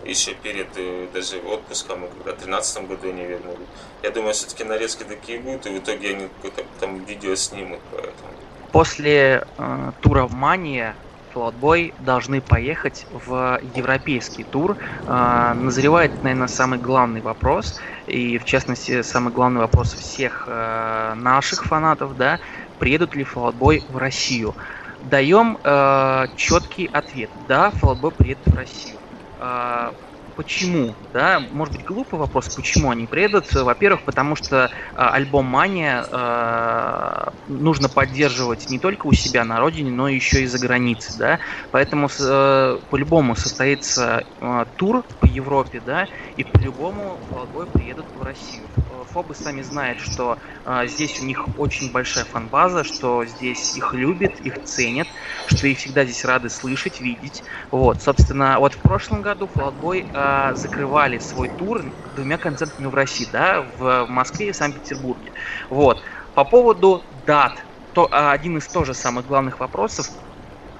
[0.04, 3.66] еще перед э, даже отпуском, когда в 2013 году они вернули.
[4.02, 8.30] Я думаю, все-таки нарезки такие будут, и в итоге они какое-то там видео снимут, поэтому.
[8.72, 10.94] После э, тура в Мания
[11.32, 14.76] Флотбой должны поехать в европейский тур.
[15.06, 21.64] Э, назревает, наверное, самый главный вопрос, и в частности самый главный вопрос всех э, наших
[21.64, 22.38] фанатов, да,
[22.78, 24.56] приедут ли Флотбой в Россию.
[25.00, 27.30] Даем э, четкий ответ.
[27.34, 29.00] Да, Флотбой приедет в Россию.
[29.38, 29.92] А,
[30.36, 33.52] почему, да, может быть глупый вопрос, почему они приедут.
[33.52, 39.90] Во-первых, потому что а, альбом Мания а, нужно поддерживать не только у себя на родине,
[39.90, 41.38] но еще и за границей, да.
[41.70, 48.70] Поэтому а, по-любому состоится а, тур по Европе, да, и по-любому Фолодбой приедут в Россию.
[49.16, 54.32] Фобы сами знают, что а, здесь у них очень большая фанбаза, что здесь их любят,
[54.40, 55.08] их ценят,
[55.46, 57.42] что их всегда здесь рады слышать, видеть.
[57.70, 63.24] Вот, собственно, вот в прошлом году Флотбой а, закрывали свой тур двумя концертами в России,
[63.24, 65.32] да, в Москве и Санкт-Петербурге.
[65.70, 66.02] Вот.
[66.34, 67.54] По поводу дат,
[67.92, 70.08] то а, один из тоже самых главных вопросов–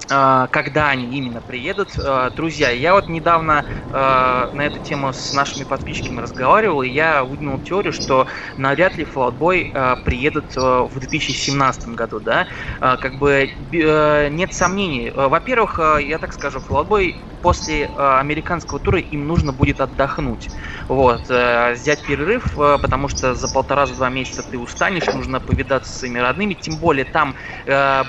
[0.07, 1.91] когда они именно приедут.
[1.97, 7.23] А, друзья, я вот недавно а, на эту тему с нашими подписчиками разговаривал, и я
[7.23, 12.47] выдвинул теорию, что навряд ли Floutboy приедут в 2017 году, да.
[12.79, 15.11] Как бы нет сомнений.
[15.13, 20.49] Во-первых, я так скажу, Floutboy после американского тура им нужно будет отдохнуть.
[20.87, 26.55] Вот, взять перерыв, потому что за полтора-два месяца ты устанешь, нужно повидаться с своими родными,
[26.55, 27.35] тем более там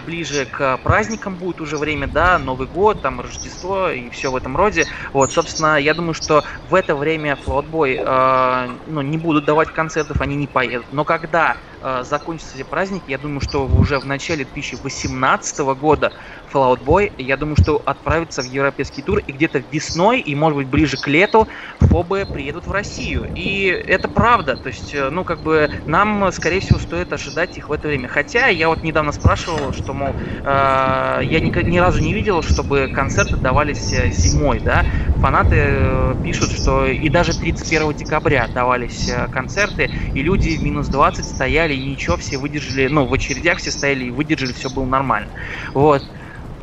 [0.05, 4.57] ближе к праздникам будет уже время, да, Новый год, там Рождество и все в этом
[4.57, 4.87] роде.
[5.13, 10.21] Вот, собственно, я думаю, что в это время Floatboy э, ну, не будут давать концертов,
[10.21, 10.87] они не поедут.
[10.91, 16.13] Но когда э, закончатся эти праздники, я думаю, что уже в начале 2018 года
[16.53, 20.69] Fallout Boy, я думаю, что отправится в европейский тур, и где-то весной, и может быть
[20.69, 21.49] ближе к лету,
[21.81, 23.31] Фобы приедут в Россию.
[23.35, 27.69] И это правда, то есть, э, ну, как бы, нам, скорее всего, стоит ожидать их
[27.69, 28.09] в это время.
[28.09, 30.15] Хотя, я вот недавно спрашивал, что, мол,
[30.45, 34.85] э, я ни, ни разу не видел, чтобы концерты давались э, зимой, да.
[35.21, 41.25] Фанаты э, пишут, что и даже 31 декабря давались концерты, и люди в минус 20
[41.25, 45.31] стояли, и ничего, все выдержали, ну, в очередях все стояли и выдержали, все было нормально.
[45.75, 46.03] Вот.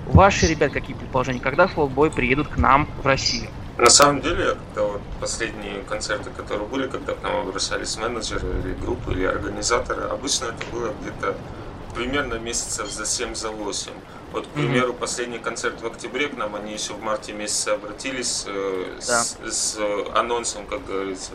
[0.07, 3.49] Ваши, ребят, какие предположения, когда Фолкбой приедут к нам в Россию?
[3.77, 8.73] На самом деле, когда вот последние концерты, которые были, когда к нам обращались менеджеры или
[8.73, 11.35] группы, или организаторы, обычно это было где-то
[11.93, 13.91] примерно месяцев за 7 за 8.
[14.35, 14.97] Вот, к примеру, mm-hmm.
[14.97, 19.23] последний концерт в октябре к нам, они еще в марте месяце обратились э, да.
[19.23, 19.79] с, с
[20.13, 21.31] анонсом, как говорится.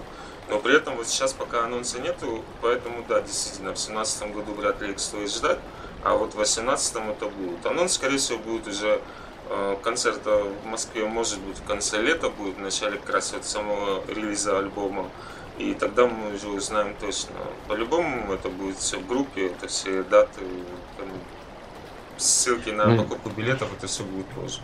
[0.50, 4.82] Но при этом вот сейчас пока анонса нету, поэтому да, действительно, в 2017 году вряд
[4.82, 5.58] ли их стоит ждать,
[6.04, 7.64] а вот в 2018 это будет.
[7.64, 9.00] Анонс, скорее всего, будет уже
[9.48, 13.46] э, концерта в Москве, может быть, в конце лета будет, в начале как раз вот
[13.46, 15.08] самого релиза альбома.
[15.56, 17.32] И тогда мы уже узнаем точно.
[17.66, 20.42] По-любому это будет все в группе, это все даты,
[20.98, 21.08] там,
[22.20, 24.60] ссылки на покупку билетов, это все будет позже.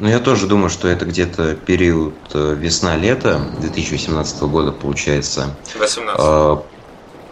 [0.00, 5.54] Ну, я тоже думаю, что это где-то период э, весна-лето 2018 года получается.
[5.78, 6.64] 18.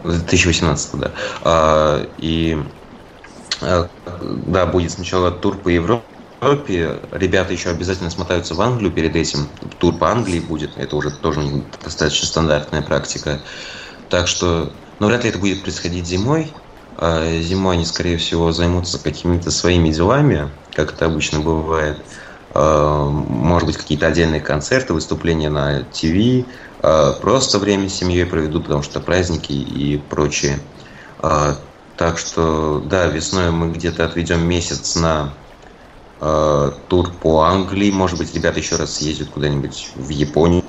[0.04, 1.10] 2018, да.
[1.42, 2.58] А, и
[3.62, 3.88] э,
[4.22, 6.02] да, будет сначала тур по Европе.
[7.10, 9.48] Ребята еще обязательно смотаются в Англию перед этим.
[9.78, 10.76] Тур по Англии будет.
[10.76, 11.40] Это уже тоже
[11.82, 13.40] достаточно стандартная практика.
[14.10, 16.52] Так что, ну, вряд ли это будет происходить зимой.
[17.00, 22.04] А зимой они, скорее всего, займутся какими-то своими делами, как это обычно бывает.
[22.54, 26.44] Э, может быть, какие-то отдельные концерты, выступления на ТВ,
[26.82, 30.58] э, просто время с семьей проведут, потому что праздники и прочее.
[31.96, 35.34] Так что, да, весной мы где-то отведем месяц на
[36.20, 37.90] тур по Англии.
[37.90, 40.64] Может быть, ребята еще раз съездят куда-нибудь в Японию.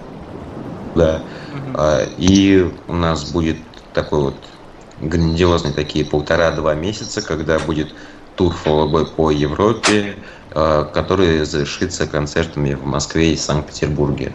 [0.96, 1.24] Да.
[2.18, 3.58] И у нас будет
[3.94, 4.49] такой вот
[5.02, 7.94] грандиозный такие полтора-два месяца, когда будет
[8.36, 10.16] тур фоллобой по Европе,
[10.52, 14.34] Э, который завершится концертами в Москве и Санкт-Петербурге.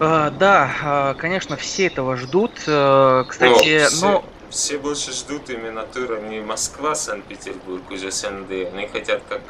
[0.00, 2.52] А, да, а, конечно, все этого ждут.
[2.54, 4.24] Кстати, Но все, ну...
[4.48, 8.72] Все больше ждут именно тура не Москва-Санкт-Петербург, уже СНД.
[8.72, 9.42] Они хотят, как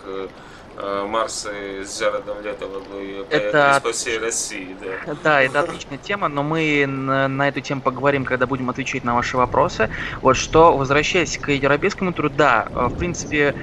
[1.07, 2.85] Марс с Жародом Летовым
[3.31, 3.81] это...
[3.83, 4.77] по всей России.
[4.81, 5.15] Да.
[5.23, 9.37] да, это отличная тема, но мы на эту тему поговорим, когда будем отвечать на ваши
[9.37, 9.91] вопросы.
[10.23, 13.55] Вот что, возвращаясь к европейскому туру, да, в принципе,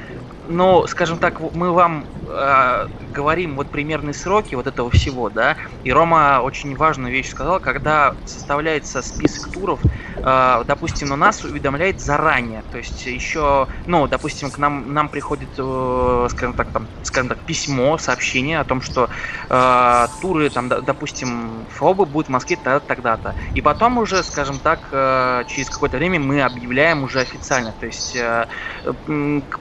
[0.47, 5.91] ну, скажем так, мы вам э, говорим вот примерные сроки вот этого всего, да, и
[5.91, 9.81] Рома очень важную вещь сказал, когда составляется список туров,
[10.23, 15.51] э, допустим, у нас уведомляет заранее, то есть еще, ну, допустим, к нам, нам приходит,
[15.57, 19.09] э, скажем так, там, скажем так, письмо, сообщение о том, что
[19.49, 25.43] э, туры, там, допустим, ФОБы будут в Москве тогда-то, и потом уже, скажем так, э,
[25.47, 28.45] через какое-то время мы объявляем уже официально, то есть, э,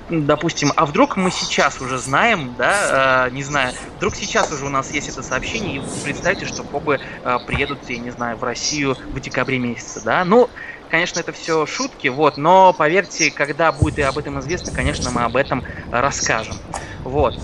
[0.08, 4.68] допустим, а вдруг мы сейчас уже знаем, да, э, не знаю, вдруг сейчас уже у
[4.68, 8.96] нас есть это сообщение, и представьте, что Фобы э, приедут, я не знаю, в Россию
[9.12, 10.50] в декабре месяце, да, ну,
[10.90, 15.22] конечно, это все шутки, вот, но поверьте, когда будет и об этом известно, конечно, мы
[15.22, 16.56] об этом расскажем,
[17.04, 17.38] вот.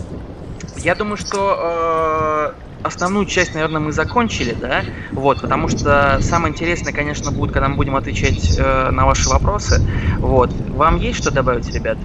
[0.77, 6.93] Я думаю, что э, основную часть, наверное, мы закончили, да, вот, потому что самое интересное,
[6.93, 9.81] конечно, будет, когда мы будем отвечать э, на ваши вопросы,
[10.19, 10.51] вот.
[10.71, 11.99] Вам есть что добавить, ребят?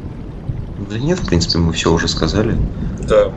[0.90, 2.58] Да нет, в принципе, мы все уже сказали.
[3.08, 3.32] Да.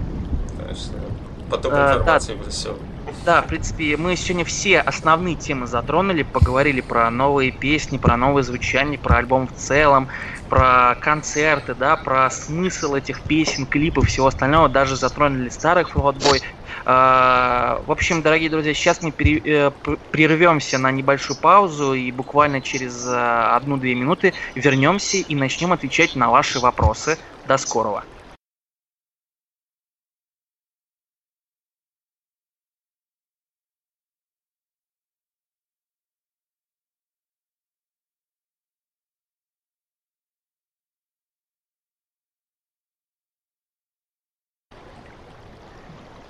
[1.51, 2.51] Потом информации а, да.
[2.51, 2.77] все.
[3.25, 8.45] Да, в принципе, мы сегодня все основные темы затронули, поговорили про новые песни, про новые
[8.45, 10.09] звучания, про альбом в целом,
[10.49, 16.43] про концерты, да, про смысл этих песен, клипов, всего остального, даже затронули старых Флотбой.
[16.85, 19.71] В общем, дорогие друзья, сейчас мы э,
[20.11, 26.31] прервемся на небольшую паузу и буквально через э, одну-две минуты вернемся и начнем отвечать на
[26.31, 27.19] ваши вопросы.
[27.49, 28.05] До скорого!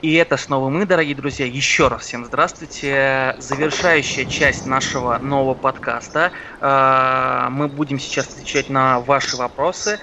[0.00, 1.44] И это снова мы, дорогие друзья.
[1.44, 3.34] Еще раз всем здравствуйте.
[3.38, 6.30] Завершающая часть нашего нового подкаста.
[6.60, 9.98] А, мы будем сейчас отвечать на ваши вопросы.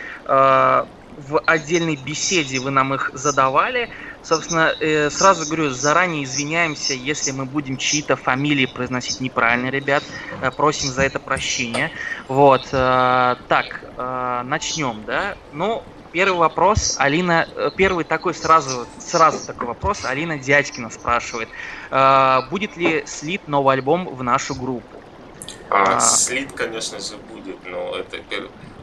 [1.18, 3.90] В отдельной беседе вы нам их задавали.
[4.22, 10.04] Собственно, э, сразу говорю, заранее извиняемся, если мы будем чьи-то фамилии произносить неправильно, ребят.
[10.42, 11.92] Э, просим за это прощения.
[12.28, 12.68] Вот.
[12.72, 13.82] Э, так,
[14.46, 15.36] начнем, да?
[15.54, 15.84] Ну,
[16.16, 21.50] Первый вопрос, Алина, э, первый такой сразу, сразу такой вопрос, Алина Дядькина спрашивает,
[21.92, 24.88] э, будет ли слит новый альбом в нашу группу?
[25.70, 26.00] А, а...
[26.00, 28.20] Слит, конечно же, будет, но это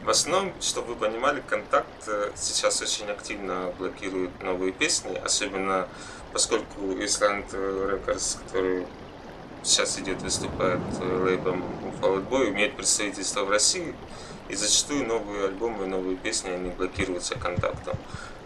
[0.03, 5.87] в основном, чтобы вы понимали, контакт э, сейчас очень активно блокирует новые песни, особенно
[6.33, 8.85] поскольку Island Records, который
[9.63, 11.63] сейчас идет, выступает лейбом
[12.01, 13.95] Fall Out Boy, имеет представительство в России,
[14.49, 17.97] и зачастую новые альбомы, новые песни, они блокируются контактом.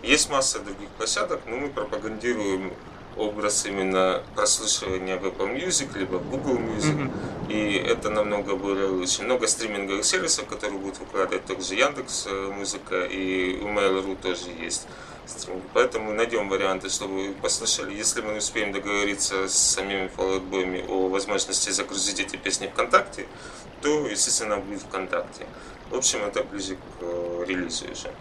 [0.03, 2.73] Есть масса других площадок, но мы пропагандируем
[3.17, 6.95] образ именно прослушивания в Apple Music, либо Google Music.
[6.95, 7.51] Mm-hmm.
[7.51, 9.23] И это намного более лучше.
[9.23, 14.87] Много стриминговых сервисов, которые будут выкладывать также Яндекс э, Музыка и у Mail.ru тоже есть.
[15.73, 17.93] Поэтому найдем варианты, чтобы вы послушали.
[17.93, 23.27] Если мы успеем договориться с самими Boy о возможности загрузить эти песни ВКонтакте,
[23.81, 25.45] то, естественно, будет ВКонтакте.
[25.89, 28.11] В общем, это ближе к э, релизу уже.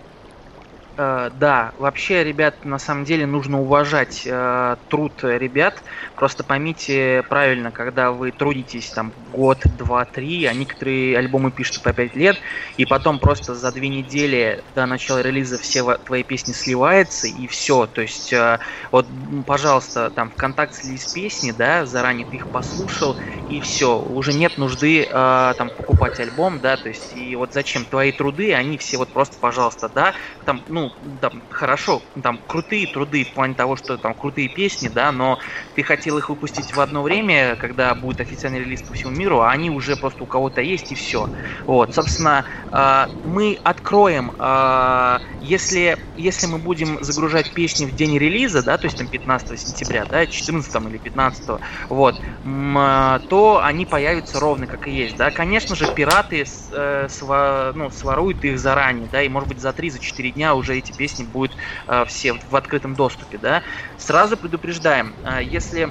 [0.99, 5.83] Э, да, вообще, ребят, на самом деле нужно уважать э, труд ребят.
[6.15, 11.93] Просто поймите правильно, когда вы трудитесь там год, два, три, а некоторые альбомы пишут по
[11.93, 12.41] пять лет,
[12.79, 17.87] и потом просто за две недели до начала релиза все твои песни сливаются, и все.
[17.87, 18.59] То есть, э,
[18.91, 19.07] вот,
[19.47, 24.01] пожалуйста, там ВКонтакте слились песни, да, заранее ты их послушал, и все.
[24.01, 28.55] Уже нет нужды э, там покупать альбом, да, то есть, и вот зачем твои труды,
[28.55, 30.15] они все вот просто, пожалуйста, да,
[30.45, 30.86] там, ну,
[31.21, 35.39] там, хорошо, там, крутые труды в плане того, что там крутые песни, да, но
[35.75, 39.51] ты хотел их выпустить в одно время, когда будет официальный релиз по всему миру, а
[39.51, 41.29] они уже просто у кого-то есть и все.
[41.67, 48.63] Вот, собственно, э, мы откроем, э, если, если мы будем загружать песни в день релиза,
[48.63, 54.41] да, то есть там 15 сентября, да, 14 или 15, вот, э, то они появятся
[54.41, 55.31] ровно как и есть, да.
[55.31, 60.31] Конечно же, пираты э, сва, ну, своруют их заранее, да, и может быть за 3-4
[60.33, 63.63] дня уже эти песни будут э, все в открытом доступе, да.
[63.99, 65.91] Сразу предупреждаем, э, если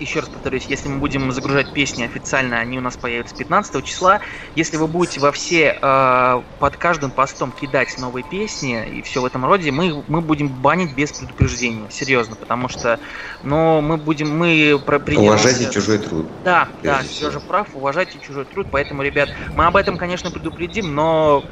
[0.00, 4.20] еще раз повторюсь, если мы будем загружать песни официально, они у нас появятся 15 числа.
[4.54, 9.24] Если вы будете во все э, под каждым постом кидать новые песни и все в
[9.24, 11.86] этом роде, мы, мы будем банить без предупреждения.
[11.90, 13.00] Серьезно, потому что
[13.42, 14.36] ну, мы будем.
[14.36, 14.80] Мы
[15.16, 16.26] Уважайте чужой труд.
[16.44, 18.66] Да, да, Сережа прав, уважайте чужой труд.
[18.70, 21.44] Поэтому, ребят, мы об этом, конечно, предупредим, но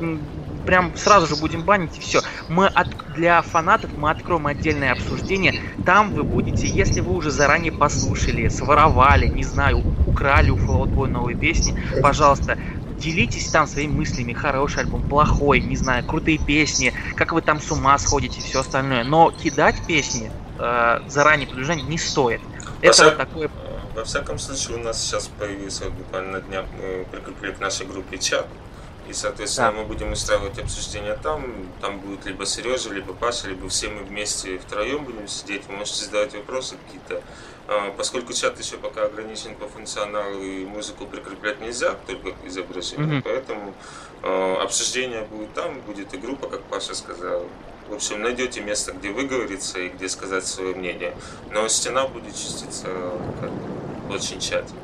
[0.66, 2.20] прям сразу же будем банить и все.
[2.48, 5.60] Мы от, для фанатов мы откроем отдельное обсуждение.
[5.84, 11.36] Там вы будете, если вы уже заранее послушали, своровали, не знаю, украли у Boy новые
[11.36, 12.58] песни, пожалуйста,
[12.98, 17.70] делитесь там своими мыслями, хороший альбом, плохой, не знаю, крутые песни, как вы там с
[17.70, 19.04] ума сходите, все остальное.
[19.04, 22.40] Но кидать песни э, заранее предупреждать не стоит.
[22.80, 23.50] Это вот такое...
[23.94, 28.18] Во всяком случае, у нас сейчас появился буквально на днях, мы прикрепили к нашей группе
[28.18, 28.46] чат,
[29.08, 29.78] и, соответственно, да.
[29.78, 31.44] мы будем устраивать обсуждение там.
[31.80, 35.66] Там будет либо Сережа, либо Паша, либо все мы вместе втроем будем сидеть.
[35.66, 37.22] Вы можете задавать вопросы какие-то.
[37.66, 43.22] А, поскольку чат еще пока ограничен по функционалу и музыку прикреплять нельзя, только изображение, mm-hmm.
[43.22, 43.74] поэтому
[44.22, 47.46] э, обсуждение будет там, будет и группа, как Паша сказал.
[47.88, 51.14] В общем, найдете место, где выговориться и где сказать свое мнение.
[51.50, 52.86] Но стена будет чиститься
[53.40, 53.50] как,
[54.10, 54.83] очень тщательно.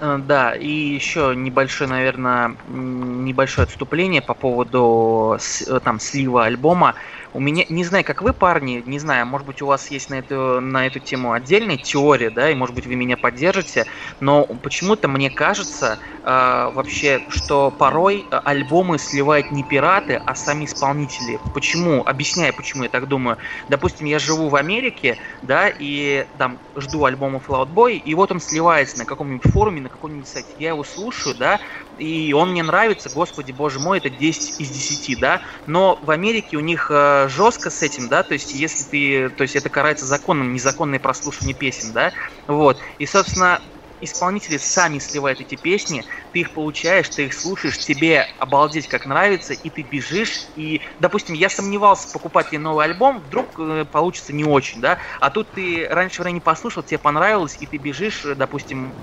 [0.00, 6.94] Э, да, и еще небольшое, наверное, небольшое отступление по поводу э, там слива альбома.
[7.32, 10.14] У меня, не знаю, как вы, парни, не знаю, может быть, у вас есть на
[10.16, 13.86] эту, на эту тему отдельная теория, да, и, может быть, вы меня поддержите,
[14.20, 21.40] но почему-то мне кажется э, вообще, что порой альбомы сливают не пираты, а сами исполнители.
[21.52, 22.02] Почему?
[22.04, 23.36] Объясняю, почему я так думаю.
[23.68, 28.40] Допустим, я живу в Америке, да, и там жду альбома Fallout Boy, и вот он
[28.40, 30.52] сливается на каком-нибудь форуме, на каком-нибудь сайте.
[30.56, 31.60] Я его слушаю, да,
[31.98, 36.56] и он мне нравится, господи, боже мой, это 10 из 10, да, но в Америке
[36.56, 40.06] у них э, жестко с этим, да, то есть если ты, то есть это карается
[40.06, 42.12] законом, незаконное прослушивание песен, да,
[42.46, 43.60] вот, и, собственно,
[44.00, 49.54] исполнители сами сливают эти песни, ты их получаешь, ты их слушаешь, тебе обалдеть как нравится,
[49.54, 54.44] и ты бежишь, и, допустим, я сомневался, покупать ли новый альбом, вдруг э, получится не
[54.44, 58.96] очень, да, а тут ты раньше времени послушал, тебе понравилось, и ты бежишь, допустим,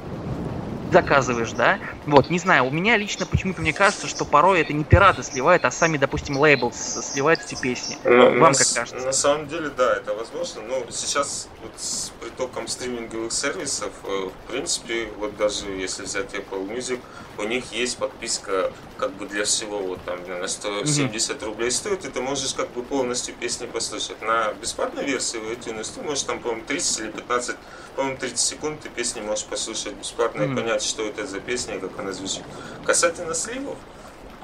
[0.96, 1.80] заказываешь, да?
[2.06, 5.66] Вот, не знаю, у меня лично почему-то мне кажется, что порой это не пираты сливают,
[5.66, 7.98] а сами, допустим, лейбл сливают эти песни.
[8.06, 9.06] Ну, Вам на, как кажется?
[9.06, 14.52] На самом деле, да, это возможно, но сейчас вот с притоком стриминговых сервисов, э, в
[14.52, 17.00] принципе, вот даже если взять Apple Music,
[17.38, 21.46] у них есть подписка как бы для всего, вот там на 170 mm-hmm.
[21.46, 24.22] рублей стоит, и ты можешь как бы полностью песни послушать.
[24.22, 27.56] На бесплатной версии в iTunes ты можешь там, по-моему, 30 или 15,
[27.96, 30.54] по-моему, 30 секунд ты песни можешь послушать бесплатно mm-hmm.
[30.54, 32.44] и понять, что это за песня как она звучит.
[32.86, 33.78] Касательно сливов,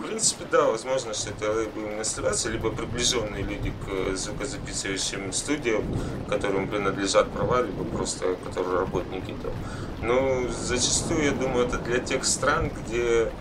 [0.01, 5.83] в принципе, да, возможно, что это лейблы именно сливаются, либо приближенные люди к звукозаписывающим студиям,
[6.27, 9.53] которым принадлежат права, либо просто которые работники там.
[10.01, 13.31] Но зачастую, я думаю, это для тех стран, где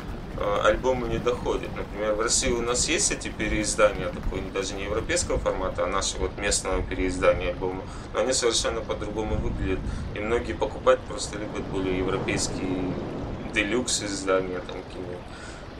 [0.40, 1.70] альбомы не доходят.
[1.76, 6.22] Например, в России у нас есть эти переиздания, такой даже не европейского формата, а нашего
[6.22, 7.82] вот местного переиздания альбома,
[8.14, 9.80] но они совершенно по-другому выглядят.
[10.14, 12.92] И многие покупать просто любят более европейские
[13.52, 15.04] делюкс издания, там какие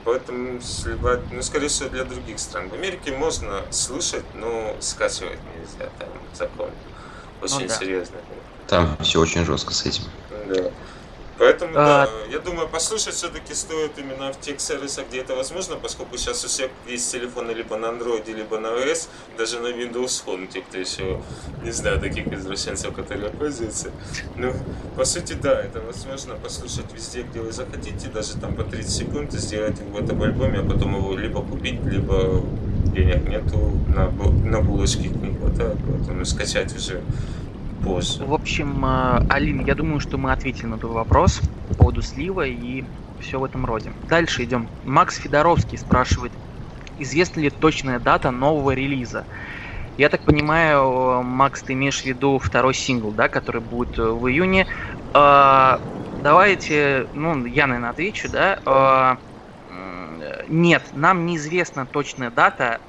[0.05, 2.71] Поэтому сливать, ну, скорее всего, для других стран.
[2.71, 6.71] В Америке можно слышать, но скачивать нельзя, там закон.
[7.43, 7.75] очень ну, да.
[7.75, 8.17] серьезно.
[8.67, 10.05] Там все очень жестко с этим.
[10.49, 10.71] Да.
[11.41, 12.05] Поэтому, а...
[12.05, 16.45] да, я думаю, послушать все-таки стоит именно в тех сервисах, где это возможно, поскольку сейчас
[16.45, 19.09] у всех есть телефоны либо на Android, либо на iOS,
[19.39, 21.23] даже на Windows Phone, те, кто еще,
[21.65, 23.91] не знаю, таких извращенцев, которые пользуются.
[24.37, 24.53] Ну,
[24.99, 29.33] по сути, да, это возможно послушать везде, где вы захотите, даже там по 30 секунд,
[29.33, 32.45] сделать его в этом альбоме, а потом его либо купить, либо
[32.93, 35.09] денег нету, на, на булочке.
[35.09, 37.01] Не хватает, поэтому скачать уже
[37.85, 38.25] позже.
[38.25, 42.47] В общем, э, Алин, я думаю, что мы ответили на твой вопрос по поводу слива
[42.47, 42.85] и
[43.21, 43.93] все в этом роде.
[44.09, 44.69] Дальше идем.
[44.85, 46.33] Макс Федоровский спрашивает,
[46.99, 49.25] известна ли точная дата нового релиза?
[49.99, 54.29] Я так понимаю, Макс, ты имеешь в виду второй сингл, да, который будет э, в
[54.29, 54.67] июне.
[55.15, 55.79] Э,
[56.23, 59.19] давайте, ну, я, наверное, отвечу, да.
[60.49, 62.81] Нет, нам неизвестна точная дата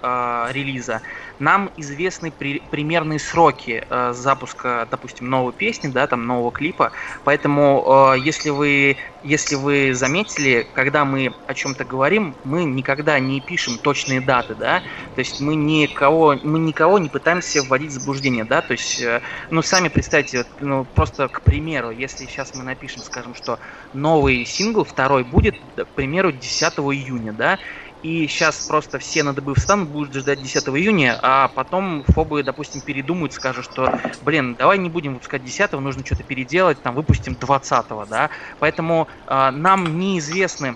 [0.52, 1.02] релиза
[1.42, 6.92] нам известны при, примерные сроки э, запуска, допустим, новой песни, да, там нового клипа.
[7.24, 13.40] Поэтому, э, если вы если вы заметили, когда мы о чем-то говорим, мы никогда не
[13.40, 14.82] пишем точные даты, да,
[15.16, 19.22] то есть мы никого, мы никого не пытаемся вводить в заблуждение, да, то есть, э,
[19.50, 23.60] ну, сами представьте, ну, просто к примеру, если сейчас мы напишем, скажем, что
[23.94, 27.60] новый сингл, второй будет, к примеру, 10 июня, да,
[28.04, 32.82] и сейчас просто все на ДБ встанут, будут ждать 10 июня, а потом фобы, допустим,
[32.82, 37.86] передумают, скажут, что, блин, давай не будем выпускать 10 нужно что-то переделать, там, выпустим 20
[38.10, 38.30] да,
[38.60, 40.76] поэтому э, нам неизвестны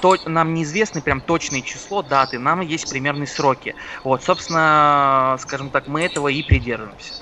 [0.00, 3.74] то, нам неизвестны прям точное число, даты, нам есть примерные сроки.
[4.04, 7.14] Вот, собственно, скажем так, мы этого и придерживаемся.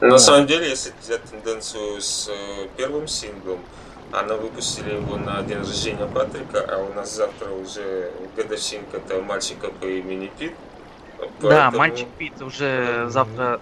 [0.00, 3.60] На самом деле, если взять тенденцию с э, первым синглом,
[4.12, 9.68] она выпустили его на день рождения Патрика, а у нас завтра уже годовщинка этого мальчика
[9.68, 10.54] по имени Пит.
[11.18, 11.50] Поэтому...
[11.50, 13.60] Да, мальчик Пит уже завтра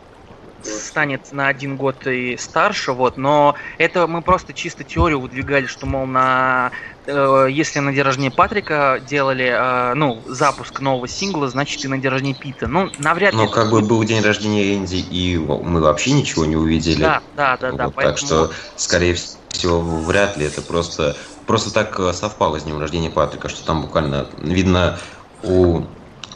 [0.65, 5.87] станет на один год и старше, вот, но это мы просто чисто теорию выдвигали, что,
[5.87, 6.71] мол, на
[7.07, 11.99] э, если на день рождения Патрика делали, э, ну, запуск нового сингла, значит и на
[11.99, 12.67] день рождения Пита.
[12.67, 13.39] Ну, навряд ли.
[13.39, 17.03] Но как бы был день рождения Энди, и мы вообще ничего не увидели.
[17.03, 17.91] Да, да, да, вот, да.
[17.91, 18.03] Поэтому...
[18.03, 19.17] Так что, скорее
[19.49, 21.17] всего, вряд ли это просто,
[21.47, 24.99] просто так э, совпало с днем рождения Патрика, что там буквально видно
[25.43, 25.85] у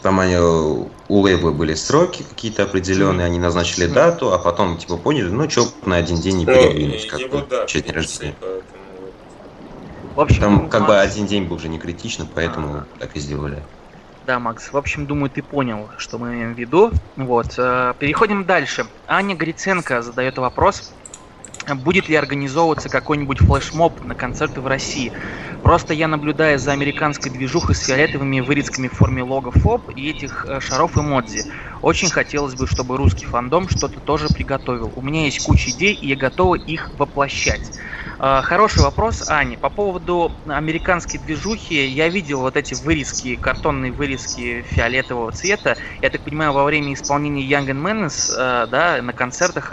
[0.05, 5.31] там они, у лейбла были сроки какие-то определенные, они назначили дату, а потом типа поняли,
[5.31, 8.35] ну что на один день не ну, передвинуть, как бы, да, день рождения.
[10.15, 10.93] В общем, там как Макс...
[10.93, 13.63] бы один день был уже не критично, поэтому а так и сделали.
[14.27, 16.93] Да, Макс, в общем, думаю, ты понял, что мы имеем в виду.
[17.17, 18.87] Вот, э, переходим дальше.
[19.07, 20.93] Аня Гриценко задает вопрос
[21.75, 25.13] будет ли организовываться какой-нибудь флешмоб на концерты в России.
[25.63, 30.45] Просто я наблюдаю за американской движухой с фиолетовыми вырезками в форме лого ФОП и этих
[30.47, 31.47] э, шаров эмодзи.
[31.81, 34.93] Очень хотелось бы, чтобы русский фандом что-то тоже приготовил.
[34.95, 37.73] У меня есть куча идей, и я готова их воплощать.
[38.19, 39.59] Э, хороший вопрос, Аня.
[39.59, 45.77] По поводу американской движухи, я видел вот эти вырезки, картонные вырезки фиолетового цвета.
[46.01, 49.73] Я так понимаю, во время исполнения Young and Menace, э, да, на концертах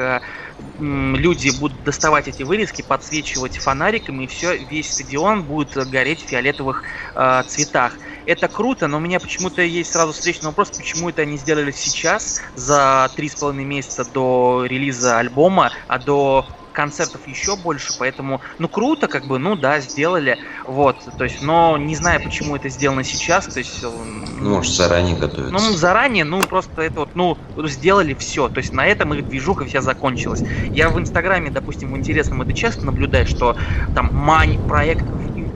[0.79, 6.83] люди будут доставать эти вырезки, подсвечивать фонариками, и все, весь стадион будет гореть в фиолетовых
[7.15, 7.97] э, цветах.
[8.25, 12.41] Это круто, но у меня почему-то есть сразу встречный вопрос, почему это они сделали сейчас,
[12.55, 18.67] за три с половиной месяца до релиза альбома, а до концертов еще больше, поэтому, ну,
[18.67, 23.03] круто, как бы, ну, да, сделали, вот, то есть, но не знаю, почему это сделано
[23.03, 23.83] сейчас, то есть...
[23.83, 25.53] Ну, может, заранее готовятся.
[25.53, 29.65] Ну, заранее, ну, просто это вот, ну, сделали все, то есть на этом их движуха
[29.65, 30.43] вся закончилась.
[30.71, 33.55] Я в Инстаграме, допустим, в интересном это часто наблюдаю, что
[33.93, 35.05] там мань проект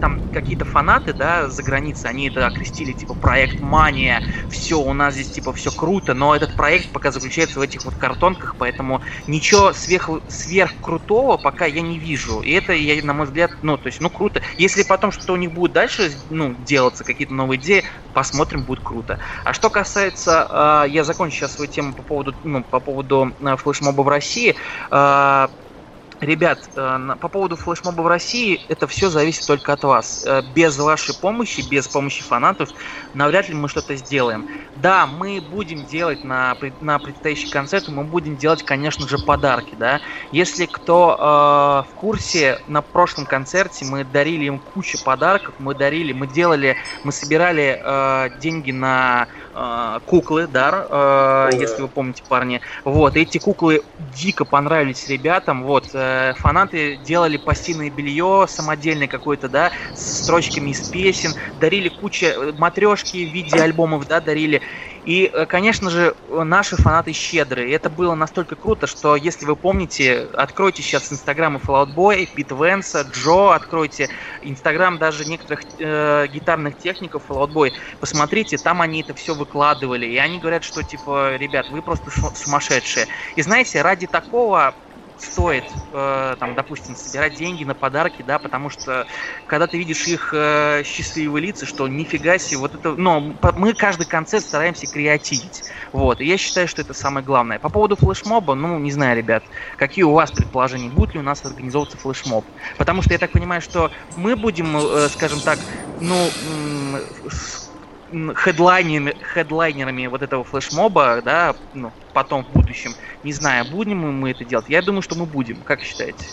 [0.05, 5.15] там какие-то фанаты, да, за границей, они это окрестили, типа, проект Мания, все, у нас
[5.15, 9.73] здесь, типа, все круто, но этот проект пока заключается в этих вот картонках, поэтому ничего
[9.73, 12.41] сверх, сверх крутого пока я не вижу.
[12.41, 14.43] И это, я, на мой взгляд, ну, то есть, ну, круто.
[14.57, 17.83] Если потом что-то у них будет дальше, ну, делаться, какие-то новые идеи,
[18.13, 19.17] посмотрим, будет круто.
[19.43, 23.55] А что касается, э, я закончу сейчас свою тему по поводу, ну, по поводу э,
[23.57, 24.55] флешмоба в России,
[24.91, 25.47] э,
[26.25, 30.23] Ребят, э, по поводу флешмоба в России, это все зависит только от вас.
[30.25, 32.69] Э, без вашей помощи, без помощи фанатов,
[33.13, 34.49] навряд ли мы что-то сделаем.
[34.77, 40.01] Да, мы будем делать на, на предстоящий концерт, мы будем делать, конечно же, подарки, да.
[40.31, 46.11] Если кто э, в курсе, на прошлом концерте мы дарили им кучу подарков, мы дарили,
[46.11, 50.87] мы делали, мы собирали э, деньги на э, куклы, да,
[51.51, 52.61] э, если вы помните, парни.
[52.83, 53.83] Вот, эти куклы
[54.15, 60.71] дико понравились ребятам, вот, э, Э, фанаты делали постельное белье самодельное какое-то, да, с строчками
[60.71, 64.61] из песен, дарили кучу э, матрешки в виде альбомов, да, дарили.
[65.03, 67.73] И, э, конечно же, наши фанаты щедрые.
[67.73, 73.01] Это было настолько круто, что, если вы помните, откройте сейчас инстаграмы Fallout Boy, Пит Венса,
[73.01, 74.09] Джо, откройте
[74.41, 80.05] инстаграм даже некоторых э, гитарных техников Fallout Boy, посмотрите, там они это все выкладывали.
[80.05, 83.07] И они говорят, что, типа, ребят, вы просто сумасшедшие.
[83.35, 84.75] И знаете, ради такого
[85.17, 85.63] стоит,
[85.93, 89.07] э, там, допустим, собирать деньги на подарки, да, потому что
[89.47, 94.05] когда ты видишь их э, счастливые лица, что нифига себе, вот это, ну, мы каждый
[94.05, 97.59] концерт стараемся креативить, вот, и я считаю, что это самое главное.
[97.59, 99.43] По поводу флешмоба, ну, не знаю, ребят,
[99.77, 102.45] какие у вас предположения, будет ли у нас организовываться флешмоб,
[102.77, 105.59] потому что я так понимаю, что мы будем, э, скажем так,
[105.99, 106.29] ну,
[108.35, 112.93] хедлайнерами, хедлайнерами вот этого флешмоба, да, ну, потом в будущем.
[113.23, 114.65] Не знаю, будем мы это делать.
[114.69, 115.57] Я думаю, что мы будем.
[115.57, 116.25] Как считаете?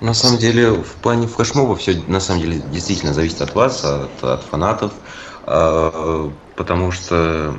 [0.00, 4.22] На самом деле, в плане флешмоба все на самом деле действительно зависит от вас, от,
[4.22, 4.92] от фанатов,
[5.46, 7.56] э, потому что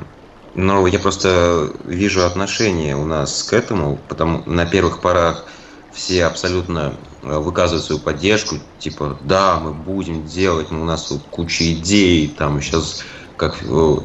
[0.54, 5.44] ну, я просто вижу отношение у нас к этому, потому на первых порах
[5.92, 11.72] все абсолютно э, выказывают свою поддержку, типа, да, мы будем делать, у нас тут куча
[11.72, 13.04] идей, там сейчас
[13.36, 13.96] как э,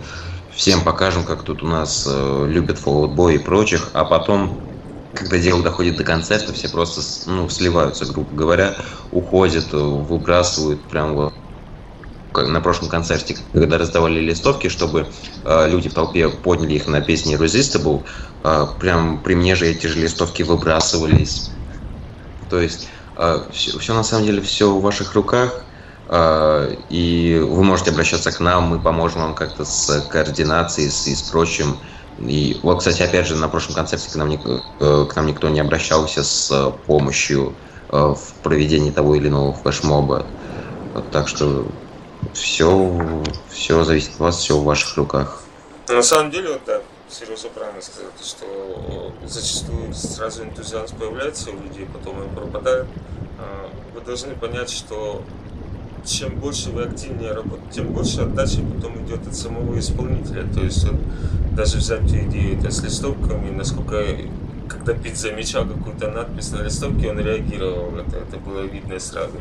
[0.54, 4.60] всем покажем, как тут у нас э, любят Fallout и прочих, а потом,
[5.14, 8.76] когда дело доходит до концерта, все просто ну, сливаются, грубо говоря,
[9.12, 11.34] уходят, э, выбрасывают прям вот
[12.34, 15.08] на прошлом концерте, когда раздавали листовки, чтобы
[15.44, 18.04] э, люди в толпе подняли их на песни Resistible,
[18.44, 21.52] э, прям при мне же эти же листовки выбрасывались.
[22.50, 22.88] То есть
[23.18, 25.64] э, все, все на самом деле все в ваших руках.
[26.14, 31.16] А, и вы можете обращаться к нам, мы поможем вам как-то с координацией с, и
[31.16, 31.78] с прочим.
[32.20, 35.62] И вот, кстати, опять же, на прошлом концерте к нам, э, к нам никто не
[35.62, 37.56] обращался с помощью
[37.90, 40.26] э, в проведении того или иного флешмоба.
[41.14, 41.66] Так что
[42.34, 45.42] все, все зависит от вас, все в ваших руках.
[45.88, 51.88] На самом деле, вот да, Сережа правильно сказал, что зачастую сразу энтузиазм появляется у людей,
[51.92, 52.88] потом он пропадает.
[53.96, 55.24] Вы должны понять, что
[56.06, 60.46] чем больше вы активнее работаете, тем больше отдача потом идет от самого исполнителя.
[60.54, 61.00] То есть вот,
[61.56, 64.04] даже взять идею это с листовками, насколько
[64.68, 69.34] когда Пит замечал какую-то надпись на листовке, он реагировал, это, это было видно сразу.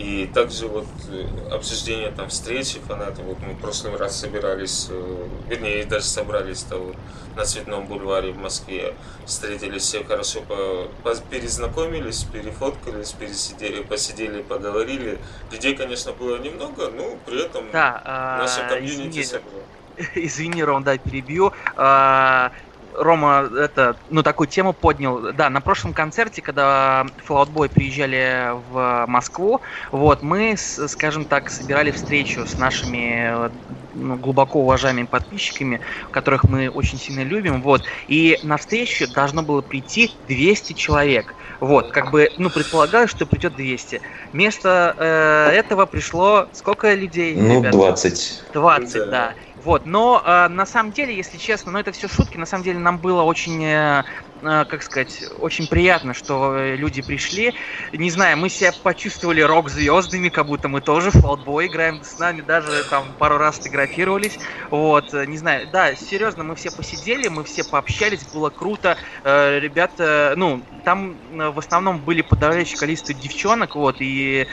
[0.00, 5.28] И также вот э, обсуждение там встречи фанатов, вот мы в прошлый раз собирались, э,
[5.46, 6.94] вернее, даже собрались того
[7.36, 8.94] на Цветном бульваре в Москве,
[9.26, 15.18] встретились все хорошо, по, по, перезнакомились, перефоткались, пересидели, посидели, поговорили.
[15.52, 19.64] Людей, конечно, было немного, но при этом да, а, наша комьюнити собрала.
[20.14, 21.52] Извини, Ром, да, перебью.
[21.76, 22.52] А,
[23.00, 25.32] Рома это, ну, такую тему поднял.
[25.32, 29.60] Да, на прошлом концерте, когда Fallout Boy приезжали в Москву,
[29.90, 33.50] вот, мы, скажем так, собирали встречу с нашими
[33.94, 39.62] ну, глубоко уважаемыми подписчиками, которых мы очень сильно любим, вот, и на встречу должно было
[39.62, 41.34] прийти 200 человек.
[41.60, 44.00] Вот, как бы, ну, предполагаю, что придет 200.
[44.32, 47.36] Вместо э, этого пришло сколько людей?
[47.36, 47.76] Ну, ребята?
[47.76, 48.44] 20.
[48.52, 49.06] 20, да.
[49.06, 49.34] да.
[49.62, 52.78] Вот, но э, на самом деле, если честно, ну это все шутки, на самом деле
[52.78, 54.04] нам было очень э,
[54.42, 57.54] как сказать, очень приятно, что э, люди пришли.
[57.92, 62.40] Не знаю, мы себя почувствовали рок-звездами, как будто мы тоже в Fallout играем с нами,
[62.40, 64.38] даже там пару раз фотографировались.
[64.70, 68.96] Вот, э, не знаю, да, серьезно, мы все посидели, мы все пообщались, было круто.
[69.24, 74.46] Ребята, ну, там в основном были подавляющее количество девчонок, вот, и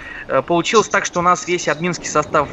[0.48, 2.50] получилось так, что у нас весь админский состав,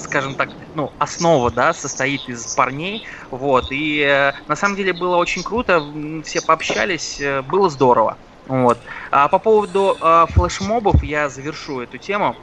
[0.00, 5.42] скажем так, ну, основа, да, состоит из парней, вот, и на самом деле было очень
[5.42, 5.84] круто,
[6.24, 8.16] все пообщались, э, было здорово.
[8.46, 8.78] Вот.
[9.10, 12.38] А по поводу э, флешмобов я завершу эту тему.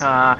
[0.00, 0.36] А,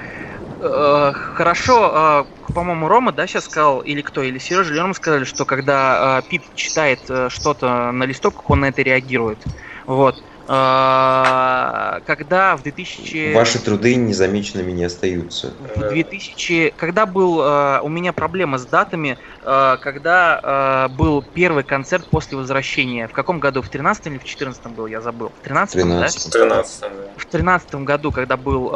[0.61, 5.25] э, хорошо, э, по-моему, Рома, да, сейчас сказал, или кто, или Сережа, или Рома сказали,
[5.25, 9.43] что когда э, Пит читает э, что-то на листовках, он на это реагирует.
[9.85, 10.23] Вот.
[10.49, 13.33] А, когда в 2000...
[13.35, 15.55] Ваши труды незамеченными не остаются.
[15.77, 16.75] В 2000...
[16.77, 17.41] Когда был...
[17.43, 23.07] А, у меня проблема с датами, а, когда был первый концерт после возвращения.
[23.07, 23.63] В каком году?
[23.63, 24.87] В 13 или в 14 был?
[24.87, 25.31] Я забыл.
[25.41, 26.39] В 13 13 да?
[26.39, 26.85] 13
[27.17, 28.71] В 13 году, когда был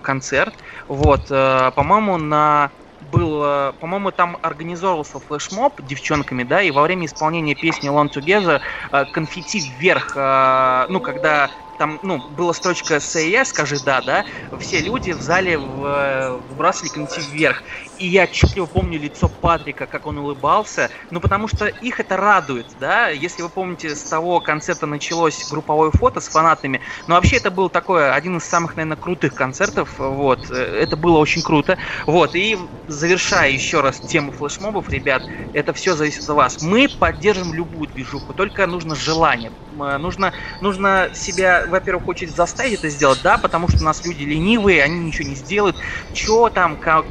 [0.00, 0.54] концерт,
[0.88, 2.70] вот, по-моему, на
[3.04, 8.60] был, по-моему, там организовывался флешмоб девчонками, да, и во время исполнения песни Long Together
[8.92, 14.24] э, конфетти вверх, э, ну, когда там, ну, была строчка «Say yes», скажи «да», да,
[14.58, 17.62] все люди в зале в, выбрасывали коньки вверх.
[17.96, 22.72] И я отчетливо помню лицо Патрика, как он улыбался, ну, потому что их это радует,
[22.74, 27.50] да, если вы помните, с того концерта началось групповое фото с фанатами, но вообще это
[27.50, 32.34] был такой один из самых, наверное, крутых концертов, вот, э, это было очень круто, вот,
[32.34, 32.56] и
[32.86, 36.60] завершая еще раз тему флешмобов, ребят, это все зависит от вас.
[36.60, 42.88] Мы поддержим любую движуху, только нужно желание, Э, нужно, нужно себя, во-первых, хочет заставить это
[42.88, 45.76] сделать, да, потому что у нас люди ленивые, они ничего не сделают.
[46.12, 47.06] Чё там, как,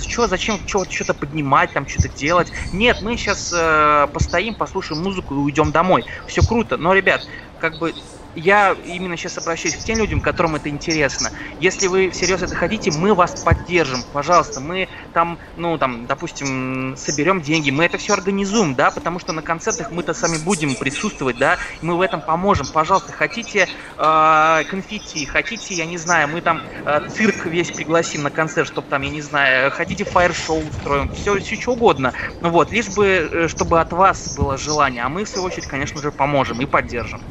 [0.00, 2.48] чё, зачем что-то поднимать, там что-то делать?
[2.72, 6.04] Нет, мы сейчас э, постоим, послушаем музыку и уйдем домой.
[6.26, 7.22] Все круто, но, ребят,
[7.58, 7.94] как бы
[8.34, 11.32] я именно сейчас обращаюсь к тем людям, которым это интересно.
[11.58, 14.60] Если вы всерьез это хотите, мы вас поддержим, пожалуйста.
[14.60, 19.42] Мы там, ну, там, допустим, соберем деньги, мы это все организуем, да, потому что на
[19.42, 22.68] концертах мы-то сами будем присутствовать, да, мы в этом поможем.
[22.68, 28.30] Пожалуйста, хотите э, конфетти, хотите, я не знаю, мы там э, цирк весь пригласим на
[28.30, 32.12] концерт, чтобы там, я не знаю, хотите фаер-шоу устроим, все, все что угодно.
[32.40, 35.66] Ну вот, лишь бы, э, чтобы от вас было желание, а мы, в свою очередь,
[35.66, 37.24] конечно же, поможем и поддержим.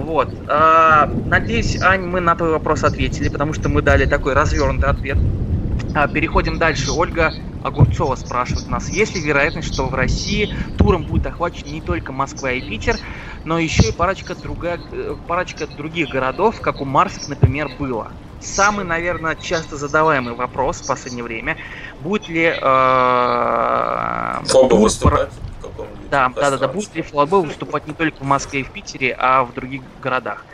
[0.00, 0.28] Вот.
[0.48, 5.18] А, надеюсь, Ань, мы на твой вопрос ответили, потому что мы дали такой развернутый ответ.
[5.94, 6.92] А, переходим дальше.
[6.92, 7.32] Ольга
[7.62, 12.52] Огурцова спрашивает нас, есть ли вероятность, что в России туром будет охвачен не только Москва
[12.52, 12.96] и Питер,
[13.44, 18.08] но еще и парочка, друга, э, парочка других городов, как у Марсик, например, было.
[18.40, 21.56] Самый, наверное, часто задаваемый вопрос в последнее время,
[22.00, 22.54] будет ли э,
[24.48, 25.30] тур, выступать?
[26.10, 26.68] Да, да, да, да.
[26.68, 30.44] Будет ли Флабел выступать не только в Москве и в Питере, а в других городах?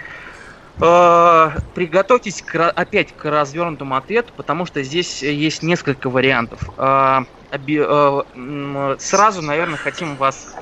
[0.80, 6.60] Э, приготовьтесь к, опять к развернутому ответу, потому что здесь есть несколько вариантов.
[6.76, 7.20] Э,
[7.52, 10.54] э, сразу, наверное, хотим вас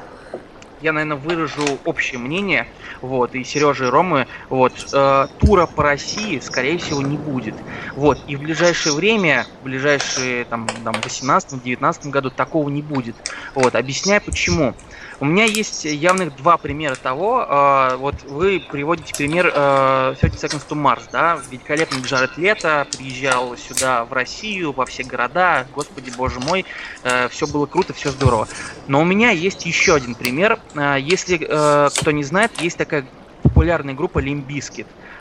[0.81, 2.69] я, наверное, выражу общее мнение,
[3.01, 7.62] вот, и Сережа, и Ромы, вот, э, тура по России, скорее всего, не будет,
[7.94, 13.19] вот, и в ближайшее время, в ближайшие, там, там, 18-19 году такого не будет,
[13.55, 14.74] вот, объясняю почему.
[15.21, 20.63] У меня есть явных два примера того, э, вот вы приводите пример э, 30 Seconds
[20.67, 26.41] to Mars, да, великолепный Джаред Лето приезжал сюда в Россию, во все города, господи боже
[26.41, 26.65] мой,
[27.03, 28.49] э, все было круто, все здорово.
[28.89, 33.05] Но у меня есть еще один пример, э, если э, кто не знает, есть такая
[33.43, 34.21] популярная группа.
[34.21, 34.23] А,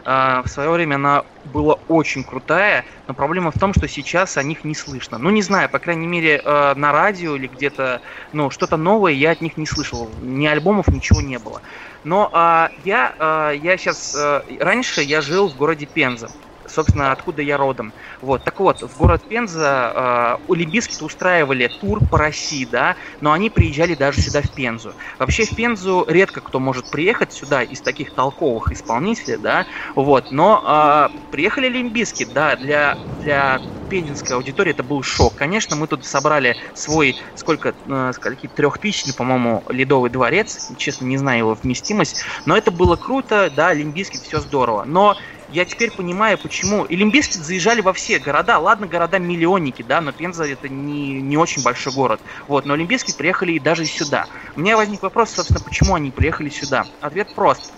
[0.10, 4.64] в свое время она была очень крутая, но проблема в том, что сейчас о них
[4.64, 5.19] не слышно.
[5.19, 9.31] Ну, не знаю, по крайней мере, а, на радио или где-то, ну, что-то новое я
[9.31, 10.15] от них не слышал.
[10.19, 11.61] Ни альбомов, ничего не было.
[12.03, 14.15] Но а, я, а, я сейчас...
[14.15, 16.31] А, раньше я жил в городе Пенза
[16.70, 17.94] собственно, откуда я родом.
[18.22, 23.50] Вот, так вот, в город Пенза э, Олимпийские устраивали тур по России, да, но они
[23.50, 24.94] приезжали даже сюда, в Пензу.
[25.18, 29.66] Вообще, в Пензу редко кто может приехать сюда из таких толковых исполнителей, да,
[29.96, 35.36] вот, но э, приехали Олимпийские, да, для, для пензенской аудитории это был шок.
[35.36, 41.40] Конечно, мы тут собрали свой, сколько, э, скольки, трехтысячный, по-моему, ледовый дворец, честно, не знаю
[41.40, 44.84] его вместимость, но это было круто, да, Олимпийский, все здорово.
[44.86, 45.18] Но
[45.52, 46.86] я теперь понимаю, почему.
[46.86, 46.96] И
[47.44, 48.60] заезжали во все города.
[48.60, 52.22] Ладно, города-миллионники, да, но Пенза это не, не очень большой город.
[52.48, 54.28] Вот, но Олимпийские приехали и даже сюда.
[54.56, 56.86] У меня возник вопрос, собственно, почему они приехали сюда.
[57.02, 57.72] Ответ прост.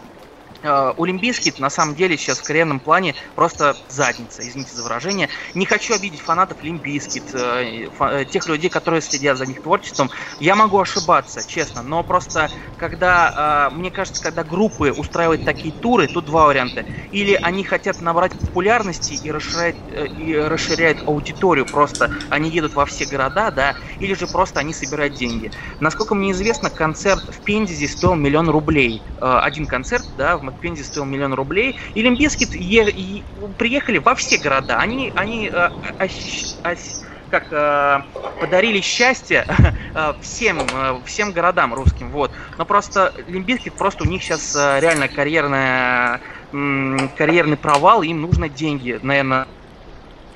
[0.64, 5.28] Uh, Олимпийский на самом деле сейчас в карьерном плане просто задница, извините за выражение.
[5.56, 10.12] Не хочу обидеть фанатов Олимпийскит, uh, э, тех людей, которые следят за них творчеством.
[10.40, 16.26] Я могу ошибаться, честно, но просто когда, мне кажется, когда группы устраивают такие туры, тут
[16.26, 16.86] два варианта.
[17.12, 22.86] Или они хотят набрать популярности и расширять, э, и расширяют аудиторию, просто они едут во
[22.86, 25.52] все города, да, или же просто они собирают деньги.
[25.80, 29.02] Насколько мне известно, концерт в Пензе стоил миллион рублей.
[29.20, 31.78] Один концерт, да, в Пензе стоил миллион рублей.
[31.94, 33.26] И Limp Bizkit е-
[33.58, 34.80] приехали во все города.
[34.80, 35.70] Они, они э,
[36.00, 37.00] ос- ос-
[37.30, 38.00] как э,
[38.38, 39.46] подарили счастье
[39.94, 42.12] э, всем, э, всем городам русским.
[42.12, 42.34] Вот.
[42.58, 46.22] Но просто Limp Bizkit просто у них сейчас э, реально карьерная,
[46.52, 49.48] э, карьерный провал, им нужно деньги, наверное,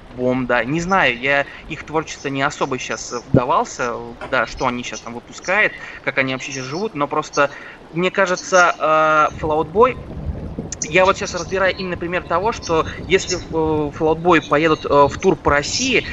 [0.07, 0.63] бом, да.
[0.63, 3.93] Не знаю, я их творчество не особо сейчас вдавался,
[4.23, 5.73] да, что они сейчас там выпускают,
[6.03, 7.49] как они вообще сейчас живут, но просто
[7.95, 9.95] мне кажется, э, Fall Out Boy
[10.87, 14.89] я вот сейчас разбираю именно пример того, что если э, Fall Out Boy поедут э,
[14.89, 16.03] в тур по России,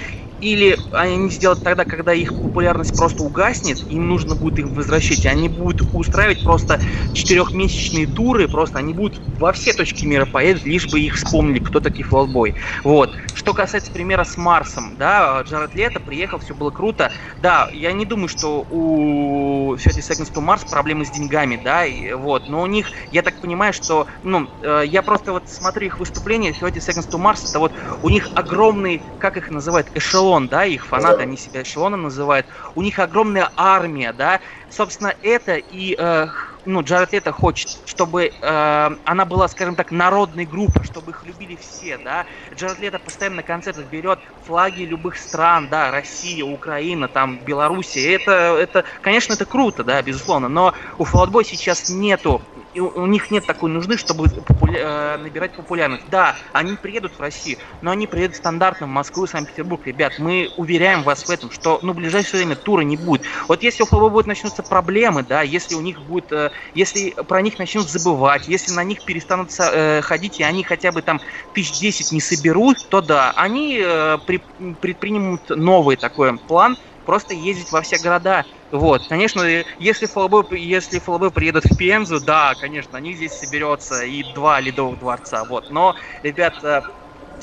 [0.42, 5.48] или они сделают тогда, когда их популярность просто угаснет, им нужно будет их возвращать, они
[5.48, 6.80] будут устраивать просто
[7.12, 11.78] четырехмесячные туры, просто они будут во все точки мира поедут, лишь бы их вспомнили, кто
[11.78, 12.56] такие Флотбой.
[12.82, 13.14] Вот.
[13.34, 17.12] Что касается примера с Марсом, да, Джаред Лето приехал, все было круто.
[17.38, 22.14] Да, я не думаю, что у 30 Seconds to Mars проблемы с деньгами, да, и,
[22.14, 26.00] вот, но у них, я так понимаю, что, ну, э, я просто вот смотрю их
[26.00, 30.64] выступления, 30 Seconds to Mars, это вот у них огромный, как их называют, эшелон, да,
[30.64, 34.40] их фанаты, они себя эшелоном называют, у них огромная армия, да,
[34.70, 36.26] собственно, это и э,
[36.64, 41.56] ну, Джаред Лето хочет, чтобы э, она была, скажем так, народной группой, чтобы их любили
[41.56, 42.26] все, да.
[42.54, 48.14] Джаред Лето постоянно на концертах берет флаги любых стран, да, Россия, Украина, там, Белоруссия.
[48.14, 52.42] Это, это, конечно, это круто, да, безусловно, но у Флотбой сейчас нету
[52.74, 54.78] и у, них нет такой нужды, чтобы популя...
[54.78, 56.04] э, набирать популярность.
[56.10, 59.86] Да, они приедут в Россию, но они приедут стандартно в Москву, Санкт-Петербург.
[59.86, 63.22] Ребят, мы уверяем вас в этом, что ну, в ближайшее время тура не будет.
[63.48, 67.42] Вот если у ФБ будут начнутся проблемы, да, если у них будет, э, если про
[67.42, 71.20] них начнут забывать, если на них перестанут э, ходить, и они хотя бы там
[71.54, 74.42] тысяч десять не соберут, то да, они э, при,
[74.80, 78.44] предпримут новый такой план, просто ездить во все города.
[78.70, 79.42] Вот, конечно,
[79.78, 84.98] если ФЛБ, если ФЛБ приедут в Пензу, да, конечно, они здесь соберется и два ледовых
[84.98, 85.70] дворца, вот.
[85.70, 86.80] Но, ребят, э,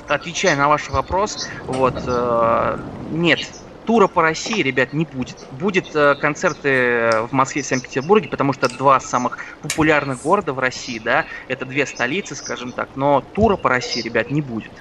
[0.07, 2.77] отвечая на ваш вопрос, вот, э,
[3.11, 3.39] нет,
[3.85, 5.37] тура по России, ребят, не будет.
[5.51, 10.99] Будет э, концерты в Москве и Санкт-Петербурге, потому что два самых популярных города в России,
[10.99, 14.71] да, это две столицы, скажем так, но тура по России, ребят, не будет.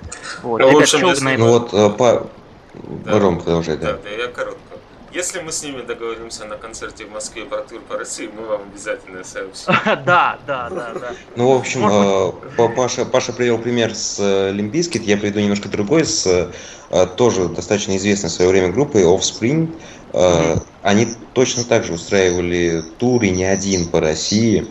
[0.42, 0.60] Вот.
[0.60, 1.24] Ну, ребят, общем, что если...
[1.24, 1.42] на это...
[1.42, 2.26] Ну вот, по...
[3.04, 3.92] Да, Ром, продолжай, да.
[3.92, 4.67] Да, да, я коротко.
[5.12, 8.62] Если мы с ними договоримся на концерте в Москве про тур по России, мы вам
[8.70, 9.72] обязательно сообщим.
[10.04, 11.12] Да, да, да, да.
[11.34, 14.20] Ну, в общем, э, Паша, Паша привел пример с
[14.50, 16.26] Олимпийским, я приведу немножко другой, с
[16.90, 19.74] э, тоже достаточно известной в свое время группой Offspring.
[20.12, 24.66] Э, они точно так же устраивали туры не один по России,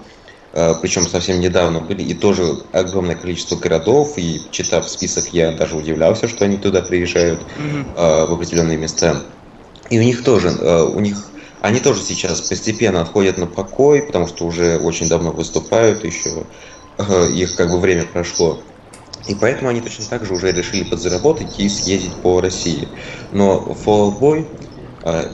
[0.82, 6.28] причем совсем недавно были, и тоже огромное количество городов, и читав список, я даже удивлялся,
[6.28, 7.40] что они туда приезжают
[7.96, 9.22] в определенные места.
[9.90, 11.18] И у них тоже, э, у них,
[11.62, 16.44] они тоже сейчас постепенно отходят на покой, потому что уже очень давно выступают, еще
[16.98, 18.62] э, их как бы время прошло.
[19.28, 22.88] И поэтому они точно так же уже решили подзаработать и съездить по России.
[23.32, 24.48] Но Fall Out Boy,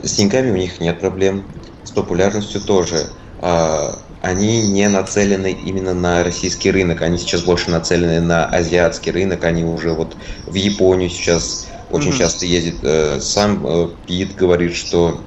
[0.03, 1.45] с деньгами у них нет проблем,
[1.83, 3.09] с популярностью тоже.
[3.41, 9.43] А, они не нацелены именно на российский рынок, они сейчас больше нацелены на азиатский рынок,
[9.43, 10.15] они уже вот
[10.47, 12.17] в Японию сейчас очень mm-hmm.
[12.17, 12.75] часто ездит.
[12.81, 15.21] Э, сам э, Пит говорит, что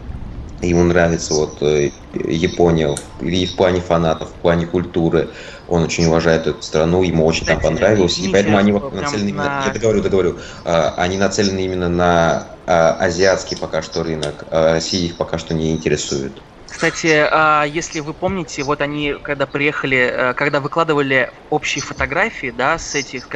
[0.61, 5.31] ему нравится вот э, Япония и в плане фанатов, в плане культуры.
[5.69, 9.31] Он очень уважает эту страну, ему очень Кстати, там понравилось, и поэтому они вот нацелены
[9.31, 9.67] именно, на...
[9.67, 15.39] я договорю, договорю, они нацелены именно на азиатский пока что рынок, а Россия их пока
[15.39, 16.33] что не интересует.
[16.69, 22.95] Кстати, а, если вы помните, вот они, когда приехали, когда выкладывали общие фотографии, да, с
[22.95, 23.29] этих,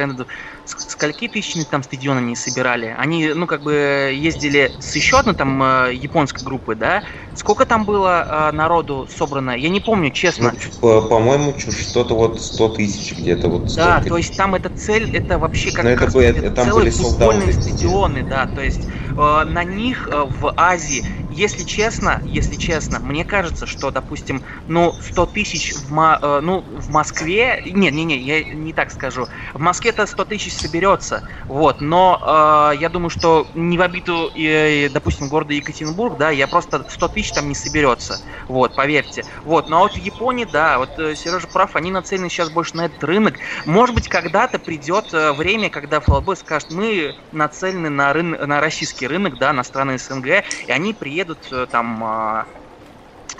[0.77, 2.95] скольки тысячами там стадион они собирали?
[2.97, 7.03] Они, ну, как бы ездили с еще одной там э, японской группы, да?
[7.35, 9.51] Сколько там было э, народу собрано?
[9.51, 10.53] Я не помню, честно.
[10.81, 13.73] Ну, по-моему, что-то вот 100 тысяч где-то вот.
[13.75, 17.53] Да, то есть там эта цель, это вообще как, это, сказать, это, там целые футбольные
[17.53, 23.23] стадионы, да, то есть э, на них э, в Азии, если честно, если честно, мне
[23.23, 28.43] кажется, что, допустим, ну, 100 тысяч в, э, ну, в Москве, не, не, не, я
[28.43, 33.47] не так скажу, в Москве это 100 тысяч соберется, вот, но э, я думаю, что
[33.53, 38.19] не в обиду, э, допустим, города Екатеринбург, да, я просто 100 тысяч там не соберется,
[38.47, 42.49] вот, поверьте, вот, но вот в Японии, да, вот э, Сережа прав, они нацелены сейчас
[42.49, 43.35] больше на этот рынок,
[43.65, 48.31] может быть, когда-то придет э, время, когда ФЛБ скажет, мы нацелены на, рын...
[48.31, 52.43] на российский рынок, да, на страны СНГ, и они приедут э, там э,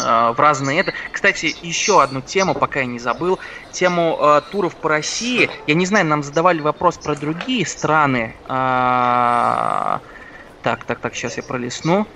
[0.02, 0.94] в разные это.
[1.12, 3.40] Кстати, еще одну тему, пока я не забыл,
[3.72, 5.50] тему э, туров по России.
[5.68, 8.36] Я не знаю, нам задавали вопрос про другие страны.
[8.48, 10.00] Э,
[10.62, 12.08] так, так, так, сейчас я пролесну.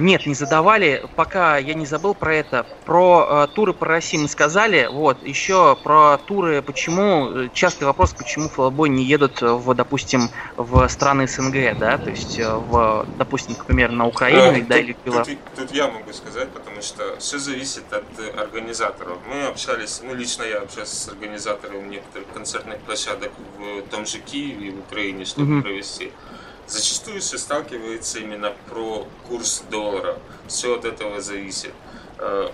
[0.00, 1.04] Нет, не задавали.
[1.16, 2.66] Пока я не забыл про это.
[2.84, 4.88] Про а, туры по России мы сказали.
[4.90, 10.88] Вот, еще про туры, почему, э, частый вопрос, почему флобой не едут в, допустим, в
[10.88, 14.92] страны СНГ, да, то есть э, в, допустим, например, на Украину, а, да, тут, или
[14.92, 15.26] в Беларусь.
[15.28, 18.04] Тут, тут я могу сказать, потому что все зависит от
[18.38, 19.18] организаторов.
[19.28, 24.72] Мы общались, ну, лично я общался с организаторами некоторых концертных площадок в том же Киеве,
[24.72, 25.62] в Украине, чтобы угу.
[25.62, 26.12] провести
[26.70, 30.18] зачастую все сталкивается именно про курс доллара.
[30.46, 31.72] Все от этого зависит.
[32.18, 32.50] Э,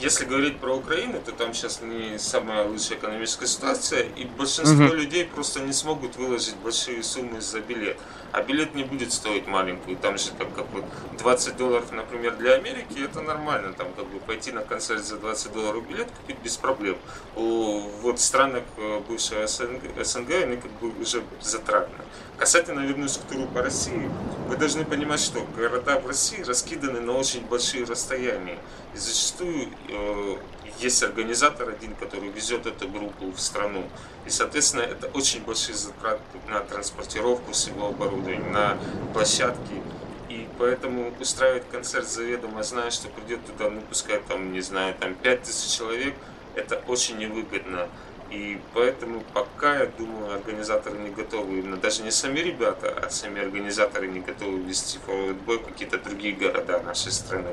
[0.00, 4.94] если говорить про Украину, то там сейчас не самая лучшая экономическая ситуация, и большинство mm-hmm.
[4.94, 7.98] людей просто не смогут выложить большие суммы за билет.
[8.32, 9.98] а билет не будет стоить маленькую.
[9.98, 10.84] Там же там как бы
[11.18, 13.74] 20 долларов, например, для Америки, это нормально.
[13.74, 16.96] Там как бы пойти на концерт за 20 долларов билет купить без проблем.
[17.36, 22.04] У вот странах э, бывшего СНГ, СНГ они как бы уже затратно.
[22.40, 24.10] Касательно вернусь к туру по России,
[24.48, 28.56] вы должны понимать, что города в России раскиданы на очень большие расстояния.
[28.94, 30.36] И зачастую э,
[30.78, 33.84] есть организатор один, который везет эту группу в страну.
[34.24, 38.78] И, соответственно, это очень большие затраты на транспортировку всего оборудования, на
[39.12, 39.82] площадки.
[40.30, 45.14] И поэтому устраивать концерт заведомо, зная, что придет туда, ну, пускай там, не знаю, там
[45.14, 46.14] 5000 человек,
[46.54, 47.86] это очень невыгодно.
[48.30, 53.40] И поэтому пока, я думаю, организаторы не готовы, именно даже не сами ребята, а сами
[53.42, 57.50] организаторы не готовы вести форвард-бой в какие-то другие города нашей страны.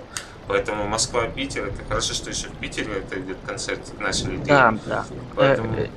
[0.47, 4.45] Поэтому Москва, Питер, это хорошо, что еще в Питере это идет концерт начали делать.
[4.45, 5.05] Да, да.
[5.35, 5.89] Поэтому, э,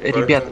[0.00, 0.44] э, Ребят,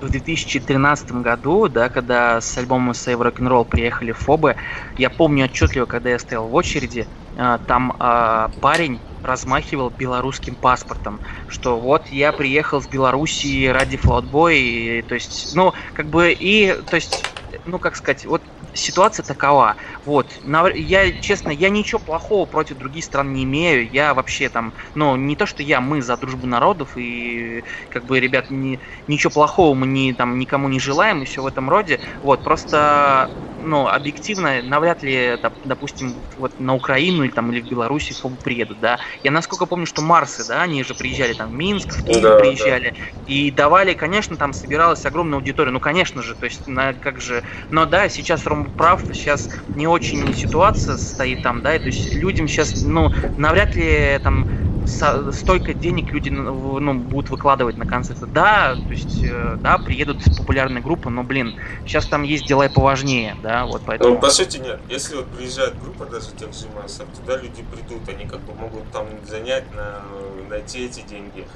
[0.00, 4.56] в 2013 году, да, когда с альбомом Save Rock'n'Roll приехали Фобы,
[4.96, 7.27] я помню отчетливо, когда я стоял в очереди, э,
[7.66, 15.14] там э, парень размахивал белорусским паспортом, что вот я приехал с Белоруссии ради флотбоя, то
[15.14, 17.26] есть, ну, как бы, и, то есть,
[17.64, 18.46] ну, как сказать, вот
[18.78, 19.76] ситуация такова.
[20.04, 20.38] Вот.
[20.74, 23.88] Я, честно, я ничего плохого против других стран не имею.
[23.90, 28.20] Я вообще там, ну, не то, что я, мы за дружбу народов, и как бы,
[28.20, 32.00] ребят, не, ничего плохого мы не, там, никому не желаем, и все в этом роде.
[32.22, 38.14] Вот, просто, ну, объективно, навряд ли, допустим, вот на Украину или там или в Беларуси
[38.14, 38.98] фобы приедут, да.
[39.22, 42.36] Я насколько помню, что Марсы, да, они же приезжали там в Минск, в Киев да,
[42.38, 42.96] приезжали, да.
[43.24, 47.42] и давали, конечно, там собиралась огромная аудитория, ну, конечно же, то есть, на, как же,
[47.70, 52.14] но да, сейчас Ром прав, сейчас не очень ситуация стоит там, да, и, то есть
[52.14, 54.48] людям сейчас, ну, навряд ли там
[54.88, 58.26] столько денег люди ну, ну, будут выкладывать на концерты.
[58.26, 61.54] Да, то есть, э, да, приедут популярные группы, но, блин,
[61.84, 64.14] сейчас там есть дела и поважнее, да, вот поэтому...
[64.14, 64.80] Ну, по сути, нет.
[64.88, 68.90] Если вот приезжает группа даже тех же Марсов, туда люди придут, они как бы могут
[68.90, 70.02] там занять, на,
[70.48, 71.46] найти эти деньги.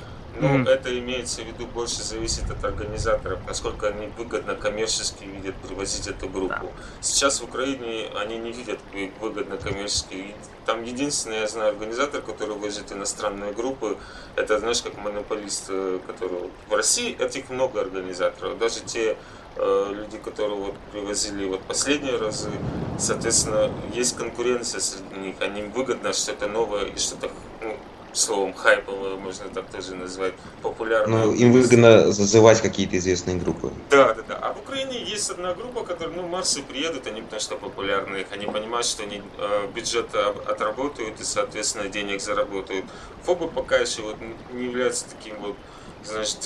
[0.40, 0.68] Но mm-hmm.
[0.68, 6.28] это имеется в виду больше зависит от организаторов, насколько они выгодно коммерчески видят привозить эту
[6.28, 6.66] группу.
[6.66, 6.82] Да.
[7.00, 8.78] Сейчас в Украине они не видят
[9.20, 10.34] выгодно коммерчески.
[10.64, 13.98] Там единственный, я знаю, организатор, который возит иностранные группы,
[14.36, 18.59] это, знаешь, как монополист, э, который в России этих много организаторов.
[18.59, 19.16] Даже те
[19.56, 22.50] э, люди, которые вот привозили вот последние разы,
[22.98, 27.30] соответственно, есть конкуренция среди них, они выгодно что-то новое и что-то
[27.60, 27.76] ну,
[28.12, 31.26] словом хайповую, можно так тоже назвать, популярную.
[31.26, 33.72] Ну, им выгодно зазывать какие-то известные группы.
[33.90, 34.39] Да, да, да.
[34.40, 38.47] А в Украине есть одна группа, которая, ну, Марсы приедут, они потому что популярные, они
[38.47, 42.84] понимают, что они э, бюджет отработают и, соответственно, денег заработают.
[43.24, 44.16] Фобы пока еще вот
[44.52, 45.56] не являются таким вот,
[46.05, 46.36] знаешь,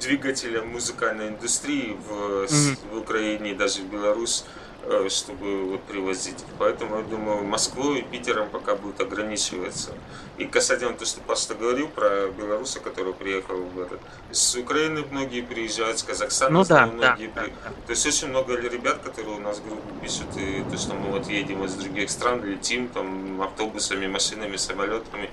[0.00, 2.76] двигателем музыкальной индустрии в, mm-hmm.
[2.92, 4.44] в Украине, даже в Беларуси.
[4.86, 6.44] Э, чтобы вот привозить.
[6.58, 9.92] Поэтому я думаю, Москву и Питером пока будет ограничиваться.
[10.36, 14.00] И касательно того, что Паста говорил про белоруса, который приехал в этот.
[14.30, 17.50] С Украины многие приезжают, с Казахстана ну, да, многие да, при...
[17.50, 20.94] да, То есть очень много ребят, которые у нас в группе пишут, и то, что
[20.94, 25.30] мы вот едем из других стран, летим там автобусами, машинами, самолетами.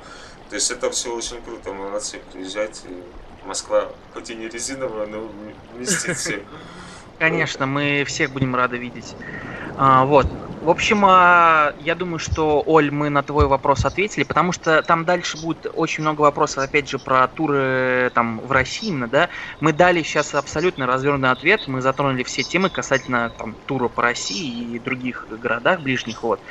[0.49, 2.87] То есть это все очень круто, молодцы, приезжайте.
[3.43, 5.29] Москва, хоть и не резиновая, но
[5.73, 6.41] вместит всех.
[7.21, 9.15] Конечно, мы всех будем рады видеть.
[9.77, 10.25] А, вот.
[10.59, 15.05] В общем, а, я думаю, что, Оль, мы на твой вопрос ответили, потому что там
[15.05, 19.29] дальше будет очень много вопросов, опять же, про туры там в России именно, да.
[19.59, 24.75] Мы дали сейчас абсолютно развернутый ответ, мы затронули все темы касательно там, тура по России
[24.75, 26.41] и других городах ближних, вот.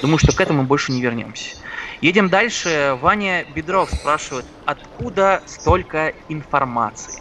[0.00, 1.56] Думаю, что к этому больше не вернемся.
[2.00, 2.96] Едем дальше.
[3.00, 7.20] Ваня Бедров спрашивает, откуда столько информации?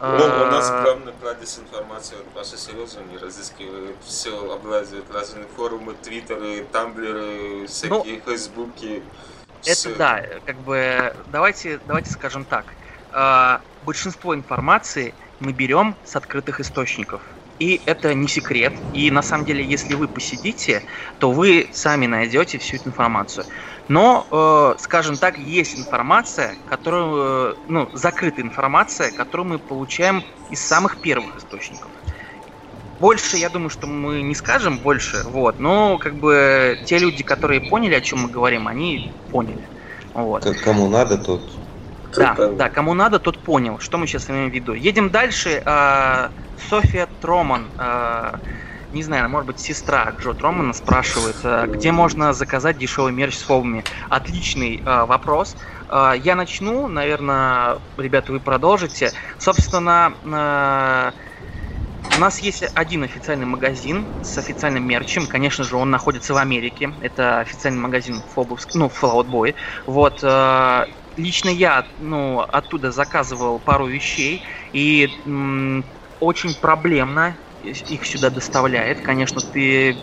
[0.00, 5.94] Ну, у нас главный кладезь информации, вот Паша Сережа не разыскивает, все облазивает разные форумы,
[5.94, 9.02] твиттеры, тамблеры, всякие ну, фейсбуки.
[9.64, 12.66] Это да, как бы, давайте, давайте скажем так.
[13.12, 17.22] Э, большинство информации мы берем с открытых источников.
[17.58, 18.74] И это не секрет.
[18.92, 20.82] И на самом деле, если вы посидите,
[21.18, 23.46] то вы сами найдете всю эту информацию.
[23.88, 30.60] Но, э, скажем так, есть информация, которую, э, ну, закрытая информация, которую мы получаем из
[30.60, 31.90] самых первых источников.
[32.98, 37.60] Больше, я думаю, что мы не скажем больше, вот, но как бы те люди, которые
[37.60, 39.68] поняли, о чем мы говорим, они поняли.
[40.14, 40.44] Вот.
[40.64, 41.42] Кому надо, тот.
[42.16, 44.72] Да, да, кому надо, тот понял, что мы сейчас имеем в виду.
[44.72, 45.62] Едем дальше.
[45.64, 46.30] Э,
[46.70, 47.70] София Троман.
[47.78, 48.38] Э,
[48.96, 53.42] не знаю, может быть, сестра Джо Тромана спрашивает, э, где можно заказать дешевый мерч с
[53.42, 53.84] фобами.
[54.08, 55.56] Отличный э, вопрос.
[55.88, 59.12] Э, я начну, наверное, ребята, вы продолжите.
[59.38, 61.12] Собственно, э,
[62.16, 65.26] у нас есть один официальный магазин с официальным мерчем.
[65.26, 66.90] Конечно же, он находится в Америке.
[67.00, 69.54] Это официальный магазин Фобовск, ну, Fallout.
[69.86, 70.20] Вот.
[70.22, 70.84] Э,
[71.16, 74.42] лично я, ну, оттуда заказывал пару вещей.
[74.72, 75.84] И м-
[76.20, 79.00] очень проблемно их сюда доставляет.
[79.00, 79.94] Конечно, ты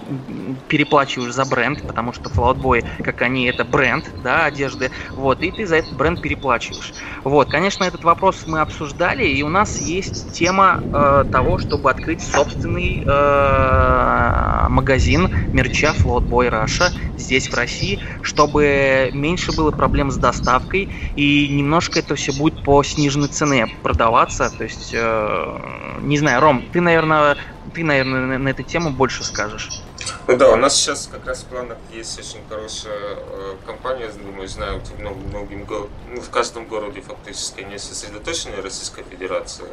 [0.68, 5.52] переплачиваешь за бренд, потому что Fallout Boy, как они, это бренд, да, одежды, вот, и
[5.52, 6.94] ты за этот бренд переплачиваешь.
[7.24, 12.22] Вот, конечно, этот вопрос мы обсуждали, и у нас есть тема э, того, чтобы открыть
[12.22, 20.18] собственный э, магазин мерча Float Boy Russia здесь, в России, чтобы меньше было проблем с
[20.18, 25.58] доставкой, и немножко это все будет по сниженной цене продаваться, то есть, э,
[26.02, 27.38] не знаю, Ром, ты, наверное,
[27.74, 29.82] ты, наверное, на, на эту тему больше скажешь.
[30.28, 34.48] Ну да, у нас сейчас как раз в планах есть очень хорошая э, компания, думаю,
[34.48, 39.66] знаю, в многим ну, в каждом городе фактически они сосредоточены Российской Федерации.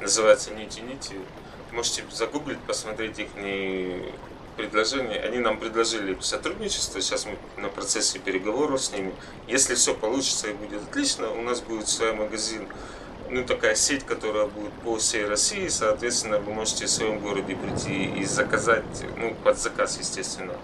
[0.00, 1.14] Называется Нити Нити.
[1.72, 3.28] Можете загуглить, посмотреть их
[4.58, 5.20] предложения.
[5.20, 9.14] Они нам предложили сотрудничество, сейчас мы на процессе переговоров с ними.
[9.46, 12.66] Если все получится и будет отлично, у нас будет свой магазин
[13.30, 18.04] ну, такая сеть, которая будет по всей России, соответственно, вы можете в своем городе прийти
[18.04, 18.84] и заказать,
[19.16, 20.54] ну, под заказ, естественно,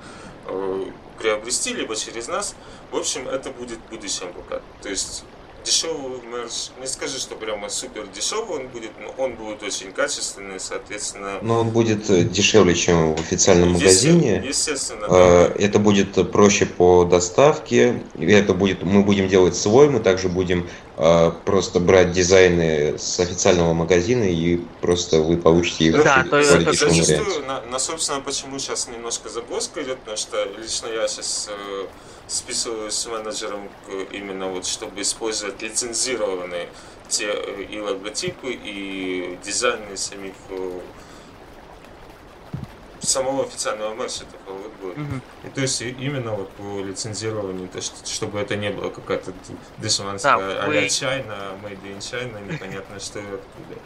[0.47, 0.85] э,
[1.19, 2.55] приобрести, либо через нас.
[2.91, 4.63] В общем, это будет в будущем пока.
[4.83, 5.25] То есть
[5.65, 10.61] дешевый мерч, не скажи, что прямо супер дешевый он будет, но он будет очень качественный,
[10.61, 11.39] соответственно.
[11.43, 14.43] Но он будет э, дешевле, чем в официальном магазине.
[14.47, 15.07] Естественно.
[15.09, 15.65] А, да.
[15.65, 18.03] Это будет проще по доставке.
[18.19, 23.73] Это будет, мы будем делать свой, мы также будем а, просто брать дизайны с официального
[23.73, 28.87] магазина и просто вы получите их да, то, это зачастую, на, на, собственно, почему сейчас
[28.89, 31.87] немножко загвоздка идет, потому что лично я сейчас э,
[32.27, 33.69] списываюсь с менеджером
[34.11, 36.69] именно вот, чтобы использовать лицензированные
[37.09, 40.81] те э, и логотипы, и дизайны самих э,
[43.01, 44.37] самого официального маршрута
[44.81, 44.97] будет.
[44.97, 45.21] Mm-hmm.
[45.45, 49.33] И то есть именно вот по лицензированию, то, что, чтобы это не было какая-то
[49.79, 50.87] дешманская да, а-ля вы...
[50.87, 53.81] China, made in China, непонятно что и откуда.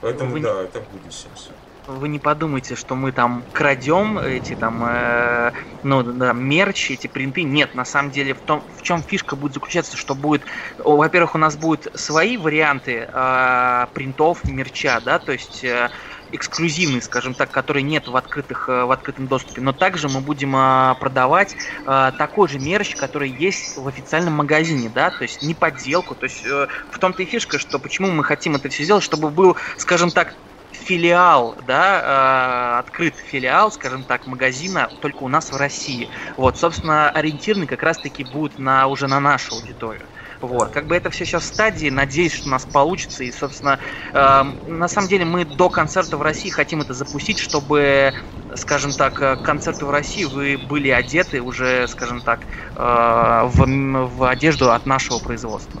[0.00, 0.40] Поэтому вы...
[0.40, 1.50] да, это будущее все
[1.86, 5.52] вы не подумайте, что мы там крадем эти там, э,
[5.82, 7.42] ну, да, мерч, эти принты.
[7.42, 10.44] Нет, на самом деле в том, в чем фишка будет заключаться, что будет,
[10.78, 15.90] во-первых, у нас будут свои варианты э, принтов, мерча, да, то есть э,
[16.30, 19.60] эксклюзивный, скажем так, который нет в, открытых, э, в открытом доступе.
[19.60, 21.54] Но также мы будем э, продавать
[21.84, 26.14] э, такой же мерч, который есть в официальном магазине, да, то есть не подделку.
[26.14, 29.56] То есть в том-то и фишка, что почему мы хотим это все сделать, чтобы был,
[29.76, 30.34] скажем так,
[30.82, 36.08] филиал, да, э, открыт филиал, скажем так, магазина только у нас в России.
[36.36, 40.02] Вот, собственно, ориентированный как раз-таки будет на, уже на нашу аудиторию.
[40.40, 43.22] Вот, как бы это все сейчас в стадии, надеюсь, что у нас получится.
[43.22, 43.78] И, собственно,
[44.12, 48.12] э, на самом деле мы до концерта в России хотим это запустить, чтобы,
[48.56, 52.40] скажем так, э, концерты в России вы были одеты уже, скажем так,
[52.74, 55.80] э, в, в одежду от нашего производства.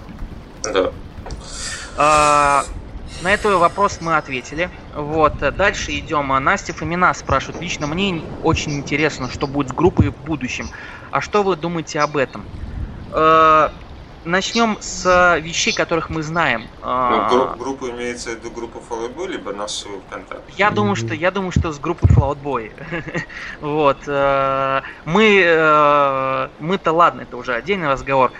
[0.62, 0.92] Да.
[1.96, 2.64] А,
[3.22, 4.68] на этот вопрос мы ответили.
[4.94, 6.28] Вот, дальше идем.
[6.42, 7.60] Настя Фомина спрашивает.
[7.62, 10.68] Лично мне очень интересно, что будет с группой в будущем.
[11.10, 12.44] А что вы думаете об этом?
[13.12, 13.68] Э,
[14.24, 16.66] начнем с вещей, которых мы знаем.
[16.82, 20.52] Ну, групп, группа имеется в виду группа Fallout Boy, либо нашу ВКонтакте?
[20.56, 22.72] Я думаю, что я думаю, что с группой Fallout Boy.
[23.60, 23.98] вот.
[24.06, 28.32] Э, мы э, мы-то ладно, это уже отдельный разговор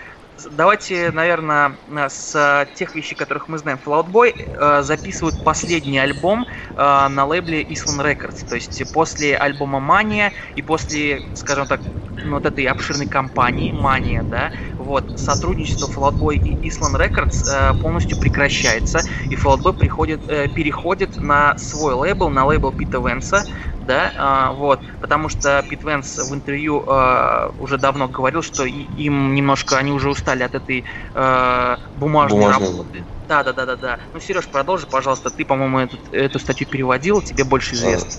[0.49, 3.79] давайте, наверное, с тех вещей, которых мы знаем.
[3.83, 6.45] Fallout Boy э, записывают последний альбом
[6.75, 8.45] э, на лейбле Island Records.
[8.47, 11.81] То есть после альбома Mania и после, скажем так,
[12.23, 17.73] ну, вот этой обширной компании Mania, да, вот, сотрудничество Fallout Boy и Island Records э,
[17.81, 23.45] полностью прекращается, и Fallout Boy приходит, переходит на свой лейбл, на лейбл Пита Венса,
[23.85, 29.33] да, а, вот, потому что Пит Венс в интервью а, уже давно говорил, что им
[29.33, 33.05] немножко, они уже устали от этой а, бумажной, бумажной работы.
[33.27, 33.99] Да, да, да, да, да.
[34.13, 38.11] Ну, Сереж, продолжи, пожалуйста, ты, по-моему, эту, эту статью переводил, тебе больше известно.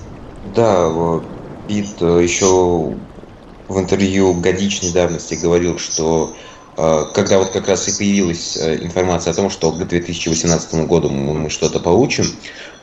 [0.43, 0.91] Да,
[1.67, 6.37] Пит э, еще в интервью годичной давности говорил, что
[6.77, 11.49] когда вот как раз и появилась э, информация о том, что к 2018 году мы
[11.49, 12.25] что-то получим,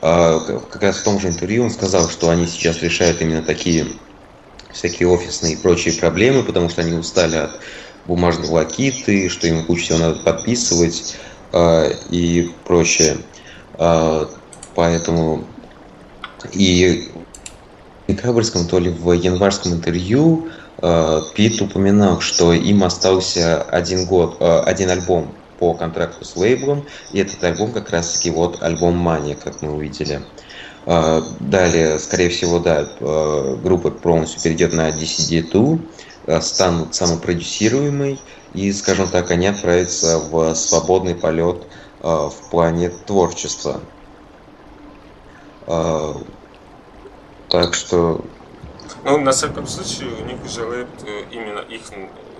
[0.00, 0.40] а,
[0.70, 3.86] как раз в том же интервью он сказал, что они сейчас решают именно такие
[4.72, 7.60] всякие офисные и прочие проблемы, потому что они устали от
[8.06, 11.16] бумажной лакиты, что им кучу всего надо подписывать
[11.52, 13.18] а, и прочее.
[13.74, 14.28] А,
[14.74, 15.44] поэтому
[16.52, 17.12] и
[18.06, 20.48] в декабрьском, то ли в январском интервью
[21.34, 27.42] Пит упоминал, что им остался один год, один альбом по контракту с лейблом, и этот
[27.44, 30.20] альбом как раз-таки вот альбом Мания, как мы увидели.
[30.84, 38.20] Далее, скорее всего, да, группа полностью перейдет на DCD2, станут самопродюсируемой,
[38.52, 41.62] и, скажем так, они отправятся в свободный полет
[42.00, 43.80] в плане творчества.
[47.48, 48.24] Так что
[49.04, 50.88] ну, на всяком случае, у них уже лэп,
[51.30, 51.82] именно их,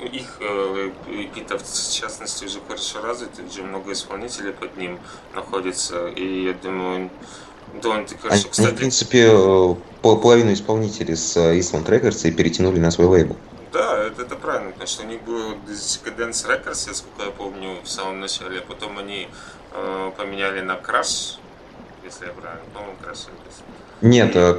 [0.00, 0.94] их лэп,
[1.34, 4.98] гитар, в частности, уже хорошо развит, уже много исполнителей под ним
[5.34, 7.10] находится, и я думаю,
[7.80, 8.42] довольно-таки хорошо.
[8.42, 13.36] Они, Кстати, в принципе, э, половину исполнителей с Eastland Records и перетянули на свой лейбл.
[13.72, 17.88] Да, это, это правильно, потому что у них был Decadence Records, насколько я помню, в
[17.88, 19.28] самом начале, а потом они
[19.72, 21.38] э, поменяли на Crash,
[22.04, 23.62] если я правильно помню, Crash Records.
[24.02, 24.54] Нет, э,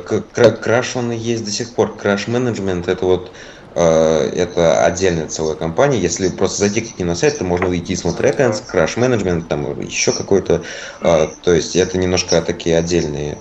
[0.61, 1.97] краш он и есть до сих пор.
[1.97, 3.33] Краш менеджмент это вот
[3.75, 5.99] э, это отдельная целая компания.
[5.99, 9.79] Если просто зайти к ним на сайт, то можно увидеть Eastman Records, Crash Management, там
[9.81, 10.63] еще какой-то.
[11.01, 13.37] Э, то есть это немножко такие отдельные.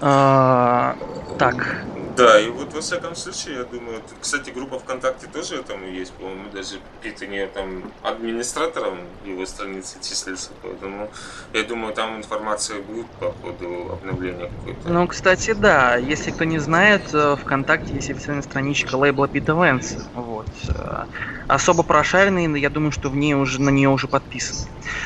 [0.00, 0.96] А,
[1.38, 6.12] так, да, и вот во всяком случае, я думаю, кстати, группа ВКонтакте тоже этому есть,
[6.12, 11.10] по-моему, даже Пит у нее там администратором его страницы числится, поэтому
[11.52, 14.88] я думаю, там информация будет по ходу обновления какой-то.
[14.88, 19.96] Ну, кстати, да, если кто не знает, э, ВКонтакте есть официальная страничка лейбла Пита Венс,
[20.14, 20.48] вот.
[20.68, 21.04] Э,
[21.48, 24.56] особо прошаренный, я думаю, что в ней уже, на нее уже подписан.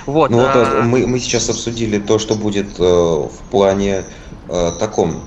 [0.06, 0.52] Вот, ну, а...
[0.52, 4.04] вот мы, мы сейчас обсудили то, что будет э, в плане
[4.48, 5.22] э, таком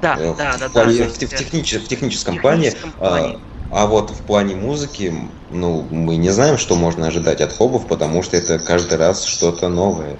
[0.00, 0.84] да, э, да, да, да.
[0.84, 2.72] В, в, технич, в техническом, плане.
[2.98, 3.38] плане.
[3.70, 5.12] А, а вот в плане музыки,
[5.48, 9.68] ну, мы не знаем, что можно ожидать от хобов, потому что это каждый раз что-то
[9.68, 10.16] новое.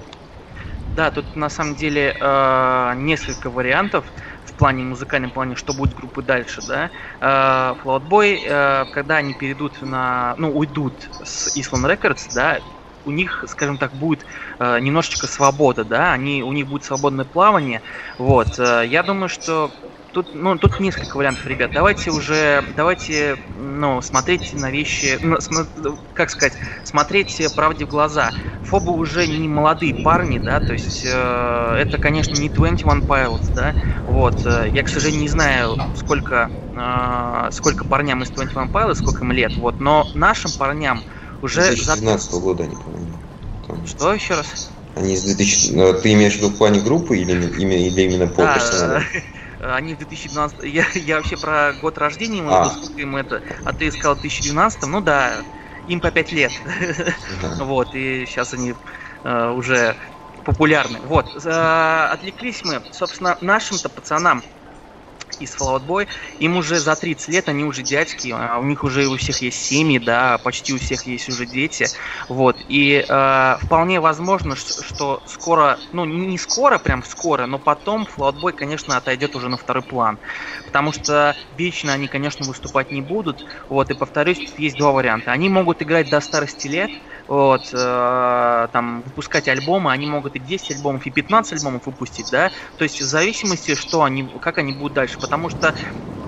[0.96, 4.04] Да, тут на самом деле э, несколько вариантов
[4.44, 6.90] в плане музыкальном плане, что будет группы дальше, да.
[7.20, 10.94] Э, э, когда они перейдут на, ну, уйдут
[11.24, 12.58] с Island Records, да,
[13.04, 14.24] у них, скажем так, будет
[14.58, 17.82] э, немножечко свобода, да, они, у них будет свободное плавание,
[18.18, 19.70] вот, э, я думаю, что
[20.12, 21.70] тут, ну, тут несколько вариантов, ребят.
[21.72, 25.38] Давайте уже, давайте, ну, смотреть на вещи, ну,
[26.14, 26.54] как сказать,
[26.84, 28.30] смотреть правде в глаза.
[28.62, 33.74] Фобы уже не молодые парни, да, то есть э, это, конечно, не 21 Pilots, да,
[34.06, 34.44] вот.
[34.44, 39.32] Э, я, к сожалению, не знаю, сколько, э, сколько парням из 21 Pilots, сколько им
[39.32, 41.02] лет, вот, но нашим парням
[41.42, 42.40] уже 2012 за...
[42.40, 43.12] года, они, по-моему.
[43.66, 43.86] Там...
[43.86, 44.70] Что еще раз?
[44.94, 45.72] Они из 2000...
[45.72, 49.02] Ну, ты имеешь в виду в плане группы или, или именно по да, персоналу?
[49.60, 50.64] Они в 2012...
[50.64, 52.72] Я, я вообще про год рождения ему, а.
[52.96, 53.42] им это...
[53.64, 55.34] А ты сказал в 2012, ну да,
[55.86, 56.52] им по 5 лет.
[57.42, 57.64] Да.
[57.64, 58.74] вот, и сейчас они
[59.22, 59.96] uh, уже
[60.44, 60.98] популярны.
[61.06, 64.42] Вот, отвлеклись мы, собственно, нашим-то пацанам
[65.38, 66.06] из Fallout Boy,
[66.38, 69.62] им уже за 30 лет, они уже дядьки, а у них уже у всех есть
[69.62, 71.86] семьи, да, почти у всех есть уже дети,
[72.28, 78.40] вот, и э, вполне возможно, что скоро, ну не скоро, прям скоро, но потом Fallout
[78.40, 80.18] Boy, конечно, отойдет уже на второй план,
[80.70, 85.32] потому что вечно они, конечно, выступать не будут, вот, и повторюсь, тут есть два варианта,
[85.32, 86.92] они могут играть до старости лет,
[87.26, 92.52] вот, э, там, выпускать альбомы, они могут и 10 альбомов, и 15 альбомов выпустить, да,
[92.76, 95.74] то есть в зависимости, что они, как они будут дальше, потому что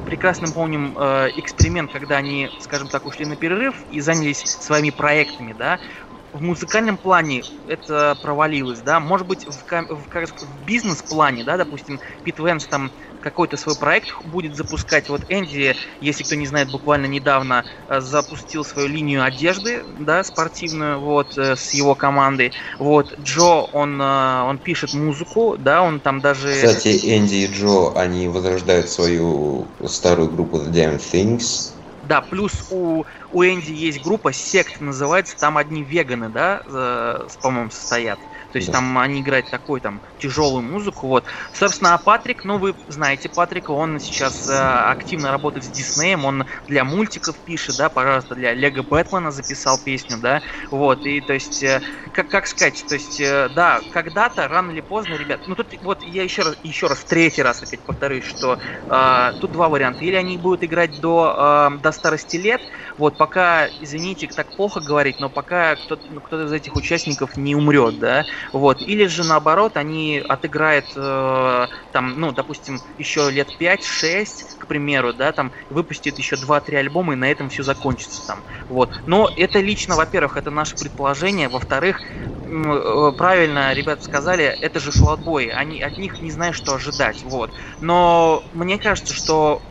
[0.04, 5.52] прекрасно помним э, эксперимент, когда они, скажем так, ушли на перерыв и занялись своими проектами,
[5.52, 5.78] да,
[6.32, 12.38] в музыкальном плане это провалилось, да, может быть в, в, в бизнес-плане, да, допустим, Пит
[12.38, 12.90] Венс там
[13.22, 15.08] какой-то свой проект будет запускать.
[15.08, 21.00] Вот Энди, если кто не знает, буквально недавно э, запустил свою линию одежды, да, спортивную,
[21.00, 22.52] вот, э, с его командой.
[22.78, 26.52] Вот, Джо, он, э, он пишет музыку, да, он там даже...
[26.52, 31.72] Кстати, Энди и Джо, они возрождают свою старую группу The Damn Things.
[32.02, 37.70] Да, плюс у, у Энди есть группа, сект называется, там одни веганы, да, э, по-моему,
[37.70, 38.18] состоят.
[38.52, 38.74] То есть да.
[38.78, 41.08] там они играют такой там тяжелую музыку.
[41.08, 41.24] Вот.
[41.52, 46.44] Собственно, а Патрик, ну вы знаете Патрика, он сейчас э, активно работает с Диснеем, он
[46.66, 50.42] для мультиков пишет, да, пожалуйста, для Лего Бэтмена записал песню, да.
[50.70, 54.80] Вот, и то есть, э, как, как сказать, то есть, э, да, когда-то, рано или
[54.80, 58.24] поздно, ребят, ну тут вот я еще раз, еще раз, в третий раз опять повторюсь,
[58.24, 58.58] что
[58.88, 60.04] э, тут два варианта.
[60.04, 62.60] Или они будут играть до, э, до старости лет,
[62.96, 67.54] вот, пока, извините, так плохо говорить, но пока кто-то, ну, кто из этих участников не
[67.54, 68.82] умрет, да, вот.
[68.82, 75.32] Или же наоборот, они отыграют э, там, ну, допустим, еще лет 5-6, к примеру, да,
[75.32, 78.44] там выпустит еще 2-3 альбома, и на этом все закончится там.
[78.68, 78.90] Вот.
[79.06, 82.00] Но это лично, во-первых, это наше предположение, во-вторых,
[82.44, 87.52] э, правильно ребята сказали, это же флотбой, они от них не знают, что ожидать, вот.
[87.80, 89.62] Но мне кажется, что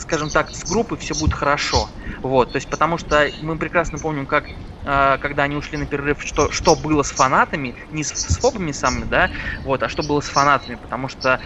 [0.00, 1.90] скажем так, с группой все будет хорошо.
[2.22, 4.46] Вот, то есть потому что мы прекрасно помним, как
[4.84, 8.72] э, когда они ушли на перерыв, что, что было с фанатами, не с, с фобами
[8.72, 9.30] самыми, да,
[9.62, 11.40] вот, а что было с фанатами, потому что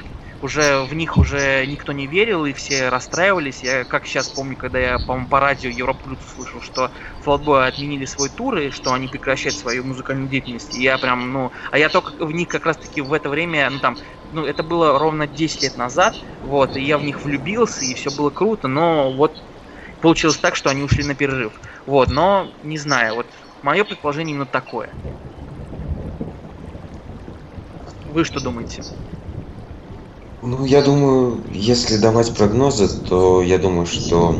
[0.44, 3.62] уже в них уже никто не верил, и все расстраивались.
[3.62, 6.90] Я как сейчас помню, когда я, по-моему, по радио Европа Плюс услышал, что
[7.22, 10.76] Флотбой отменили свой тур, и что они прекращают свою музыкальную деятельность.
[10.76, 11.50] И я прям, ну...
[11.70, 13.96] А я только в них как раз-таки в это время, ну там,
[14.34, 18.10] ну это было ровно 10 лет назад, вот, и я в них влюбился, и все
[18.10, 19.42] было круто, но вот
[20.02, 21.54] получилось так, что они ушли на перерыв.
[21.86, 23.26] Вот, но не знаю, вот
[23.62, 24.90] мое предположение именно такое.
[28.12, 28.84] Вы что думаете?
[30.46, 34.36] Ну, я думаю, если давать прогнозы, то я думаю, что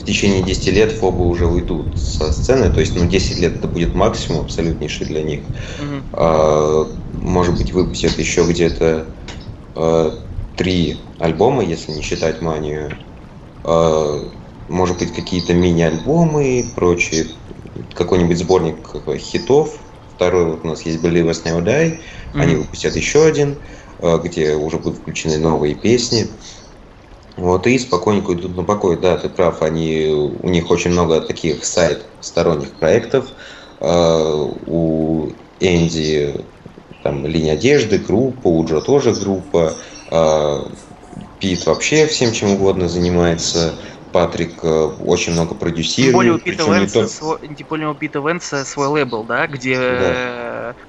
[0.00, 2.72] в течение 10 лет фобы уже уйдут со сцены.
[2.72, 5.40] То есть, ну, 10 лет это будет максимум абсолютнейший для них.
[5.40, 6.02] Mm-hmm.
[6.14, 6.88] А,
[7.22, 9.06] может быть, выпустят еще где-то
[9.76, 10.18] а,
[10.56, 12.90] три альбома, если не считать манию.
[13.62, 14.28] А,
[14.68, 17.26] может быть, какие-то мини-альбомы и прочие.
[17.94, 18.76] Какой-нибудь сборник
[19.18, 19.78] хитов.
[20.16, 22.00] Второй вот у нас есть Believers Never Die.
[22.34, 22.40] Mm-hmm.
[22.40, 23.56] Они выпустят еще один.
[24.00, 26.28] Где уже будут включены новые песни.
[27.36, 28.98] Вот, и спокойненько идут на покой.
[28.98, 33.28] Да, ты прав, они, у них очень много таких сайт сторонних проектов.
[33.80, 36.44] Э, у Энди
[37.02, 39.74] там линия одежды, группа, у Джо тоже группа.
[40.10, 40.64] Э,
[41.38, 43.74] Пит вообще всем чем угодно занимается.
[44.12, 46.10] Патрик очень много продюсирует.
[46.10, 47.08] Тем более у Пита Венса, то...
[47.08, 50.39] свой, тем более у Пита Венса свой лейбл, да, где да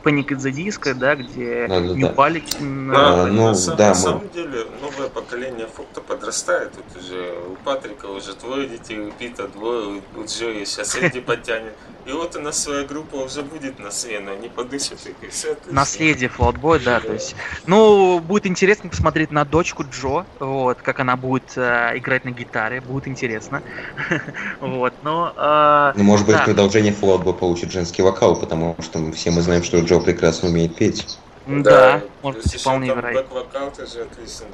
[0.03, 2.43] Panic at the Disco, да, где да, да, Ньюпалик...
[2.59, 6.71] Да, ну, на, да, на самом деле новое поколение фрукта подрастает.
[6.73, 11.73] Тут уже у Патрика уже двое детей, у Пита двое, у Джои сейчас Эдди подтянет.
[12.05, 15.73] И вот у нас своя группа уже будет на смену, они подышат и все отлично.
[15.73, 17.35] Наследие Флотбой, да, то есть.
[17.67, 22.81] Ну, будет интересно посмотреть на дочку Джо, вот, как она будет э, играть на гитаре,
[22.81, 23.61] будет интересно.
[24.61, 25.33] вот, но...
[25.37, 26.43] Э, ну, может быть, да.
[26.43, 31.17] продолжение Флотбой получит женский вокал, потому что все мы знаем, что Джо прекрасно умеет петь.
[31.47, 33.35] Да, да может быть, вполне вероятно.
[33.35, 34.47] Бэк-вокал тоже отлично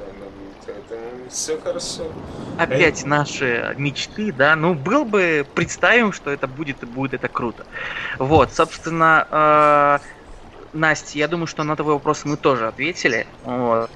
[0.68, 2.04] поэтому все хорошо.
[2.58, 3.08] Опять Эй.
[3.08, 7.66] наши мечты, да, ну, был бы, представим, что это будет, и будет это круто.
[8.18, 9.98] Вот, собственно, э,
[10.72, 13.26] Настя, я думаю, что на твой вопрос мы тоже ответили.
[13.44, 13.90] Вот.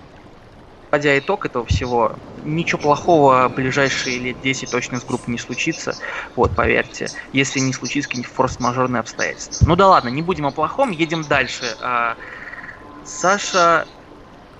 [0.92, 2.12] Подводя итог этого всего,
[2.44, 5.96] ничего плохого ближайшие лет 10 точно с группой не случится.
[6.36, 7.08] Вот, поверьте.
[7.32, 9.66] Если не случится какие-нибудь форс-мажорные обстоятельства.
[9.66, 11.64] Ну да ладно, не будем о плохом, едем дальше.
[11.80, 12.14] А,
[13.06, 13.86] Саша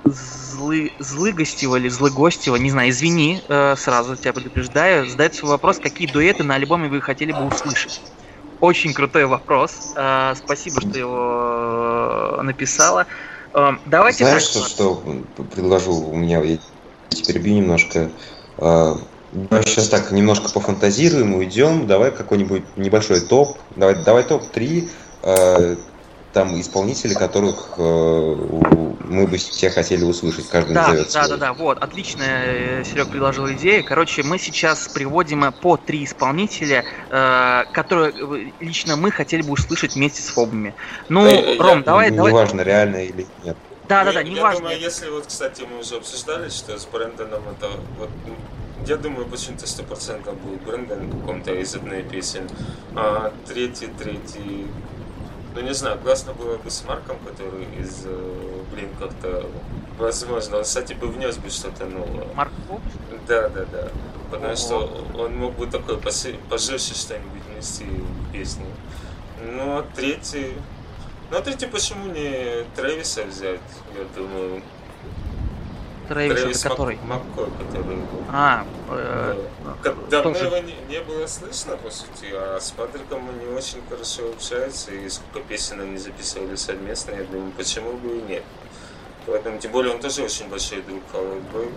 [0.05, 6.11] злы, злыгостева или злыгостева, не знаю, извини, э, сразу тебя предупреждаю, задает свой вопрос, какие
[6.11, 8.01] дуэты на альбоме вы хотели бы услышать.
[8.61, 9.93] Очень крутой вопрос.
[9.97, 13.07] Э, спасибо, что его э, написала.
[13.55, 15.03] Э, давайте Знаешь, так, что, что
[15.55, 15.95] предложу?
[15.95, 16.59] У меня я
[17.09, 18.11] теперь бью немножко.
[18.59, 18.95] Э,
[19.33, 21.87] Давай сейчас так немножко пофантазируем, уйдем.
[21.87, 23.57] Давай какой-нибудь небольшой топ.
[23.77, 24.91] Давай, давай топ-3
[25.23, 25.77] э,
[26.33, 28.37] там исполнители, которых э,
[29.05, 31.39] мы бы все хотели услышать, каждый да, назовет Да, свой.
[31.39, 33.85] да, да, вот, отлично э, Серег предложил идею.
[33.85, 39.95] Короче, мы сейчас приводим по три исполнителя, э, которые э, лично мы хотели бы услышать
[39.95, 40.75] вместе с фобами.
[41.09, 42.33] Ну, э, Ром, я, давай, не давай.
[42.33, 43.57] Неважно, реально или нет.
[43.89, 44.69] Да, да, да, не важно.
[44.69, 47.69] Я думаю, если вот, кстати, мы уже обсуждали, что с Брэндоном это
[47.99, 48.11] вот
[48.87, 52.49] я думаю, почему-то сто процентов будет Брэндон каком-то из одной песен.
[52.97, 54.67] А третий, третий,
[55.55, 59.47] ну не знаю, классно было бы с Марком, который из, э, блин, как-то,
[59.99, 62.27] возможно, он, кстати, бы внес бы что-то новое.
[62.35, 62.53] Марк
[63.29, 63.89] Да, да, да.
[64.31, 64.57] Потому Ого.
[64.57, 68.67] что он мог бы такой пожестче что-нибудь внести в песню.
[69.45, 70.55] Ну, а третий...
[71.31, 73.61] Ну, а третий почему не Трэвиса взять,
[73.95, 74.63] я думаю.
[76.13, 76.99] Трэвис, Трэвис это который?
[77.05, 77.99] Маккой, который
[78.31, 79.43] А, э,
[79.83, 79.95] да.
[80.11, 80.47] Давно тоже...
[80.47, 85.09] его не, не было слышно, по сути, а с Патриком они очень хорошо общаются, и
[85.09, 88.45] сколько песен они записывали совместно, я думаю, почему бы и нет.
[89.27, 91.69] Поэтому, тем более, он тоже очень большой друг Халлбой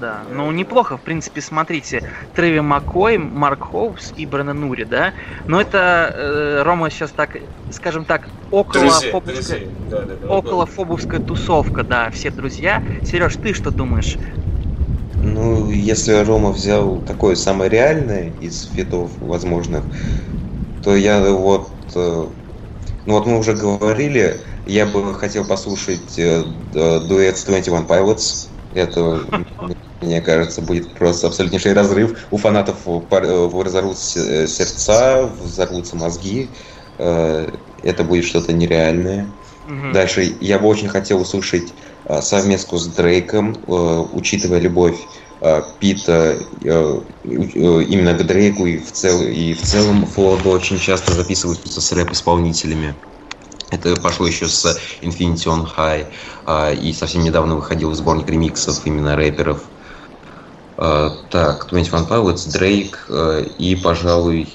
[0.00, 0.22] да.
[0.30, 2.08] Ну, неплохо, в принципе, смотрите.
[2.34, 5.12] Треви Маккой, Марк Хоупс и Брэннон Нури, да?
[5.46, 7.36] Но это, э, Рома, сейчас так,
[7.70, 9.68] скажем так, около друзья, фобовская, друзья.
[9.90, 12.82] Да, да, да, около фобовская тусовка, да, все друзья.
[13.04, 14.16] Сереж, ты что думаешь?
[15.22, 19.84] Ну, если Рома взял такое самое реальное из фитов возможных,
[20.82, 21.70] то я вот...
[21.94, 22.26] Э,
[23.06, 26.42] ну вот мы уже говорили, я бы хотел послушать э,
[26.72, 28.48] дуэт с 21 Pilots.
[28.74, 29.24] Это
[30.04, 32.26] мне кажется, будет просто абсолютнейший разрыв.
[32.30, 32.76] У фанатов
[33.10, 36.48] разорвутся э, сердца, взорвутся мозги.
[36.98, 37.50] Э,
[37.82, 39.26] это будет что-то нереальное.
[39.66, 39.92] Угу.
[39.92, 41.72] Дальше я бы очень хотел услышать
[42.04, 44.98] э, совместку с Дрейком, учитывая любовь
[45.78, 51.92] Пита именно к Дрейку и в, цел, и в целом Флоду очень часто записываются с
[51.92, 52.94] рэп-исполнителями.
[53.74, 59.64] Это пошло еще с Infinity on High, и совсем недавно выходил сборник ремиксов именно рэперов.
[60.76, 63.08] Так, 21 Pilots, Дрейк,
[63.58, 64.48] и, пожалуй,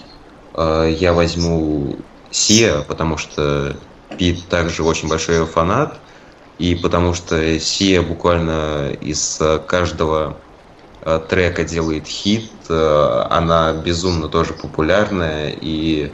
[0.56, 1.98] я возьму
[2.32, 3.76] Сия, потому что
[4.18, 6.00] Пит также очень большой фанат,
[6.58, 10.38] и потому что Сия буквально из каждого
[11.30, 16.12] трека делает хит, она безумно тоже популярная, и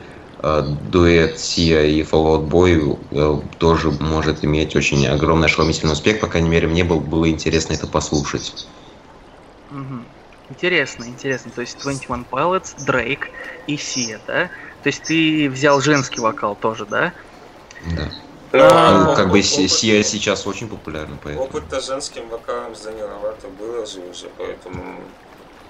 [0.91, 6.49] дуэт Сия и Fall Out Boy тоже может иметь очень огромный ошеломительный успех, по крайней
[6.49, 8.67] мере, мне было, было интересно это послушать.
[10.49, 11.51] Интересно, интересно.
[11.51, 13.29] То есть 21 Pilots, Дрейк
[13.65, 14.49] и Сия, да?
[14.83, 17.11] То есть ты взял женский вокал тоже, да?
[17.97, 18.11] Да.
[18.53, 21.45] А, ну, как бы Сия сейчас очень популярна, поэтому.
[21.45, 24.83] Опыт-то женским вокалом с Деми Ловато было же уже, поэтому...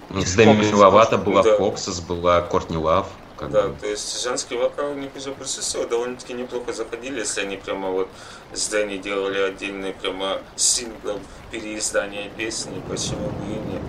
[0.10, 1.58] Ну, с Деми Ловато была да.
[1.58, 3.08] Была Кортни Лав.
[3.38, 3.76] Как да, бы.
[3.76, 8.10] то есть женский вокал у них уже присутствовал, довольно-таки неплохо заходили, если они прямо вот
[8.54, 11.20] с Дэнни делали отдельные прямо синглы
[11.52, 13.82] переиздания песни, почему бы и нет.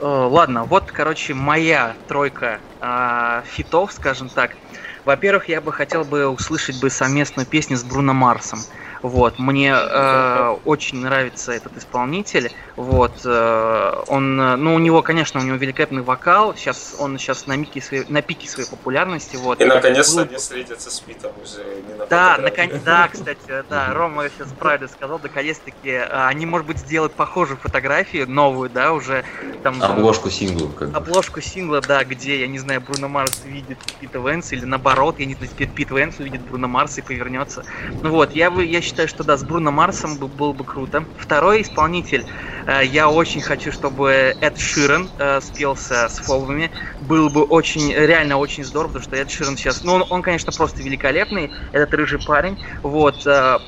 [0.00, 4.56] Э, ладно, вот, короче, моя тройка э, фитов, скажем так.
[5.04, 8.60] Во-первых, я бы хотел бы услышать бы совместную песню с Бруно Марсом.
[9.02, 12.52] Вот, мне э, очень нравится этот исполнитель.
[12.76, 16.54] Вот, э, он, ну, у него, конечно, у него великолепный вокал.
[16.54, 19.36] Сейчас он сейчас на, пике своей, на пике своей популярности.
[19.36, 19.60] Вот.
[19.60, 24.28] И наконец-то они встретятся с Питом уже не на Да, наконец, да, кстати, да, Рома
[24.28, 29.24] сейчас правильно сказал, наконец-таки э, они, может быть, сделают похожую фотографию, новую, да, уже
[29.62, 29.82] там.
[29.82, 30.68] Обложку сингла.
[30.68, 35.18] Как Обложку сингла, да, где, я не знаю, Бруно Марс видит Пита Венса, или наоборот,
[35.18, 37.64] я не знаю, Пит Венс увидит Бруно Марса и повернется.
[38.02, 41.06] Ну вот, я, я считаю, что да, с Бруно Марсом было бы круто.
[41.16, 42.26] Второй исполнитель,
[42.66, 46.72] э, я очень хочу, чтобы Эд Ширен э, спелся с фолвами.
[47.00, 50.52] Было бы очень, реально очень здорово, потому что Эд Ширен сейчас, ну он, он конечно,
[50.52, 52.58] просто великолепный, этот рыжий парень.
[52.82, 53.58] Вот, э,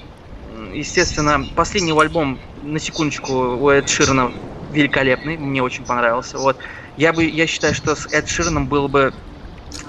[0.72, 4.32] естественно, последний его альбом, на секундочку, у Эд Ширена
[4.72, 6.38] великолепный, мне очень понравился.
[6.38, 6.58] Вот,
[6.96, 9.14] я бы, я считаю, что с Эд Ширеном было бы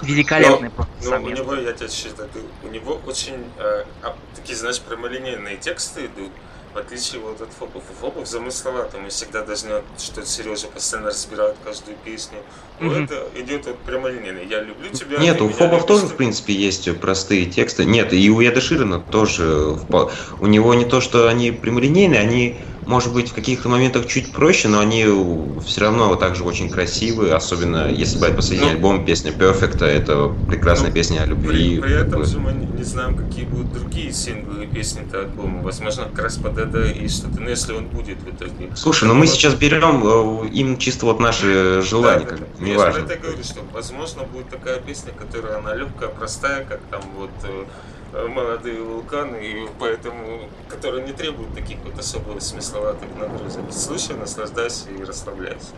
[0.01, 2.29] великолепный но, просто но у него, я тебе считаю,
[2.63, 3.85] у него очень э,
[4.35, 6.31] такие, знаешь, прямолинейные тексты идут,
[6.73, 7.83] в отличие вот от фобов.
[7.89, 12.39] У фобов замысловато, мы всегда должны, что Сережа постоянно разбирает каждую песню.
[12.79, 13.03] Но mm-hmm.
[13.03, 14.39] это идет вот прямолинейно.
[14.39, 15.19] Я люблю тебя.
[15.19, 17.85] Нет, у фобов тоже, в принципе, есть простые тексты.
[17.85, 19.77] Нет, и у Эда Ширина тоже.
[20.39, 24.67] У него не то, что они прямолинейные, они может быть, в каких-то моментах чуть проще,
[24.67, 25.05] но они
[25.65, 30.89] все равно также очень красивые, особенно если брать последний ну, альбом, песня Perfect, это прекрасная
[30.89, 31.79] ну, песня о любви.
[31.79, 35.61] При, при этом же мы не знаем, какие будут другие синглы и песни этого альбома.
[35.61, 38.69] Возможно, как раз под это и что-то, ну, если он будет в итоге.
[38.75, 42.99] Слушай, ну мы сейчас берем э, им чисто вот наши желания, да, как, не важно.
[42.99, 47.31] Я это говорю, что возможно будет такая песня, которая она легкая, простая, как там вот
[47.43, 47.63] э,
[48.13, 53.71] молодые вулканы, и поэтому, которые не требуют таких вот особо смысловатых нагрузок.
[53.71, 55.71] Слушай, наслаждайся и расслабляйся.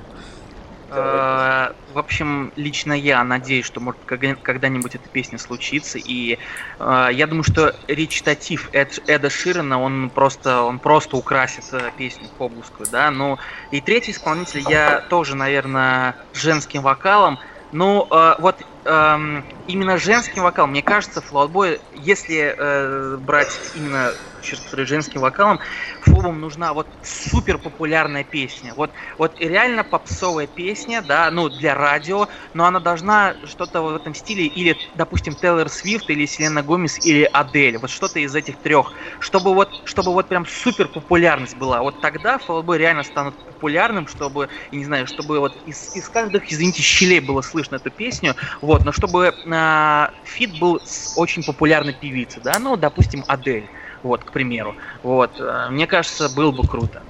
[0.92, 6.38] А, в общем, лично я надеюсь, что может когда-нибудь эта песня случится, и
[6.80, 12.28] э, я думаю, что речитатив Эд, Эда Ширена, он просто, он просто украсит э, песню
[12.38, 13.10] фобусскую, да.
[13.10, 13.40] Ну
[13.72, 17.40] и третий исполнитель я тоже, наверное, женским вокалом.
[17.76, 19.18] Ну э, вот э,
[19.66, 24.16] именно женским вокалом, мне кажется, Флаутбой, если э, брать именно
[24.46, 25.60] черт женским вокалом,
[26.02, 28.74] фобам нужна вот супер популярная песня.
[28.76, 34.14] Вот, вот реально попсовая песня, да, ну, для радио, но она должна что-то в этом
[34.14, 38.94] стиле, или, допустим, Тейлор Свифт, или Селена Гомес, или Адель, вот что-то из этих трех,
[39.20, 41.82] чтобы вот, чтобы вот прям супер популярность была.
[41.82, 46.82] Вот тогда Флаутбой реально станут популярным, чтобы, не знаю, чтобы вот из, из каждых, извините,
[46.82, 52.42] щелей было слышно эту песню, вот, но чтобы э, фит был с очень популярной певицей,
[52.44, 53.68] да, ну, допустим, Адель,
[54.06, 57.02] вот, к примеру, вот, э, мне кажется, было бы круто.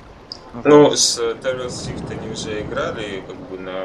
[0.64, 3.84] Ну, с Taylor Swift они уже играли, как бы, на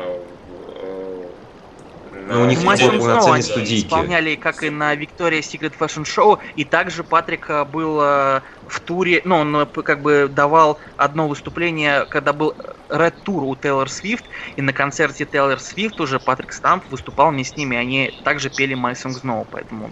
[2.29, 3.87] ну, у них был полноценный студийки.
[3.87, 8.81] исполняли, как и на Victoria's Secret Fashion Show, и также Патрик э, был э, в
[8.81, 12.55] туре, ну, он как бы давал одно выступление, когда был
[12.89, 14.25] Red Tour у Тейлор Свифт,
[14.55, 18.77] и на концерте Тейлор Свифт уже Патрик Стамп выступал вместе с ними, они также пели
[18.77, 19.91] My Song Snow, поэтому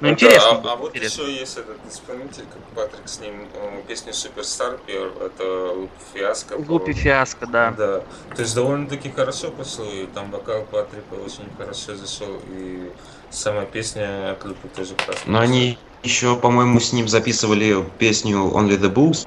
[0.00, 0.60] ну, ну интересно.
[0.62, 1.22] Да, а, а вот интересно.
[1.22, 3.46] еще есть этот исполнитель, как Патрик с ним,
[3.86, 6.54] песня Суперстар пел, это Лупи Фиаско.
[6.68, 7.72] Лупи Фиаско, да.
[7.76, 8.02] Да.
[8.34, 12.90] То есть довольно-таки хорошо пошло, и там вокал Патрика очень хорошо зашел, и
[13.30, 15.32] сама песня от Лупи тоже классная.
[15.32, 19.26] Но они еще, по-моему, с ним записывали песню Only the Bulls.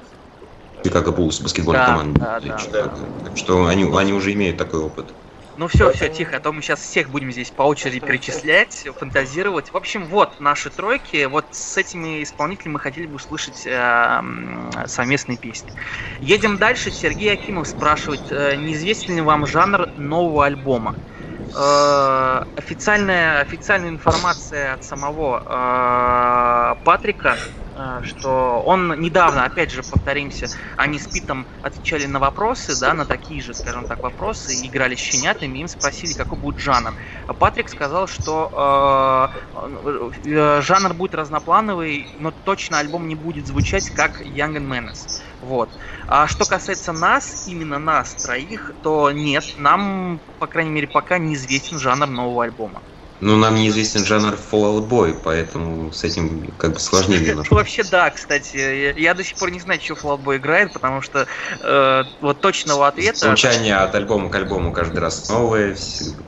[0.84, 2.20] Чикаго Буллс, баскетбольной да, команды.
[2.20, 2.90] Да, да, да.
[3.24, 5.06] Так что они, они уже имеют такой опыт.
[5.56, 9.72] Ну все, все, тихо, а то мы сейчас всех будем здесь по очереди перечислять, фантазировать.
[9.72, 11.24] В общем, вот наши тройки.
[11.26, 14.22] Вот с этими исполнителями мы хотели бы услышать э,
[14.86, 15.72] совместные песни.
[16.20, 16.90] Едем дальше.
[16.90, 20.96] Сергей Акимов спрашивает, э, неизвестен ли вам жанр нового альбома?
[21.56, 27.36] Э, официальная, официальная информация от самого э, Патрика
[28.02, 33.42] что он недавно, опять же, повторимся, они с Питом отвечали на вопросы, да, на такие
[33.42, 36.94] же, скажем так, вопросы, играли с щенятами, им спросили, какой будет жанр.
[37.38, 39.58] Патрик сказал, что э,
[40.24, 45.08] э, жанр будет разноплановый, но точно альбом не будет звучать как Young and Menace.
[45.40, 45.76] Вот.
[46.06, 51.78] А что касается нас, именно нас троих, то нет, нам, по крайней мере, пока неизвестен
[51.78, 52.82] жанр нового альбома.
[53.20, 57.54] Ну, нам неизвестен жанр Fallout Boy, поэтому с этим как бы сложнее немножко.
[57.54, 58.98] Вообще да, кстати.
[58.98, 61.26] Я до сих пор не знаю, что Fallout Boy играет, потому что
[61.60, 63.20] э, вот точного ответа...
[63.20, 65.76] Звучание от альбома к альбому каждый раз новое,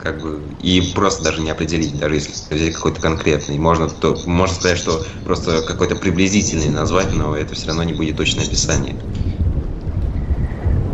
[0.01, 3.57] как бы, и просто даже не определить, даже если взять какой-то конкретный.
[3.57, 8.17] Можно, то, можно сказать, что просто какой-то приблизительный назвать, но это все равно не будет
[8.17, 8.95] точное описание.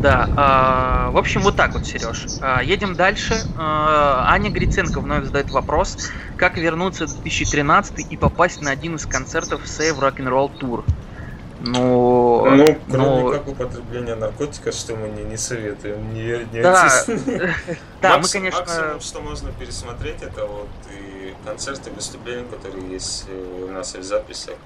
[0.04, 2.26] Да, а, в общем, вот так вот, Сереж.
[2.42, 3.36] А, едем дальше.
[3.58, 9.06] А, Аня Гриценко вновь задает вопрос, как вернуться в 2013 и попасть на один из
[9.06, 10.84] концертов Save Rock'n'Roll Tour.
[11.62, 16.14] Ну, ну, кроме ну, как употребления наркотиков, что мы не, не советуем.
[16.14, 17.06] Не, не да,
[18.02, 18.60] да мы, конечно...
[18.60, 24.04] Максимум, что можно пересмотреть, это вот и концерты, выступления, которые есть э, у нас в
[24.04, 24.58] записях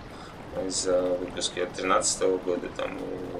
[0.68, 2.97] за выпуски от 2013 года, там,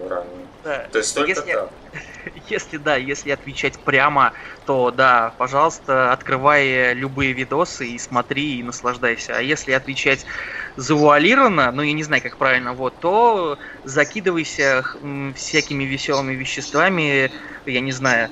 [0.08, 0.47] ранее.
[0.64, 0.88] Да.
[0.92, 1.70] То есть только если, так.
[2.50, 4.34] Если да, если отвечать прямо,
[4.66, 9.38] то да, пожалуйста, открывай любые видосы и смотри и наслаждайся.
[9.38, 10.26] А если отвечать
[10.76, 14.84] завуалированно, ну я не знаю, как правильно, вот, то закидывайся
[15.36, 17.32] всякими веселыми веществами,
[17.66, 18.30] я не знаю,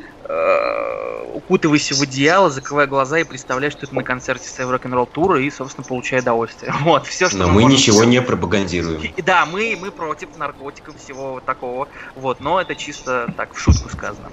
[1.36, 5.50] укутывайся в одеяло, закрывай глаза и представляй, что ты на концерте Save Rock'n'Roll Тура и,
[5.52, 6.74] собственно, получай удовольствие.
[6.82, 9.02] Вот, все, что Но мы, мы ничего не пропагандируем.
[9.02, 11.88] И, да, мы, мы против наркотиков, всего такого.
[12.16, 14.30] Вот, но это чисто так, в шутку сказано.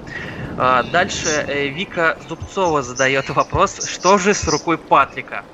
[0.58, 5.44] А, дальше э, Вика Зубцова задает вопрос, что же с рукой Патрика?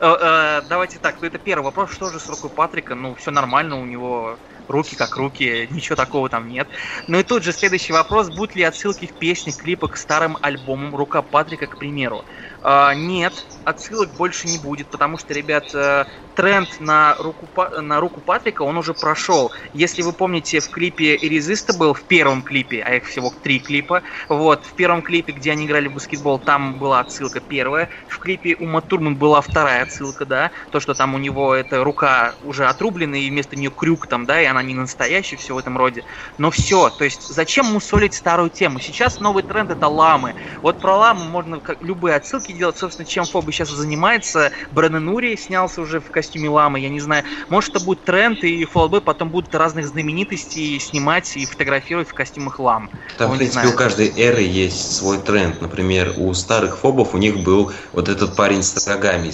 [0.00, 2.94] Э, э, давайте так, ну это первый вопрос, что же с рукой Патрика?
[2.94, 4.36] Ну, все нормально, у него
[4.68, 6.68] руки как руки, ничего такого там нет.
[7.06, 10.94] Ну и тут же следующий вопрос, будут ли отсылки в песнях, клипах к старым альбомам
[10.94, 12.24] «Рука Патрика», к примеру?
[12.68, 17.48] А, нет, отсылок больше не будет, потому что, ребят, э, тренд на руку,
[17.80, 19.52] на руку Патрика, он уже прошел.
[19.72, 24.66] Если вы помните, в клипе Irresistible, в первом клипе, а их всего три клипа, вот,
[24.66, 28.66] в первом клипе, где они играли в баскетбол, там была отсылка первая, в клипе у
[28.66, 33.30] Матурман была вторая отсылка, да, то, что там у него эта рука уже отрублена, и
[33.30, 36.02] вместо нее крюк там, да, и она не настоящая, все в этом роде.
[36.36, 38.80] Но все, то есть зачем мусолить старую тему?
[38.80, 40.34] Сейчас новый тренд это ламы.
[40.62, 44.52] Вот про ламы можно как, любые отсылки делать, собственно, чем Фоба сейчас занимается.
[44.70, 47.24] Брэндон Нури снялся уже в костюме ламы, я не знаю.
[47.48, 52.58] Может, это будет тренд, и ФЛБ потом будут разных знаменитостей снимать и фотографировать в костюмах
[52.58, 52.90] лам.
[53.18, 55.60] Там, в принципе, у каждой эры есть свой тренд.
[55.60, 59.32] Например, у старых фобов у них был вот этот парень с рогами,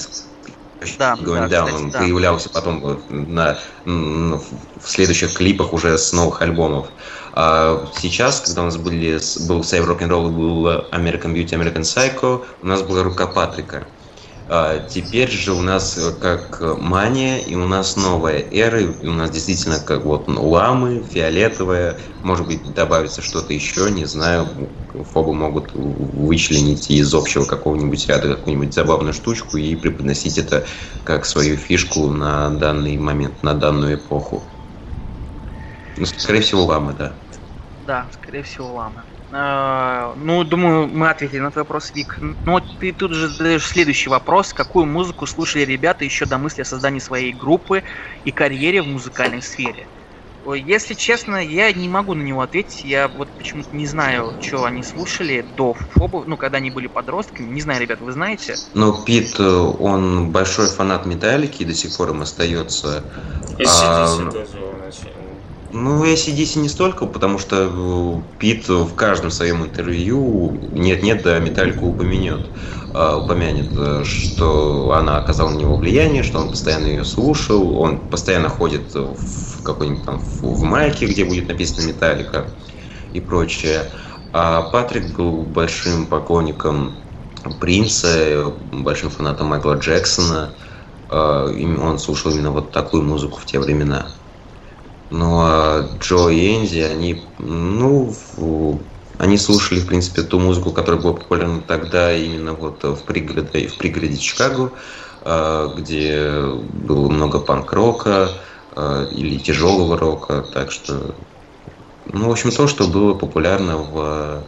[0.99, 1.99] да, Going да, Down, кстати, он да.
[2.01, 4.43] появлялся потом на, на, в
[4.85, 6.89] следующих клипах уже с новых альбомов.
[7.35, 11.83] А сейчас, когда у нас были, был Save Rock and Roll был American Beauty, American
[11.83, 13.87] Psycho, у нас была рука Патрика.
[14.49, 19.31] Теперь же у нас э, как мания, и у нас новая эра, и у нас
[19.31, 24.47] действительно как вот ламы, фиолетовая, может быть добавится что-то еще, не знаю,
[25.13, 30.67] фобы могут вычленить из общего какого-нибудь ряда какую-нибудь забавную штучку и преподносить это
[31.05, 34.43] как свою фишку на данный момент, на данную эпоху.
[35.97, 37.17] Ну, скорее всего, ламы, да.
[37.87, 39.05] Да, скорее всего, ламы.
[39.35, 42.19] А, ну, думаю, мы ответили на твой вопрос, Вик.
[42.45, 44.53] Но ты тут же задаешь следующий вопрос.
[44.53, 47.83] Какую музыку слушали ребята еще до мысли о создании своей группы
[48.25, 49.87] и карьере в музыкальной сфере?
[50.45, 52.85] Если честно, я не могу на него ответить.
[52.85, 57.47] Я вот почему-то не знаю, что они слушали до фобов, ну, когда они были подростками.
[57.47, 58.57] Не знаю, ребят, вы знаете?
[58.75, 63.05] Ну, Пит, э, он большой фанат Металлики и до сих пор им остается.
[63.59, 65.22] И а, тоже
[65.73, 71.87] ну, ACDC не столько, потому что э, Пит в каждом своем интервью нет-нет, да Металлику
[71.87, 72.51] упомянет,
[72.93, 78.11] а, упомянет, э, что она оказала на него влияние, что он постоянно ее слушал, он
[78.11, 82.51] постоянно ходит в какой-нибудь там в майке, где будет написано Металлика
[83.13, 83.91] и прочее.
[84.33, 86.99] А Патрик был большим поклонником
[87.61, 90.55] Принца, большим фанатом Майкла Джексона.
[91.09, 94.22] Он слушал именно вот такую музыку в те времена.
[95.13, 98.15] Ну а Джо и Энди, они, ну,
[99.19, 103.77] они слушали, в принципе, ту музыку, которая была популярна тогда именно вот в пригороде, в
[103.77, 104.73] пригороде Чикаго,
[105.21, 108.31] а, где было много панк-рока
[108.75, 111.15] а, или тяжелого рока, так что,
[112.07, 114.45] ну, в общем, то, что было популярно в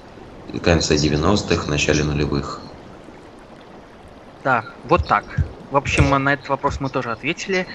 [0.62, 2.62] конце 90-х, начале нулевых.
[4.42, 5.24] Да, вот так.
[5.70, 7.66] В общем, на этот вопрос мы тоже ответили.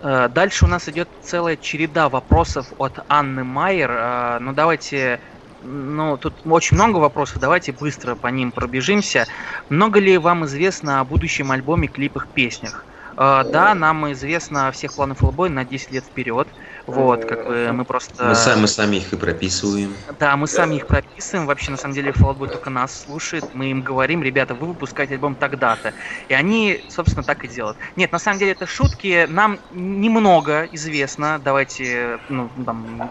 [0.00, 3.90] Э, дальше у нас идет целая череда вопросов от Анны Майер.
[3.90, 5.20] Э, ну, давайте
[5.60, 9.26] ну, тут очень много вопросов, давайте быстро по ним пробежимся.
[9.68, 12.84] Много ли вам известно о будущем альбоме, клипах, песнях?
[13.16, 16.46] Uh, да, нам известно о всех планах Фулбой на 10 лет вперед.
[16.88, 18.24] Вот, как бы мы просто...
[18.24, 19.94] Мы сами, мы сами их и прописываем.
[20.18, 21.46] Да, мы сами их прописываем.
[21.46, 23.44] Вообще, на самом деле, Fallout только нас слушает.
[23.52, 25.92] Мы им говорим, ребята, вы выпускаете альбом тогда-то.
[26.28, 27.76] И они, собственно, так и делают.
[27.96, 29.26] Нет, на самом деле, это шутки.
[29.28, 31.38] Нам немного известно.
[31.44, 33.10] Давайте, ну, там,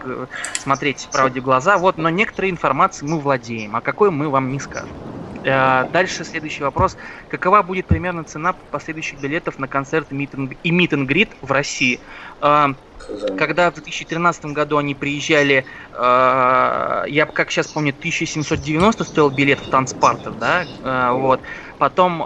[0.54, 1.78] смотреть правде в глаза.
[1.78, 3.76] Вот, но некоторые информации мы владеем.
[3.76, 4.90] А какой мы вам не скажем.
[5.44, 6.96] Э, дальше следующий вопрос.
[7.28, 12.00] Какова будет примерно цена последующих билетов на концерт и мит and грит в России?
[13.08, 19.60] Э, когда в 2013 году они приезжали, э, я как сейчас помню, 1790 стоил билет
[19.60, 21.40] в танцпартер, да, вот.
[21.78, 22.18] Потом,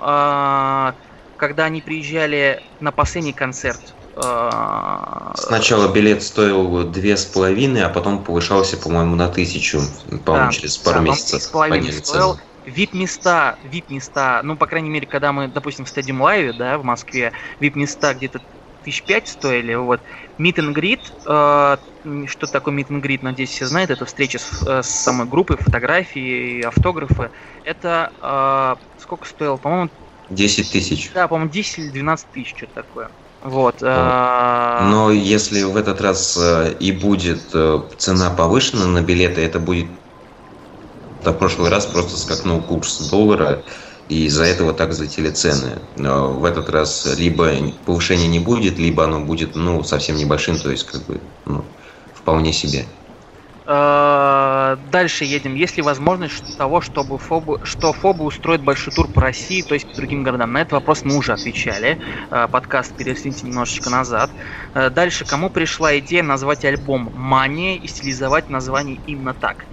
[1.37, 3.81] когда они приезжали на последний концерт,
[5.37, 9.81] Сначала билет стоил две с половиной, а потом повышался, по-моему, на тысячу,
[10.25, 11.51] по-моему, да, через пару да, месяцев.
[12.07, 12.39] стоил.
[12.65, 17.33] VIP-места, VIP-места, ну, по крайней мере, когда мы, допустим, в Stadium Live, да, в Москве,
[17.61, 18.41] VIP-места где-то
[18.85, 20.01] тысяч пять стоили, вот.
[20.39, 24.67] Meet and greet, э, что такое meet and greet, надеюсь, все знают, это встреча с,
[24.67, 27.31] э, с самой группой, фотографии, автографы.
[27.65, 29.91] Это э, сколько стоило, по-моему...
[30.31, 31.11] 10 тысяч.
[31.13, 33.11] Да, по-моему, 10 или 12 тысяч, что-то такое.
[33.43, 33.77] Вот.
[33.83, 34.79] Э...
[34.83, 37.43] Но если в этот раз э, и будет
[37.99, 39.87] цена повышена на билеты, это будет
[41.25, 43.63] в прошлый раз просто скакнул курс доллара,
[44.12, 45.78] и из-за этого так взлетели цены.
[45.97, 47.51] Но в этот раз либо
[47.86, 51.64] повышения не будет, либо оно будет ну, совсем небольшим, то есть как бы ну,
[52.14, 52.84] вполне себе.
[53.64, 55.55] А, дальше едем.
[55.55, 59.89] Есть ли возможность того, чтобы Фобу, что Фобу устроит большой тур по России, то есть
[59.89, 60.52] по другим городам?
[60.52, 61.98] На этот вопрос мы уже отвечали.
[62.30, 64.30] А, подкаст переслите немножечко назад.
[64.74, 69.64] А, дальше, кому пришла идея назвать альбом «Мания» и стилизовать название именно так?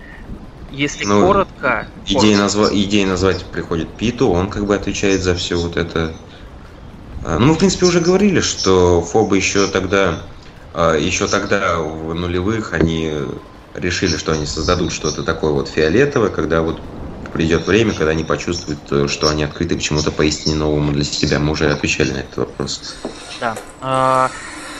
[0.71, 1.87] Если ну, коротко...
[2.05, 2.69] Идея, назва...
[2.71, 6.13] идея назвать приходит Питу, он как бы отвечает за все вот это.
[7.25, 10.21] А, ну, мы, в принципе, уже говорили, что Фобы еще тогда,
[10.73, 13.11] а, еще тогда в нулевых они
[13.73, 16.79] решили, что они создадут что-то такое вот фиолетовое, когда вот
[17.33, 21.39] придет время, когда они почувствуют, э, что они открыты к чему-то поистине новому для себя.
[21.39, 22.95] Мы уже отвечали на этот вопрос.
[23.39, 24.29] Да.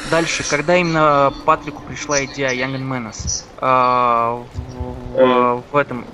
[0.10, 3.44] Дальше, когда именно Патрику пришла идея Young and Menace?
[3.58, 4.44] А,
[5.14, 6.06] в, в этом...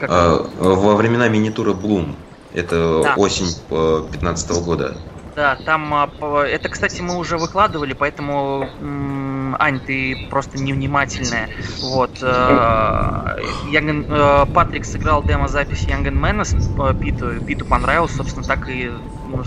[0.00, 0.10] Как...
[0.10, 2.14] А, во времена мини-тура Bloom.
[2.54, 3.14] Это да.
[3.16, 4.96] осень 2015 -го года.
[5.34, 6.10] Да, там а,
[6.44, 8.68] это, кстати, мы уже выкладывали, поэтому,
[9.58, 11.48] Ань, ты просто невнимательная.
[11.80, 12.18] Вот.
[12.20, 13.38] Э,
[13.70, 18.90] Young, э, Патрик сыграл демо-запись Young and Menace, э, Питу, Питу понравилось, собственно, так и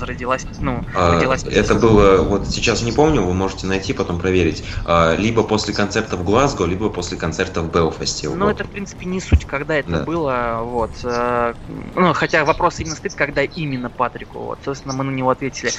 [0.02, 4.64] родилась, ну, а, родилась Это было, вот сейчас не помню, вы можете найти, потом проверить.
[4.86, 8.30] А, либо после концерта в Глазго, либо после концерта в Белфасте.
[8.30, 8.56] Ну, вот.
[8.56, 10.04] это, в принципе, не суть, когда это да.
[10.04, 10.92] было, вот.
[11.04, 14.60] Ну, хотя вопрос именно стоит, когда именно Патрику, вот.
[14.64, 15.72] Собственно, мы на него ответили.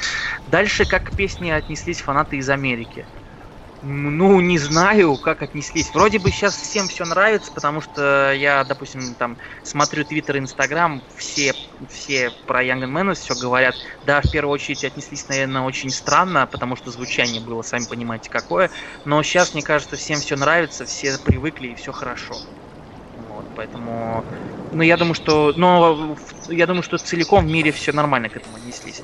[0.47, 3.07] Дальше, как к песне отнеслись фанаты из Америки.
[3.89, 5.95] Ну, не знаю, как отнеслись.
[5.95, 11.55] Вроде бы сейчас всем все нравится, потому что я, допустим, там смотрю Твиттер, Инстаграм, все,
[11.89, 13.77] все про Young and все говорят.
[14.05, 18.73] Да, в первую очередь отнеслись, наверное, очень странно, потому что звучание было, сами понимаете, какое.
[19.05, 22.35] Но сейчас, мне кажется, всем все нравится, все привыкли и все хорошо.
[23.29, 24.25] Вот, поэтому,
[24.73, 26.17] ну, я думаю, что, но
[26.49, 29.03] я думаю, что целиком в мире все нормально к этому отнеслись.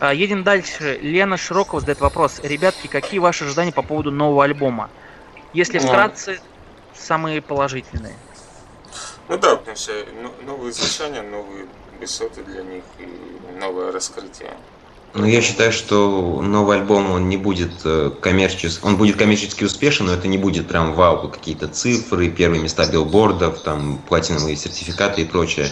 [0.00, 0.98] А, едем дальше.
[1.00, 2.38] Лена Широкова задает вопрос.
[2.42, 4.90] Ребятки, какие ваши ожидания по поводу нового альбома?
[5.52, 6.40] Если вкратце,
[6.94, 8.14] самые положительные.
[9.28, 9.92] Ну да, потому что
[10.46, 11.66] новые звучания, новые
[11.98, 14.56] высоты для них и новое раскрытие.
[15.14, 20.06] Ну, я считаю, что новый альбом, он не будет э, коммерчески, он будет коммерчески успешен,
[20.06, 25.24] но это не будет прям вау, какие-то цифры, первые места билбордов, там, платиновые сертификаты и
[25.24, 25.68] прочее.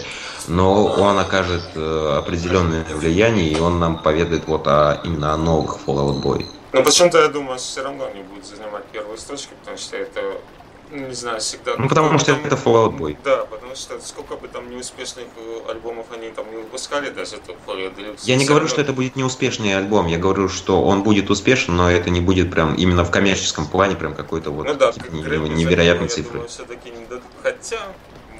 [0.47, 5.77] Но он окажет э, определенное влияние, и он нам поведает вот о, именно о новых
[5.85, 6.45] Fallout Boy.
[6.73, 10.56] Но почему-то я думаю, все равно не будет занимать первые строчки, потому что это Ну,
[10.91, 11.75] не знаю, всегда.
[11.77, 13.17] Ну, потому что это Fallout Boy.
[13.23, 17.57] Да, потому что сколько бы там неуспешных э, альбомов они там не выпускали, даже тот
[17.65, 18.21] Fallout Deluxe.
[18.23, 21.91] Я не говорю, что это будет неуспешный альбом, я говорю, что он будет успешен, но
[21.91, 26.07] это не будет прям именно в коммерческом плане прям какой-то вот ну, да, типа, невероятной
[26.07, 26.33] цифры.
[26.33, 27.23] Думаю, все-таки не дадут.
[27.43, 27.79] Хотя,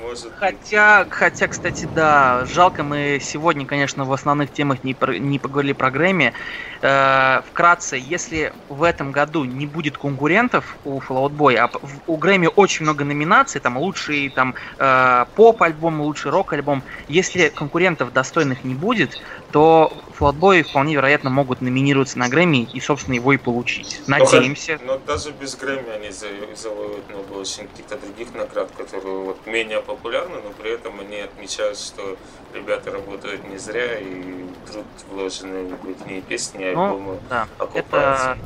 [0.07, 5.39] может Хотя, хотя, кстати, да, жалко, мы сегодня, конечно, в основных темах не, про, не
[5.39, 6.33] поговорили про Грэмми.
[6.81, 11.69] Э, вкратце, если в этом году не будет конкурентов у Fallout Boy, а
[12.05, 18.63] у Грэмми очень много номинаций, там лучший там э, поп-альбом, лучший рок-альбом, если конкурентов достойных
[18.63, 19.17] не будет,
[19.51, 24.01] то Boy вполне вероятно могут номинироваться на Грэмми и, собственно, его и получить.
[24.07, 24.79] Надеемся.
[24.85, 29.81] Но, но даже без Грэмми они завоюют много очень каких-то других наград, которые вот менее
[29.81, 32.17] популярны, но при этом они отмечают, что
[32.53, 38.37] ребята работают не зря и труд вложенный в их песни ну, да, это,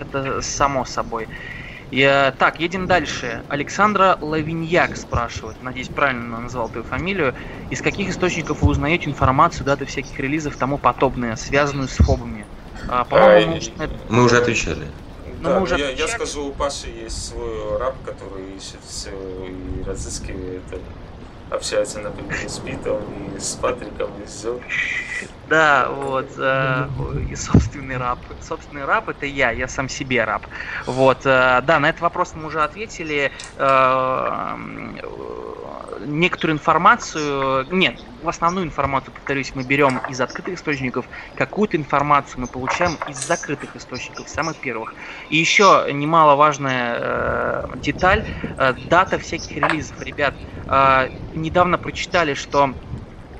[0.00, 1.28] это само собой.
[1.90, 3.42] Я, так, едем дальше.
[3.48, 7.34] Александра Лавиньяк спрашивает, надеюсь, правильно назвал твою фамилию.
[7.70, 12.46] Из каких источников вы узнаете информацию, даты всяких релизов тому подобное, связанную с фобами?
[12.88, 14.86] А, по-моему, а, мы, мы уже отвечали.
[15.40, 19.10] Ну, да, мы уже я, я скажу, у Паши есть свой раб, который ищет все
[19.10, 20.62] и разыскивает
[21.50, 23.02] общается, например, с Питом
[23.36, 24.60] и с Патриком и все.
[25.48, 26.30] Да, вот.
[26.38, 26.88] Э,
[27.28, 28.18] и собственный раб.
[28.40, 30.46] Собственный раб это я, я сам себе раб.
[30.86, 31.26] Вот.
[31.26, 33.32] Э, да, на этот вопрос мы уже ответили.
[33.56, 34.56] Э,
[36.06, 41.06] некоторую информацию, нет, в основную информацию, повторюсь, мы берем из открытых источников,
[41.36, 44.94] какую-то информацию мы получаем из закрытых источников, самых первых.
[45.30, 48.24] И еще немаловажная э, деталь,
[48.58, 50.00] э, дата всяких релизов.
[50.02, 50.34] Ребят,
[50.66, 52.74] э, недавно прочитали, что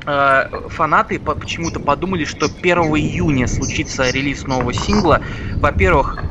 [0.07, 5.21] э, фанаты почему-то подумали, что 1 июня случится релиз нового сингла.
[5.57, 6.23] Во-первых,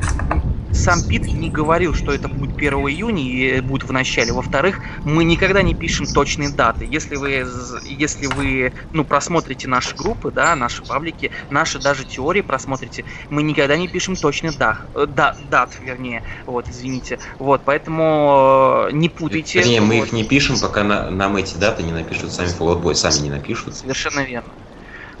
[0.72, 4.32] сам Пит не говорил, что это будет 1 июня и будет в начале.
[4.32, 6.86] Во-вторых, мы никогда не пишем точные даты.
[6.90, 7.46] Если вы,
[7.84, 13.76] если вы ну, просмотрите наши группы, да, наши паблики, наши даже теории просмотрите, мы никогда
[13.76, 17.18] не пишем точных дат, э, да, дат, вернее, вот, извините.
[17.38, 19.60] Вот, поэтому э, не путайте.
[19.60, 19.86] Вернее, вот.
[19.88, 23.24] мы их не пишем, пока на, нам эти даты не напишут сами Fallout Boy, сами
[23.24, 23.76] не напишут.
[23.76, 24.50] Совершенно верно.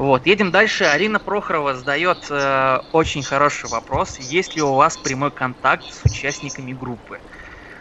[0.00, 0.84] Вот, едем дальше.
[0.84, 4.18] Арина Прохорова задает э, очень хороший вопрос.
[4.18, 7.20] Есть ли у вас прямой контакт с участниками группы?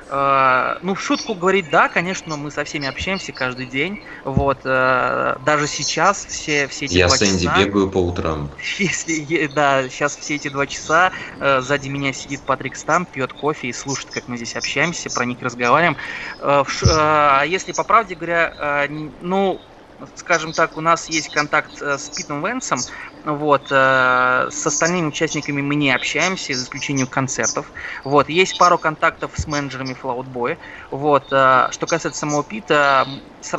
[0.09, 4.03] Э, ну, в шутку говорить, да, конечно, мы со всеми общаемся каждый день.
[4.25, 8.51] Вот, э, даже сейчас все, все эти Я два с Энди часа, бегаю по утрам.
[8.79, 13.69] Если, да, сейчас все эти два часа э, сзади меня сидит Патрик Стам, пьет кофе
[13.69, 15.95] и слушает, как мы здесь общаемся, про них разговариваем.
[16.39, 18.87] Э, в, э, а если по правде говоря, э,
[19.21, 19.61] ну,
[20.15, 22.87] скажем так, у нас есть контакт э, с Питом Венсом,
[23.23, 27.73] вот, э, с остальными участниками мы не общаемся, за исключением концертов,
[28.03, 30.59] вот, есть пару контактов с менеджерами Флаутбоя,
[30.91, 33.07] вот, э, что касается самого Пита,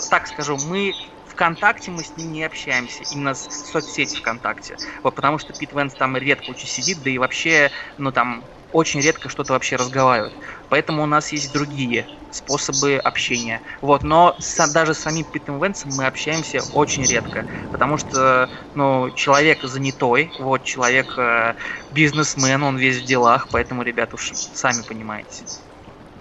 [0.09, 4.79] так скажу, мы ВКонтакте мы с ним не общаемся, именно с соцсети ВКонтакте.
[5.03, 9.01] Вот, потому что Пит Венс там редко очень сидит, да и вообще, ну там, очень
[9.01, 10.37] редко что-то вообще разговаривают.
[10.69, 13.61] Поэтому у нас есть другие способы общения.
[13.81, 19.11] Вот, но с, даже с самим Питом Венсом мы общаемся очень редко, потому что ну,
[19.15, 21.55] человек занятой, вот, человек э,
[21.93, 25.45] бизнесмен, он весь в делах, поэтому, ребята, уж сами понимаете.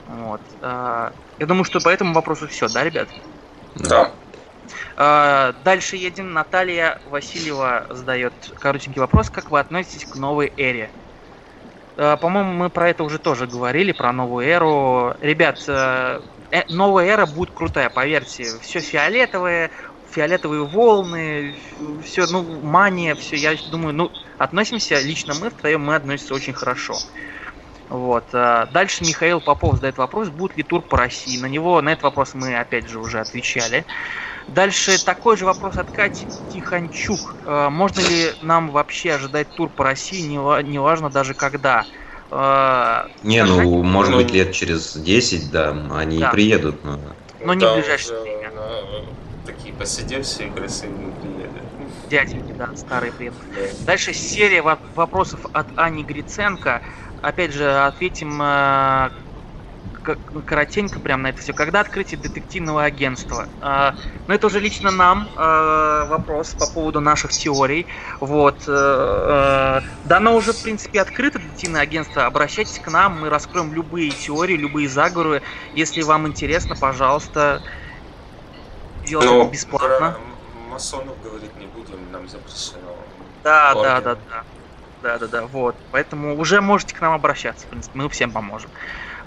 [0.07, 0.41] Вот.
[0.61, 3.09] Э, я думаю, что по этому вопросу все, да, ребят?
[3.75, 4.11] Да.
[4.97, 6.33] Э, дальше едем.
[6.33, 9.29] Наталья Васильева задает коротенький вопрос.
[9.29, 10.91] Как вы относитесь к новой эре?
[11.99, 15.17] Э, по-моему, мы про это уже тоже говорили, про новую эру.
[15.19, 18.45] Ребят, э, э, новая эра будет крутая, поверьте.
[18.61, 19.69] Все фиолетовое,
[20.09, 21.55] фиолетовые волны,
[22.05, 26.95] все, ну, мания, все, я думаю, ну, относимся, лично мы втроем, мы относимся очень хорошо.
[27.89, 28.23] Вот.
[28.31, 31.37] Дальше Михаил Попов задает вопрос, будет ли тур по России.
[31.37, 33.83] На него, на этот вопрос мы опять же уже отвечали.
[34.53, 37.35] Дальше такой же вопрос от Кати Тихончук.
[37.45, 41.85] Э, можно ли нам вообще ожидать тур по России, неважно даже когда?
[42.31, 46.29] Э, не, ну, может быть, лет через 10, да, они да.
[46.31, 46.83] приедут.
[46.83, 46.99] Но,
[47.43, 48.51] но не в ближайшее время.
[49.45, 51.49] Такие посидевшие красивые приедут.
[52.09, 53.39] Дяденьки, да, старые приедут.
[53.85, 56.81] Дальше серия вопросов от Ани Гриценко.
[57.21, 59.09] Опять же, ответим э,
[60.01, 61.53] коротенько прям на это все.
[61.53, 63.47] Когда открытие детективного агентства?
[63.59, 63.95] А,
[64.27, 67.87] ну, это уже лично нам а, вопрос по поводу наших теорий.
[68.19, 68.63] Вот.
[68.67, 72.25] А, да, оно уже, в принципе, открыто, детективное агентство.
[72.25, 75.41] Обращайтесь к нам, мы раскроем любые теории, любые заговоры.
[75.73, 77.61] Если вам интересно, пожалуйста,
[79.05, 80.17] делайте это бесплатно.
[80.69, 82.95] масонов говорить не будем, нам запрещено.
[83.43, 83.83] Да, Орден.
[83.83, 84.43] да, да, да.
[85.01, 85.75] Да, да, да, вот.
[85.91, 88.69] Поэтому уже можете к нам обращаться, в принципе, мы всем поможем.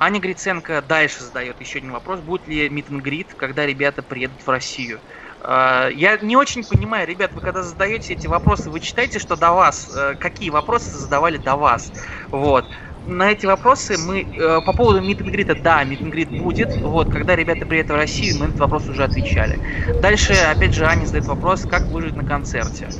[0.02, 2.20] Аня Гриценко дальше задает еще один вопрос.
[2.20, 4.98] Будет ли митингрид, когда ребята приедут в Россию?
[5.40, 9.52] А, я не очень понимаю, ребят, вы когда задаете эти вопросы, вы читаете, что до
[9.52, 11.92] вас, э, какие вопросы задавали до вас.
[12.32, 12.64] Вот.
[13.04, 16.76] На эти вопросы мы э, по поводу митингрита, да, митингрид будет.
[16.80, 19.60] Вот, когда ребята приедут в Россию, мы на этот вопрос уже отвечали.
[19.98, 22.94] Дальше, опять же, Аня задает вопрос, как выжить на концерте.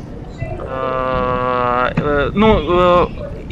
[0.61, 3.11] Э, ну,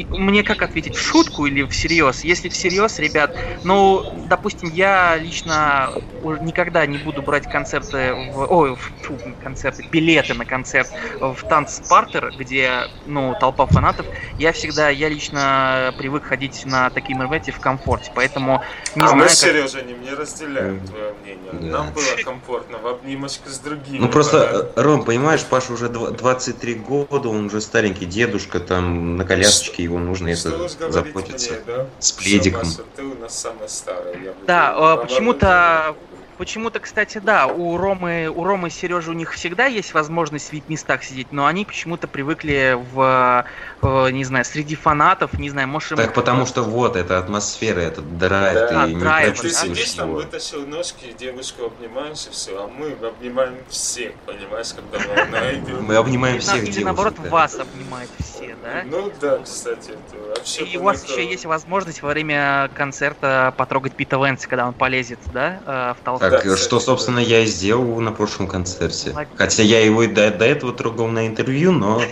[0.09, 2.25] мне как ответить, в шутку или всерьез?
[2.25, 5.91] Если всерьез, ребят, ну, допустим, я лично
[6.41, 8.47] никогда не буду брать концерты в...
[8.51, 10.91] Ой, фу, концерты, билеты на концерт
[11.21, 14.07] в танцпартер, где, ну, толпа фанатов.
[14.39, 18.63] Я всегда, я лично привык ходить на такие мероприятия в комфорте, поэтому
[18.95, 19.23] не а знаю...
[19.23, 21.51] мы с Сережей не, не разделяем твое мнение.
[21.53, 21.79] Да.
[21.79, 23.99] Нам было комфортно в обнимочку с другими.
[23.99, 29.25] Ну, просто, э, Ром, понимаешь, Паша уже 23 года, он уже старенький дедушка, там, на
[29.25, 31.53] колясочке его нужно это заботиться.
[31.53, 31.87] Мне, да?
[31.99, 32.65] С пледиком.
[32.65, 34.15] Все, Маша, ты у нас самая старая.
[34.23, 35.95] Я да, почему-то
[36.41, 40.53] Почему-то, кстати, да, у Ромы, у Ромы и Сережи у них всегда есть возможность в
[40.55, 43.45] вип-местах сидеть, но они почему-то привыкли в,
[43.83, 45.97] в, не знаю, среди фанатов, не знаю, может...
[45.97, 48.67] Так потому что вот, это атмосфера, это драйв, да.
[48.69, 53.57] ты а, не драйв, Ты сидишь там, вытащил ножки, девушку обнимаешься, все, а мы обнимаем
[53.69, 55.85] всех, понимаешь, когда мы найдем.
[55.91, 56.77] Мы обнимаем всех девушек.
[56.77, 58.83] Или наоборот, вас обнимают все, да?
[58.87, 60.65] Ну да, кстати, это вообще...
[60.65, 65.19] И у вас еще есть возможность во время концерта потрогать Пита Венса, когда он полезет,
[65.35, 66.30] да, э, в толпу.
[66.31, 69.15] Да, что, собственно, я и сделал на прошлом концерте.
[69.37, 72.03] Хотя я его и до, до этого трогал на интервью, но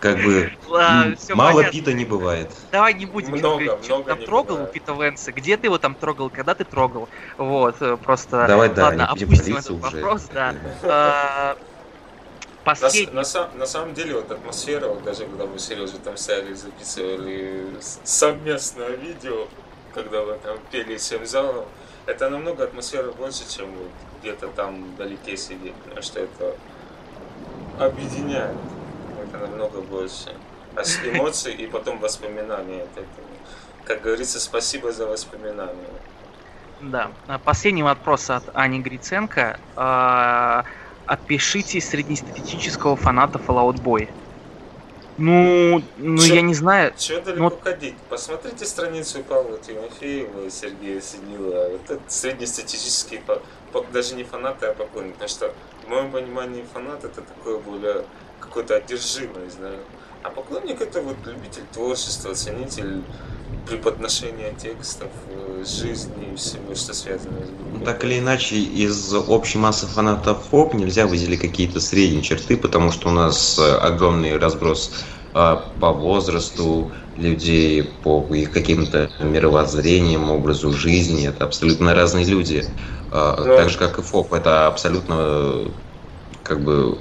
[0.00, 0.52] как бы
[1.34, 2.50] мало Пита не бывает.
[2.72, 5.94] Давай не будем много, говорить, что там трогал у Пита Венса, где ты его там
[5.94, 7.08] трогал, когда ты трогал.
[7.38, 8.46] Вот, э, просто...
[8.46, 9.96] Давай, да, Ладно, не опустим этот уже.
[9.96, 10.54] вопрос, да.
[10.82, 11.56] А,
[12.64, 13.12] последний.
[13.12, 17.64] На, на, на самом деле, вот атмосфера, вот даже когда мы серьезно там сели записывали
[18.04, 19.46] совместное видео,
[19.94, 21.64] когда вы там пели всем залом,
[22.06, 26.56] это намного атмосфера больше, чем вот где-то там вдалеке сидеть, потому что это
[27.78, 28.56] объединяет.
[29.22, 30.34] Это намного больше.
[30.74, 32.82] А с эмоций и потом воспоминания.
[32.82, 33.04] Это,
[33.84, 35.88] как говорится, спасибо за воспоминания.
[36.80, 37.10] Да.
[37.44, 39.58] Последний вопрос от Ани Гриценко.
[39.76, 40.64] А,
[41.06, 44.08] опишите среднестатистического фаната Fallout Boy.
[45.18, 46.92] Ну, ну Чё, я не знаю.
[46.96, 47.94] Чего далеко ну, ходить?
[48.08, 51.70] Посмотрите страницу Павла Тимофеева и Сергея Синила.
[51.74, 53.20] Это среднестатистический,
[53.92, 55.14] даже не фанаты, а поклонник.
[55.14, 58.04] Потому что, в моем понимании, фанат это такое более
[58.40, 59.78] какое-то одержимое, знаю.
[60.22, 63.02] А поклонник это вот любитель творчества, ценитель
[63.66, 69.58] преподношения текстов, э, жизни и всего, что связано с ну, Так или иначе, из общей
[69.58, 74.92] массы фанатов поп нельзя выделить какие-то средние черты, потому что у нас э, огромный разброс
[75.34, 81.28] э, по возрасту людей, по их каким-то мировоззрениям, образу жизни.
[81.28, 82.64] Это абсолютно разные люди.
[83.10, 83.36] Но...
[83.38, 84.34] Ну, так же, как и ФОП.
[84.34, 85.70] Это абсолютно
[86.42, 86.98] как бы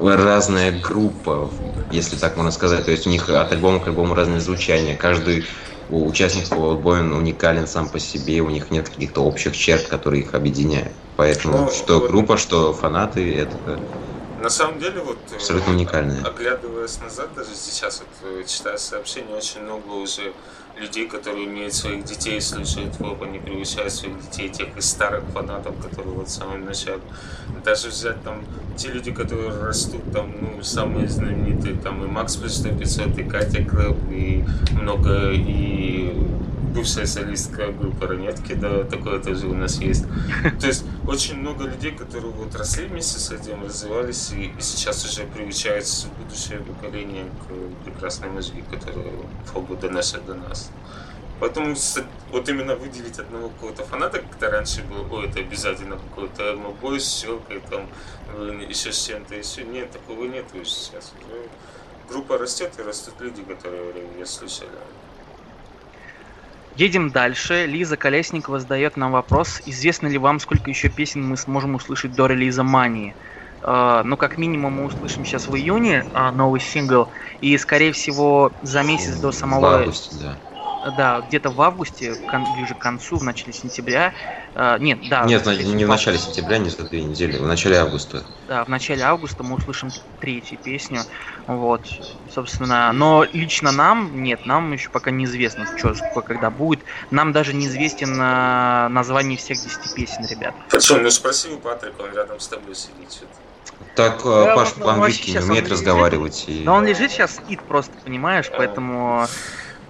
[0.00, 1.50] разная группа,
[1.90, 2.84] если так можно сказать.
[2.84, 4.96] То есть у них от альбома к альбому разное звучание.
[4.96, 5.44] Каждый
[5.90, 6.82] участник Fallout
[7.12, 10.92] уникален сам по себе, у них нет каких-то общих черт, которые их объединяют.
[11.16, 13.78] Поэтому ну, что вот, группа, что фанаты, это
[14.40, 16.22] на самом деле, вот абсолютно уникальные.
[16.22, 20.32] Оглядываясь назад, даже сейчас вот э, читая сообщения, очень много уже
[20.78, 25.74] людей, которые имеют своих детей, слушают ВОП, они превышают своих детей, тех из старых фанатов,
[25.82, 27.00] которые вот в самом начале.
[27.64, 28.42] Даже взять там
[28.76, 33.24] те люди, которые растут там, ну, самые знаменитые, там и Макс плюс 100 500, и
[33.24, 36.16] Катя Крэп, и много, и
[36.74, 40.04] бывшая солистка группы Ранетки, да, такое тоже у нас есть.
[40.60, 45.04] То есть очень много людей, которые вот росли вместе с этим, развивались и, и сейчас
[45.04, 49.12] уже приучаются будущее поколение к прекрасной музыке, которая
[49.46, 50.70] фобу доносят до нас.
[51.40, 51.74] Поэтому
[52.30, 57.20] вот именно выделить одного какого-то фаната, как-то раньше было, о, это обязательно какой-то мобой с
[57.20, 57.88] щелкой, там,
[58.68, 61.14] еще с чем-то, еще нет, такого нету сейчас.
[62.10, 64.68] Группа растет и растут люди, которые ее слышали.
[66.74, 67.66] Едем дальше.
[67.66, 69.60] Лиза Колесникова задает нам вопрос.
[69.66, 73.16] Известно ли вам, сколько еще песен мы сможем услышать до релиза Мании?
[73.62, 77.10] Uh, ну, как минимум, мы услышим сейчас в июне uh, новый сингл.
[77.42, 79.80] И, скорее всего, за месяц до самого...
[79.80, 80.38] августе, да.
[80.96, 84.14] Да, где-то в августе, кон, ближе к концу, в начале сентября.
[84.54, 85.24] Э, нет, да.
[85.24, 88.24] Нет, в не в начале сентября, не за две недели, в начале августа.
[88.48, 91.02] Да, в начале августа мы услышим третью песню.
[91.46, 91.82] Вот,
[92.34, 92.92] собственно.
[92.92, 96.80] Но лично нам, нет, нам еще пока неизвестно, что, сколько, когда будет.
[97.10, 100.54] Нам даже неизвестен э, название всех 10 песен, ребят.
[100.70, 103.12] Причем, ну спроси у Патрика, он рядом с тобой сидит.
[103.12, 103.50] Что-то.
[103.96, 106.44] Так э, да, Паш по-английски не умеет разговаривать.
[106.46, 106.64] И...
[106.64, 109.26] Да он лежит сейчас, спит просто, понимаешь, поэтому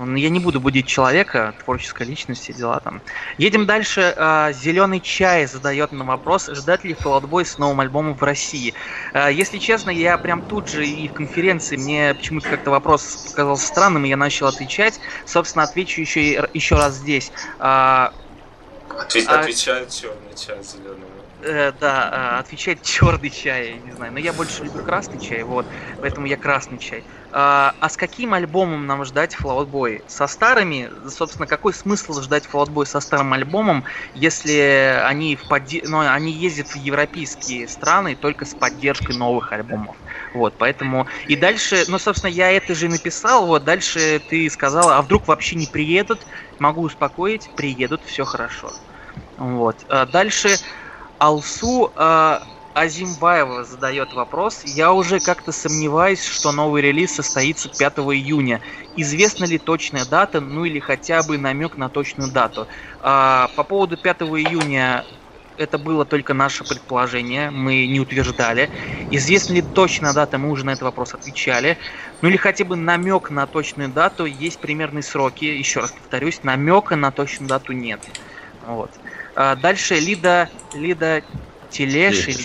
[0.00, 3.02] я не буду будить человека, творческой личности, дела там.
[3.38, 4.14] Едем дальше.
[4.16, 8.22] А, Зеленый чай задает на вопрос, ждать ли Fall Out Boy с новым альбомом в
[8.22, 8.74] России.
[9.12, 13.66] А, если честно, я прям тут же и в конференции, мне почему-то как-то вопрос показался
[13.66, 15.00] странным, и я начал отвечать.
[15.26, 17.30] Собственно, отвечу еще, еще раз здесь.
[17.58, 18.12] А,
[18.88, 21.09] Отвечает черный чай зеленый
[21.42, 24.12] э, да, э, отвечает черный чай, я не знаю.
[24.12, 25.66] Но я больше люблю красный чай, вот,
[26.00, 27.04] поэтому я красный чай.
[27.32, 30.02] А, а с каким альбомом нам ждать Fallout Boy?
[30.08, 30.90] Со старыми?
[31.08, 35.82] Собственно, какой смысл ждать Fallout Boy со старым альбомом, если они, в подде...
[35.84, 39.96] ну, они ездят в европейские страны только с поддержкой новых альбомов?
[40.34, 41.06] Вот, поэтому...
[41.28, 45.54] И дальше, ну, собственно, я это же написал, вот, дальше ты сказала, а вдруг вообще
[45.56, 46.26] не приедут?
[46.58, 48.72] Могу успокоить, приедут, все хорошо.
[49.38, 49.76] Вот.
[49.88, 50.56] А дальше
[51.20, 52.38] Алсу э,
[52.72, 54.62] Азимбаева задает вопрос.
[54.64, 58.62] Я уже как-то сомневаюсь, что новый релиз состоится 5 июня.
[58.96, 62.68] Известна ли точная дата, ну или хотя бы намек на точную дату?
[63.00, 65.04] А, по поводу 5 июня
[65.58, 68.70] это было только наше предположение, мы не утверждали.
[69.10, 71.76] Известна ли точная дата, мы уже на этот вопрос отвечали.
[72.22, 76.96] Ну или хотя бы намек на точную дату, есть примерные сроки, еще раз повторюсь, намека
[76.96, 78.00] на точную дату нет.
[78.62, 78.99] Вот.
[79.40, 81.22] А, дальше Лида, Лида
[81.70, 82.42] Телеш или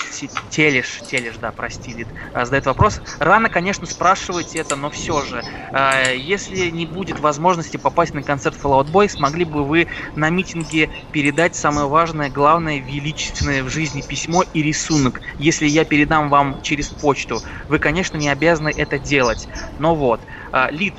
[0.49, 3.01] Телеш, Телеш, да, прости, Лид, а, задает вопрос.
[3.19, 5.43] Рано, конечно, спрашивать это, но все же,
[5.74, 10.90] а, если не будет возможности попасть на концерт Fallout Boy, смогли бы вы на митинге
[11.11, 16.88] передать самое важное, главное, величественное в жизни письмо и рисунок, если я передам вам через
[16.91, 17.43] почту?
[17.67, 19.49] Вы, конечно, не обязаны это делать.
[19.77, 20.22] Но вот,
[20.69, 20.95] Лид,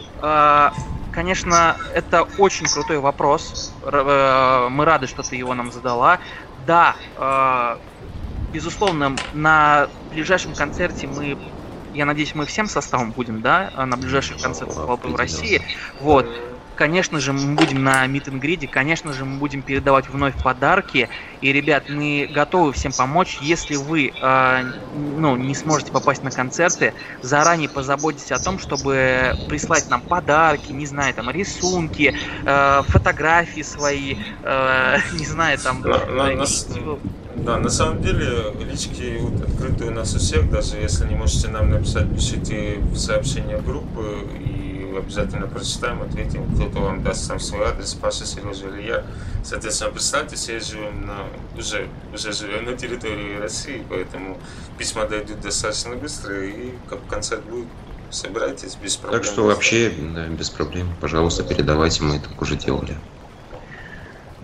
[1.17, 3.73] конечно, это очень крутой вопрос.
[3.83, 6.21] Э, мы рады, что ты его нам задала.
[6.67, 7.79] Да, э,
[8.53, 11.39] безусловно, на ближайшем концерте мы
[11.95, 15.63] я надеюсь, мы всем составом будем, да, на ближайших концертах в России.
[16.01, 16.27] Вот.
[16.77, 21.09] Конечно же, мы будем на Greet, конечно же, мы будем передавать вновь подарки.
[21.41, 23.39] И, ребят, мы готовы всем помочь.
[23.41, 29.89] Если вы э, ну, не сможете попасть на концерты, заранее позаботьтесь о том, чтобы прислать
[29.89, 32.15] нам подарки, не знаю, там, рисунки,
[32.45, 35.83] э, фотографии свои, э, не знаю, там...
[35.83, 36.47] Да, на, на,
[37.37, 41.49] да, на самом деле лички вот, открыты у нас у всех, даже если не можете
[41.49, 44.56] нам написать, пишите в сообщение группы и
[44.99, 46.45] обязательно прочитаем, ответим.
[46.55, 49.05] Кто-то вам даст сам свой адрес, Паша, Сережа или я.
[49.45, 51.19] Соответственно, представьте себе, живем на,
[51.57, 54.39] уже, уже живем на территории России, поэтому
[54.79, 57.69] письма дойдут достаточно быстро, и как концерт будет,
[58.11, 59.23] собирайтесь без проблем.
[59.23, 62.97] Так что вообще, да, без проблем, пожалуйста, передавайте, мы это уже делали.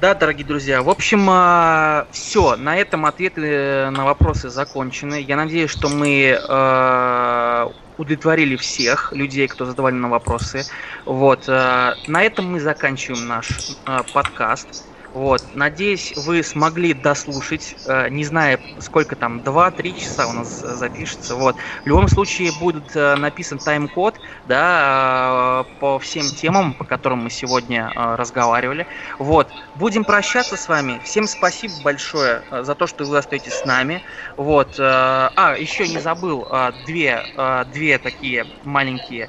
[0.02, 5.20] Да, дорогие друзья, в общем, а, все, на этом ответы э, на вопросы закончены.
[5.20, 10.64] Я надеюсь, что мы э, удовлетворили всех людей, кто задавали нам вопросы.
[11.04, 13.70] Вот, э, на этом мы заканчиваем наш
[14.12, 14.91] подкаст.
[15.14, 21.34] Вот, надеюсь, вы смогли дослушать, э, не знаю, сколько там, 2-3 часа у нас запишется.
[21.34, 21.54] Вот.
[21.84, 27.30] В любом случае будет э, написан тайм-код, да, э, по всем темам, по которым мы
[27.30, 28.86] сегодня разговаривали.
[29.18, 29.52] Вот.
[29.74, 30.98] Будем прощаться с вами.
[31.04, 34.02] Всем спасибо большое за то, что вы остаетесь с нами.
[34.38, 34.76] Вот.
[34.78, 36.48] А, еще не забыл,
[36.86, 37.26] две,
[37.72, 39.28] две такие маленькие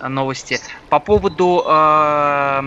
[0.00, 0.60] новости.
[0.92, 2.62] По поводу э,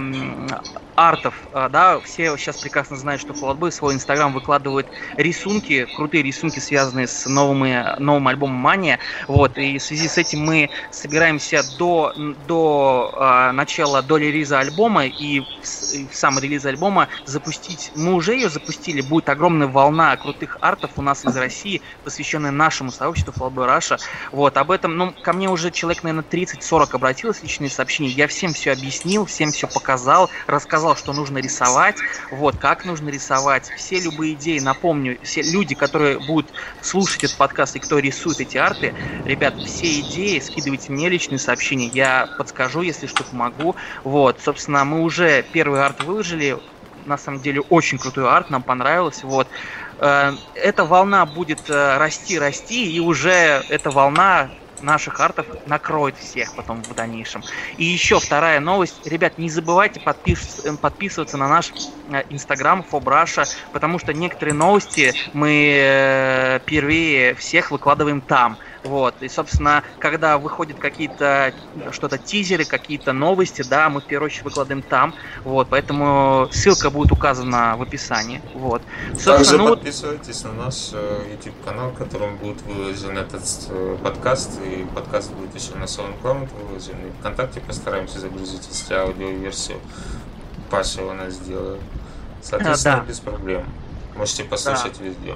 [0.95, 4.87] артов, э, да, все сейчас прекрасно знают, что в свой инстаграм выкладывает
[5.17, 10.43] рисунки, крутые рисунки, связанные с новыми, новым альбомом Мания, вот, и в связи с этим
[10.43, 12.13] мы собираемся до,
[12.47, 18.33] до э, начала, до релиза альбома и в, в сам релиз альбома запустить, мы уже
[18.33, 23.67] ее запустили, будет огромная волна крутых артов у нас из России, посвященная нашему сообществу Boy
[23.67, 23.99] Russia,
[24.31, 28.53] вот, об этом, ну, ко мне уже человек, наверное, 30-40 обратилось личные сообщения, я всем
[28.53, 31.97] все объяснил, всем все показал, рассказал, что нужно рисовать,
[32.31, 33.69] вот, как нужно рисовать.
[33.77, 38.57] Все любые идеи, напомню, все люди, которые будут слушать этот подкаст и кто рисует эти
[38.57, 38.93] арты,
[39.25, 43.75] ребят, все идеи скидывайте мне личные сообщения, я подскажу, если что-то могу.
[44.03, 46.57] Вот, собственно, мы уже первый арт выложили,
[47.05, 49.23] на самом деле очень крутой арт, нам понравилось.
[49.23, 49.47] Вот.
[49.99, 54.49] Э, эта волна будет э, расти, расти, и уже эта волна
[54.85, 57.43] наших артов накроет всех потом в дальнейшем.
[57.77, 59.05] И еще вторая новость.
[59.05, 60.65] Ребят, не забывайте подпис...
[60.79, 61.71] подписываться на наш
[62.11, 68.57] э, инстаграм Фобраша, потому что некоторые новости мы э, впервые всех выкладываем там.
[68.85, 69.15] Вот.
[69.21, 71.53] И, собственно, когда выходят какие-то
[71.91, 75.15] что-то тизеры, какие-то новости, да, мы в первую очередь выкладываем там.
[75.43, 75.67] Вот.
[75.69, 78.41] Поэтому ссылка будет указана в описании.
[78.53, 78.83] Вот.
[79.09, 83.97] Собственно, Также ну, подписывайтесь на наш э, YouTube канал, в котором будет выложен этот э,
[84.03, 84.51] подкаст.
[84.63, 86.95] И подкаст будет еще на SoundCloud выложен.
[87.07, 89.79] И ВКонтакте постараемся загрузить, если аудиоверсию
[90.69, 91.81] Паша у нас сделает.
[92.43, 93.05] Соответственно, а, да.
[93.05, 93.65] без проблем.
[94.15, 95.05] Можете послушать да.
[95.05, 95.35] везде.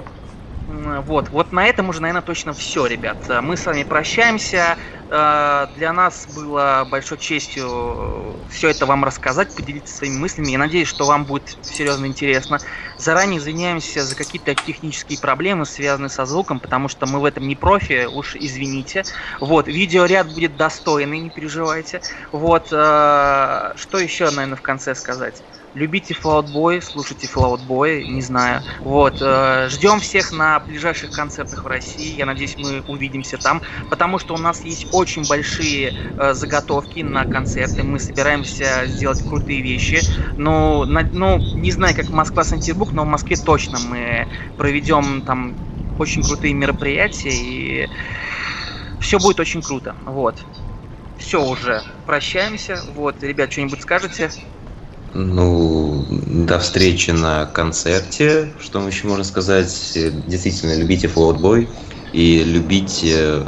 [0.70, 3.18] Вот, вот на этом уже, наверное, точно все, ребят.
[3.42, 4.78] Мы с вами прощаемся.
[5.10, 10.52] Э, для нас было большой честью э, все это вам рассказать, поделиться своими мыслями.
[10.52, 12.60] Я надеюсь, что вам будет серьезно интересно.
[13.00, 17.56] Заранее извиняемся за какие-то технические проблемы, связанные со звуком, потому что мы в этом не
[17.56, 19.04] профи, уж извините.
[19.40, 22.02] Вот, видеоряд будет достойный, не переживайте.
[22.32, 25.42] Вот, э, что еще, наверное, в конце сказать?
[25.76, 28.64] Любите Флаутбой, слушайте Флаутбой, не знаю.
[28.80, 32.16] Вот, э, ждем всех на ближайших концертах в России.
[32.16, 37.26] Я надеюсь, мы увидимся там, потому что у нас есть очень большие э, заготовки на
[37.26, 37.84] концерты.
[37.84, 40.02] Мы собираемся сделать крутые вещи.
[40.38, 45.56] Ну, на, ну, не знаю, как Москва, Санкт-Петербург, но в Москве точно мы проведем там
[46.00, 47.88] очень крутые мероприятия и
[49.00, 49.96] все будет очень круто.
[50.06, 50.36] Вот.
[51.20, 51.84] Все уже.
[52.06, 52.82] Прощаемся.
[52.96, 54.32] Вот, ребят, что-нибудь скажете?
[55.14, 58.52] Ну, до встречи на концерте.
[58.60, 59.68] Что еще можно сказать?
[60.28, 61.68] Действительно, любите Floatboy
[62.14, 63.46] и любите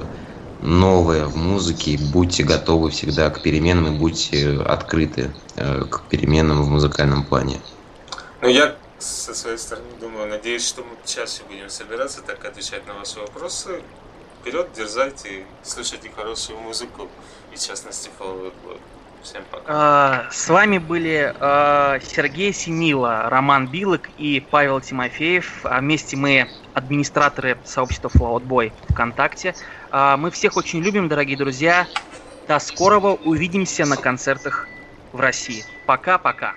[0.62, 2.00] новое в музыке.
[2.12, 7.60] Будьте готовы всегда к переменам и будьте открыты э, к переменам в музыкальном плане.
[8.42, 12.94] Ну, я со своей стороны думаю, надеюсь, что мы чаще будем собираться, так отвечать на
[12.94, 13.82] ваши вопросы.
[14.42, 17.08] Вперед, дерзайте, слушайте хорошую музыку,
[17.54, 18.54] и в частности Out
[19.22, 19.64] Всем пока.
[19.68, 25.66] А, с вами были а, Сергей Синила, Роман Билок и Павел Тимофеев.
[25.66, 29.56] А вместе мы администраторы сообщества Floatboy ВКонтакте.
[29.92, 31.86] Мы всех очень любим, дорогие друзья.
[32.48, 33.18] До скорого.
[33.26, 34.68] Увидимся на концертах
[35.12, 35.66] в России.
[35.86, 36.56] Пока-пока.